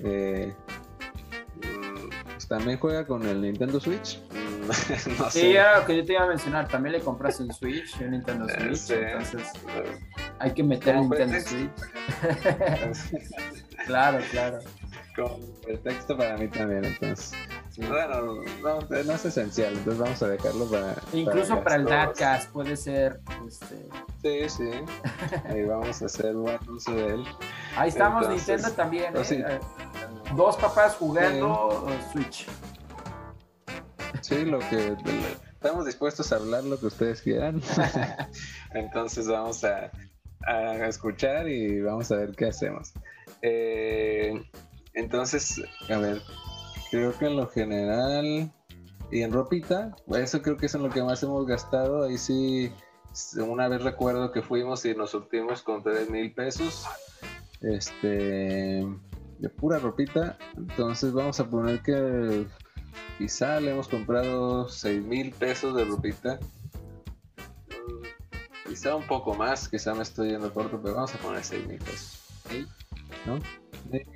[0.00, 0.52] Eh,
[1.56, 4.20] mm, pues también juega con el Nintendo Switch.
[5.18, 5.50] No Sí, sé.
[5.52, 6.68] era lo que yo te iba a mencionar.
[6.68, 8.76] También le compras el Switch, el Nintendo Eh, Switch.
[8.76, 8.94] sí.
[8.94, 9.48] Entonces
[10.38, 11.40] hay que meter el Nintendo.
[11.40, 11.70] Switch.
[13.86, 14.58] Claro, claro.
[15.16, 17.32] como pretexto para mí también, entonces.
[17.70, 17.80] Sí.
[17.84, 20.94] Bueno, no, no es esencial, entonces vamos a dejarlo para.
[21.12, 21.84] Incluso para el.
[21.86, 23.18] Dadcast puede ser.
[23.48, 24.48] Este...
[24.48, 24.70] Sí, sí.
[25.48, 27.24] Ahí vamos a hacer buen uso de él.
[27.76, 29.12] Ahí estamos, Entonces, Nintendo también.
[29.14, 29.44] pues ¿eh?
[29.60, 30.34] sí.
[30.36, 32.46] Dos papás jugando Switch.
[34.32, 34.96] Sí, lo que.
[35.52, 37.60] Estamos dispuestos a hablar lo que ustedes quieran.
[38.74, 39.90] entonces vamos a,
[40.46, 42.94] a escuchar y vamos a ver qué hacemos.
[43.42, 44.42] Eh,
[44.94, 46.22] entonces, a ver,
[46.90, 48.50] creo que en lo general
[49.10, 52.04] y en ropita, eso creo que es en lo que más hemos gastado.
[52.04, 52.72] Ahí sí,
[53.36, 56.86] una vez recuerdo que fuimos y nos surtimos con 3 mil pesos.
[57.60, 58.84] Este,
[59.42, 60.38] de pura ropita.
[60.56, 62.46] Entonces vamos a poner que
[63.18, 66.38] quizá le hemos comprado 6 mil pesos de ropita.
[68.66, 71.78] Quizá un poco más, quizá me estoy yendo corto, pero vamos a poner 6 mil
[71.78, 72.20] pesos.
[73.26, 73.38] ¿no?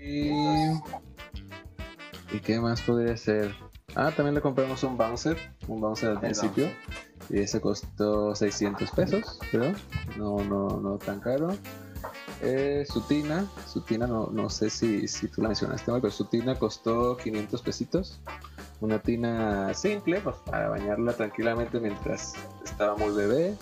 [0.01, 0.31] Y...
[2.33, 3.55] ¿Y qué más podría ser?
[3.95, 5.39] Ah, también le compramos un bouncer,
[5.69, 6.69] un bouncer al principio.
[7.31, 9.73] Y ese costó 600 pesos, creo.
[10.17, 11.57] No, no, no tan caro.
[12.43, 16.13] Eh, su tina, su tina no, no sé si, si tú la mencionaste, Mar, pero
[16.13, 18.21] su tina costó 500 pesitos.
[18.81, 22.35] Una tina simple, pues, para bañarla tranquilamente mientras
[22.65, 23.55] estaba muy bebé.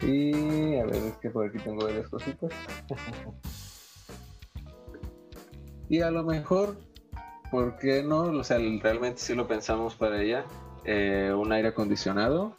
[0.00, 2.50] Y a ver, es que por aquí tengo varias cositas.
[5.88, 6.76] y a lo mejor,
[7.50, 8.22] ¿por qué no?
[8.22, 10.44] O sea, realmente sí lo pensamos para ella.
[10.84, 12.54] eh, un aire acondicionado.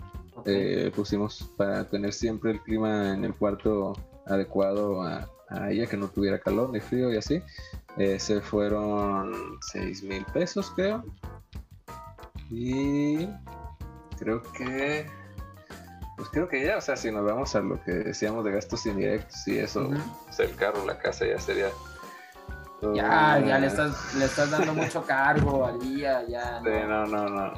[0.46, 3.94] Eh, pusimos para tener siempre el clima en el cuarto
[4.26, 7.42] adecuado a, a ella, que no tuviera calor ni frío y así.
[7.98, 11.04] Eh, se fueron 6 mil pesos, creo.
[12.50, 13.28] Y
[14.18, 15.06] creo que.
[16.16, 18.86] Pues creo que ya, o sea, si nos vamos a lo que decíamos de gastos
[18.86, 19.98] indirectos y eso, Ujú.
[20.26, 21.70] pues el carro, la casa ya sería.
[22.94, 26.60] Ya, ya le Eh, estás, le estás dando mucho cargo al día, ya.
[26.64, 27.06] Sí, no.
[27.08, 27.54] no, no,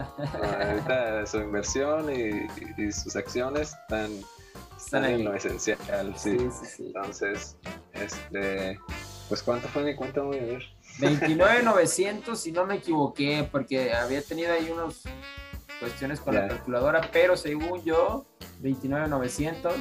[0.67, 2.47] ahorita su inversión y,
[2.81, 4.11] y sus acciones están,
[4.77, 6.13] Están en lo esencial.
[6.15, 6.83] Sí, sí, sí.
[6.95, 7.57] Entonces,
[7.93, 8.79] este,
[9.27, 10.21] pues ¿cuánto fue mi cuenta?
[10.21, 10.63] Voy a ver.
[10.99, 15.03] 29,900 si no me equivoqué, porque había tenido ahí unos
[15.79, 18.25] cuestiones con la calculadora, pero según yo,
[18.61, 19.73] 29,900.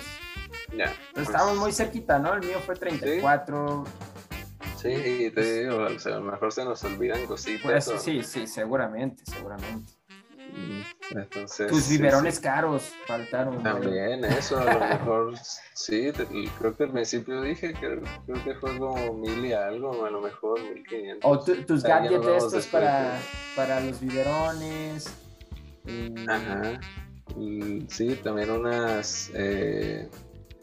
[0.77, 0.85] Ya.
[0.87, 2.35] Entonces pues, estábamos muy cerquita, ¿no?
[2.35, 3.85] El mío fue 34.
[4.81, 7.63] Sí, y te digo, o sea, a lo mejor se nos olvidan cositas.
[7.63, 9.93] Pues o- sí, sí, seguramente, seguramente.
[11.11, 12.43] Entonces, Tus sí, biberones sí.
[12.43, 13.55] caros faltaron.
[13.55, 13.65] güey.
[13.65, 15.35] También eso, a lo mejor
[15.75, 16.27] sí, te-
[16.59, 20.21] creo que al principio dije que creo que fue como mil y algo, a lo
[20.21, 21.31] mejor mil quinientos.
[21.31, 23.19] O tu- tus gadgets estos después, para,
[23.57, 25.07] para los biberones.
[25.87, 26.81] eh, Ajá.
[27.89, 30.09] Sí, también unas, eh,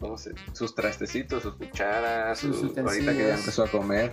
[0.00, 0.32] ¿cómo se?
[0.52, 4.12] Sus trastecitos, sus cucharas, Sus su- ahorita que ya empezó a comer,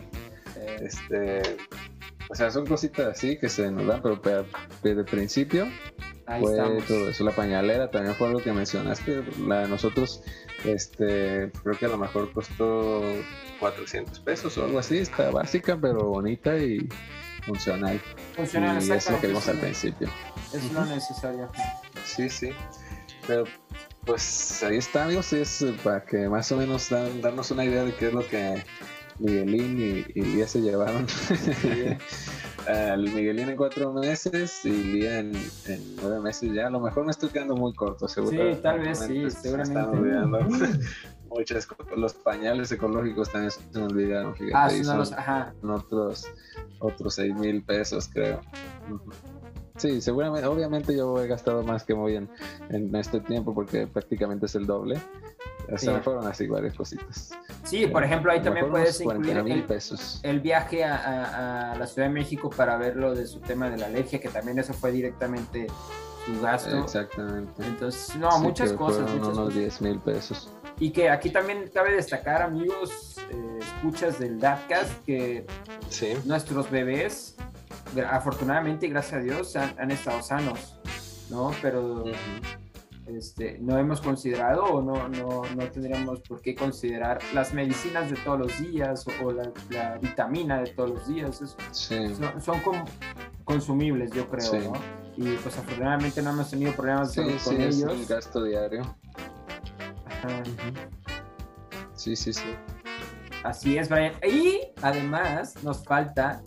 [0.58, 1.58] eh, este,
[2.30, 4.46] o sea, son cositas así que se nos dan, pero pe-
[4.84, 5.68] desde el principio
[6.26, 6.86] ahí fue estamos.
[6.86, 7.24] todo eso.
[7.24, 9.24] La pañalera también fue algo que mencionaste.
[9.48, 10.22] La de nosotros,
[10.64, 13.02] este, creo que a lo mejor costó
[13.60, 15.00] 400 pesos o algo así.
[15.00, 16.88] Está básica, pero bonita y
[17.46, 18.00] funcional.
[18.36, 20.08] Funcionan y es lo que vimos al principio.
[20.54, 21.50] Es lo necesario.
[22.06, 22.52] Sí, sí.
[23.28, 23.44] Pero
[24.06, 25.34] pues ahí está, amigos.
[25.34, 28.64] Es para que más o menos dan- darnos una idea de qué es lo que
[29.20, 31.06] Miguelín y, y Lía se llevaron.
[32.68, 35.36] Al Miguelín en cuatro meses y Lía en,
[35.66, 36.68] en nueve meses ya.
[36.68, 38.54] A lo mejor me estoy quedando muy corto, seguro.
[38.54, 39.80] Sí, tal vez sí, seguramente.
[39.82, 40.40] olvidando
[41.30, 41.98] muchas cosas.
[41.98, 44.36] Los pañales ecológicos también se me olvidaron.
[44.36, 45.12] Fíjate, Ah, sí, no los.
[45.14, 45.54] Ajá.
[45.64, 46.28] otros
[46.80, 48.42] otros seis mil pesos creo.
[49.80, 52.30] Sí seguramente obviamente yo he gastado más que muy en,
[52.70, 55.00] en este tiempo porque prácticamente es el doble
[55.72, 55.88] o Sí.
[55.90, 57.32] me fueron así varias cositas
[57.64, 61.72] Sí, por ejemplo, ahí también puedes unos 40 incluir el, pesos el viaje a, a-
[61.74, 64.30] a la Ciudad de México para ver lo de su tema de la alergia, que
[64.30, 65.68] también eso fue directamente
[66.26, 66.76] su gasto.
[66.80, 69.54] exactamente Entonces, no, Sí, muchas cosas, muchas unos cosas.
[69.56, 70.50] 10 mil pesos
[70.80, 75.46] Y que aquí también cabe destacar, amigos, eh, escuchas del Dadcast, que
[75.90, 77.36] sí nuestros bebés,
[78.10, 80.80] afortunadamente y gracias a Dios, han, han estado sanos,
[81.30, 81.52] ¿no?
[81.62, 82.06] Pero
[83.08, 88.18] este, no hemos considerado o no, no, no tendríamos por qué considerar las medicinas de
[88.18, 91.42] todos los días o, o la, la vitamina de todos los días.
[91.42, 92.62] es- sí son son
[93.44, 94.58] consumibles, yo creo, Sí.
[94.60, 94.74] ¿no?
[95.18, 97.48] Y pues afortunadamente no hemos tenido problemas sí, con es
[97.78, 97.92] ellos.
[97.94, 98.84] un gasto diario
[100.06, 100.44] Ajá.
[101.94, 102.46] sí sí sí
[103.44, 104.14] Así es, Brian.
[104.30, 106.42] Y además nos falta,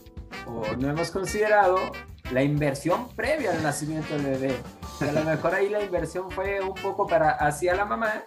[0.47, 1.79] o no hemos considerado,
[2.33, 4.57] la inversión previa al nacimiento del bebé.
[4.99, 8.25] Que a lo mejor ahí la inversión fue un poco para hacia la mamá,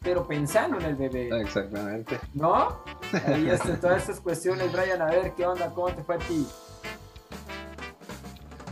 [0.00, 2.82] pero pensando en el bebé, exactamente ¿no?
[3.26, 6.46] Ahí este, todas estas cuestiones, Brian, a ver qué onda, cómo te fue a ti.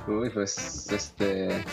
[0.07, 1.65] Uy, pues, este,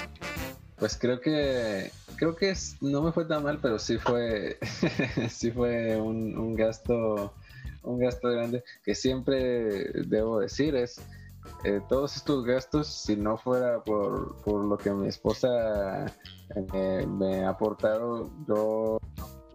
[0.78, 4.60] pues creo que, creo que no me fue tan mal, pero sí fue,
[5.30, 7.34] sí fue un, un gasto,
[7.86, 11.02] un gasto grande que siempre debo decir es,
[11.64, 16.06] eh, todos estos gastos, si no fuera por, por lo que mi esposa
[16.56, 19.00] eh, me ha aportado, yo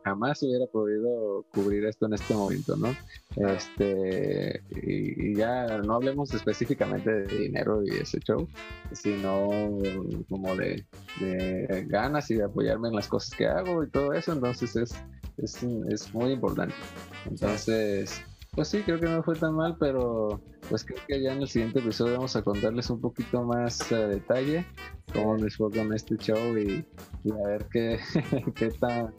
[0.05, 2.89] jamás hubiera podido cubrir esto en este momento, ¿no?
[3.36, 8.48] Este, y, ya no hablemos específicamente de dinero y ese show,
[8.93, 9.48] sino
[10.28, 10.85] como de
[11.86, 14.94] ganas y de apoyarme en las cosas que hago y todo eso, entonces es,
[15.42, 16.74] es, es muy importante.
[17.26, 18.22] Entonces,
[18.54, 21.48] pues sí, creo que no fue tan mal, pero pues creo que ya en el
[21.48, 24.66] siguiente episodio vamos a contarles un poquito más a detalle
[25.12, 26.84] cómo les fue con este show y,
[27.24, 27.98] y a ver qué,
[28.54, 29.12] qué tan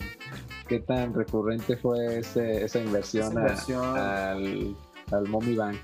[0.68, 3.98] qué tan recurrente fue ese, esa inversión, Esa a- inversión.
[3.98, 4.76] al,
[5.12, 5.80] al Mommy Bank.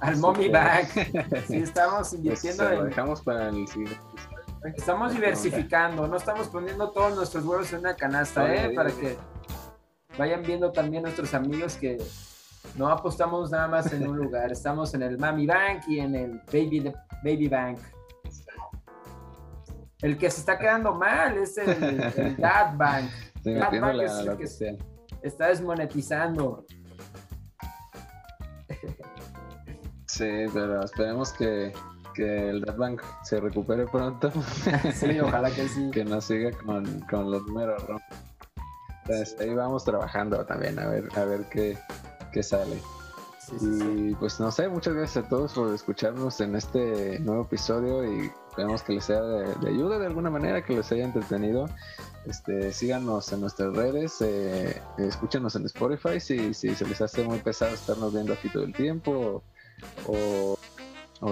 [0.00, 0.88] Al Mommy Bank.
[1.48, 4.34] Sí, estamos Pues, invirtiendo lo en, dejamos para el siguiente episodio.
[4.76, 8.70] Estamos diversificando, no estamos poniendo todos nuestros huevos en una canasta, ¿eh?
[8.74, 9.16] Para que
[10.18, 11.98] vayan viendo también nuestros amigos que
[12.76, 16.40] no apostamos nada más en un lugar, estamos en el Mami Bank y en el
[16.52, 16.92] Baby,
[17.22, 17.78] Baby Bank.
[20.02, 23.08] El que se está quedando mal es el, el Dad Bank,
[23.42, 24.44] Sí, Dad Bank la- es el la que
[25.22, 26.66] está desmonetizando.
[30.06, 31.72] Sí, pero esperemos que,
[32.14, 34.30] que el Red Bank se recupere pronto.
[34.92, 35.90] Sí, ojalá que sí.
[35.90, 38.02] que no siga con, con los números rojos.
[39.06, 41.76] Entonces, ahí vamos trabajando también a ver, a ver qué,
[42.32, 42.80] qué sale.
[43.38, 44.08] Sí, sí, sí.
[44.10, 48.30] Y pues no sé, muchas gracias a todos por escucharnos en este nuevo episodio y
[48.48, 51.68] esperemos que les sea de, de ayuda de alguna manera, que les haya entretenido.
[52.24, 57.38] Este, síganos en nuestras redes, eh, escúchenos en Spotify si, si se les hace muy
[57.40, 59.44] pesado estarnos viendo aquí todo el tiempo
[60.06, 60.58] o, o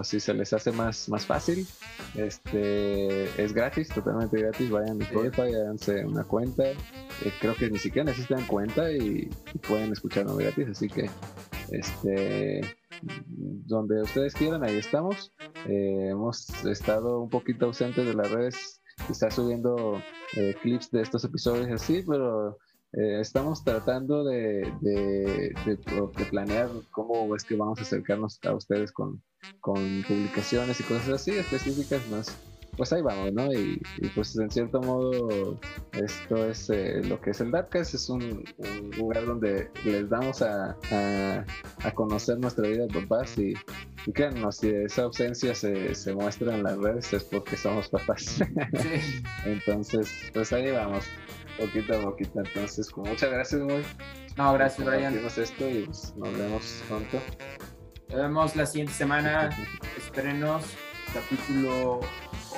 [0.04, 1.66] si se les hace más, más fácil.
[2.14, 4.70] Este, es gratis, totalmente gratis.
[4.70, 6.64] Vayan a Spotify, háganse una cuenta.
[6.70, 6.76] Eh,
[7.40, 11.10] creo que ni siquiera necesitan cuenta y, y pueden escucharnos gratis, así que
[11.70, 12.60] este
[13.02, 15.32] donde ustedes quieran ahí estamos
[15.66, 20.00] Eh, hemos estado un poquito ausentes de las redes quizás subiendo
[20.36, 22.59] eh, clips de estos episodios así pero
[22.92, 28.54] eh, estamos tratando de, de, de- de planear cómo es que vamos a acercarnos a
[28.54, 29.22] ustedes con,
[29.60, 32.36] con publicaciones y cosas así específicas más
[32.77, 33.52] pues ahí vamos, ¿no?
[33.52, 33.81] Y,
[34.14, 35.59] pues en cierto modo
[35.93, 38.44] esto es eh, lo que es el Darkcast, es un,
[38.97, 43.52] lugar donde les damos a, a, conocer nuestra vida de papás y,
[44.06, 48.40] y créanos, si esa ausencia se, se, muestra en las redes es porque somos papás.
[49.44, 51.05] Entonces, pues ahí vamos,
[51.59, 52.40] poquito a poquito.
[52.40, 53.82] Entonces, con muchas gracias, muy.
[54.39, 55.14] No, gracias, Brian.
[55.14, 57.19] esto y pues, nos vemos pronto.
[58.08, 59.50] Nos vemos la siguiente semana.
[59.96, 60.64] Espérenos.
[61.12, 62.00] Capítulo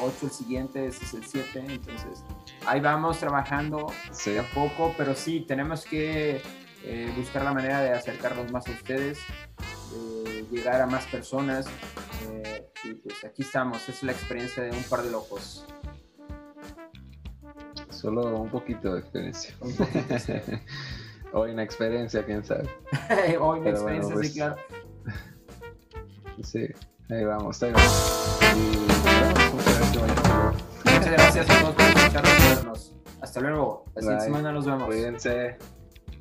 [0.01, 1.65] 8, el siguiente, ese es el 7.
[1.69, 2.25] Entonces,
[2.67, 4.37] ahí vamos trabajando sí.
[4.37, 6.41] a poco, pero sí, tenemos que
[6.85, 9.19] eh, buscar la manera de acercarnos más a ustedes,
[9.93, 11.67] de llegar a más personas.
[12.29, 15.67] Eh, y pues aquí estamos, es la experiencia de un par de locos.
[17.91, 19.55] Solo un poquito de experiencia.
[21.33, 22.69] o inexperiencia, quién sabe.
[23.41, 24.57] o inexperiencia, sí, pues, claro.
[26.43, 26.67] Sí,
[27.11, 28.39] ahí vamos, ahí vamos.
[28.55, 28.95] Y
[30.91, 32.93] muchas gracias a todos por escucharnos.
[33.21, 33.85] Hasta luego.
[33.95, 34.87] La siguiente semana nos vemos.
[34.87, 35.57] Cuídense.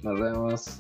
[0.02, 0.80] Nos vemos.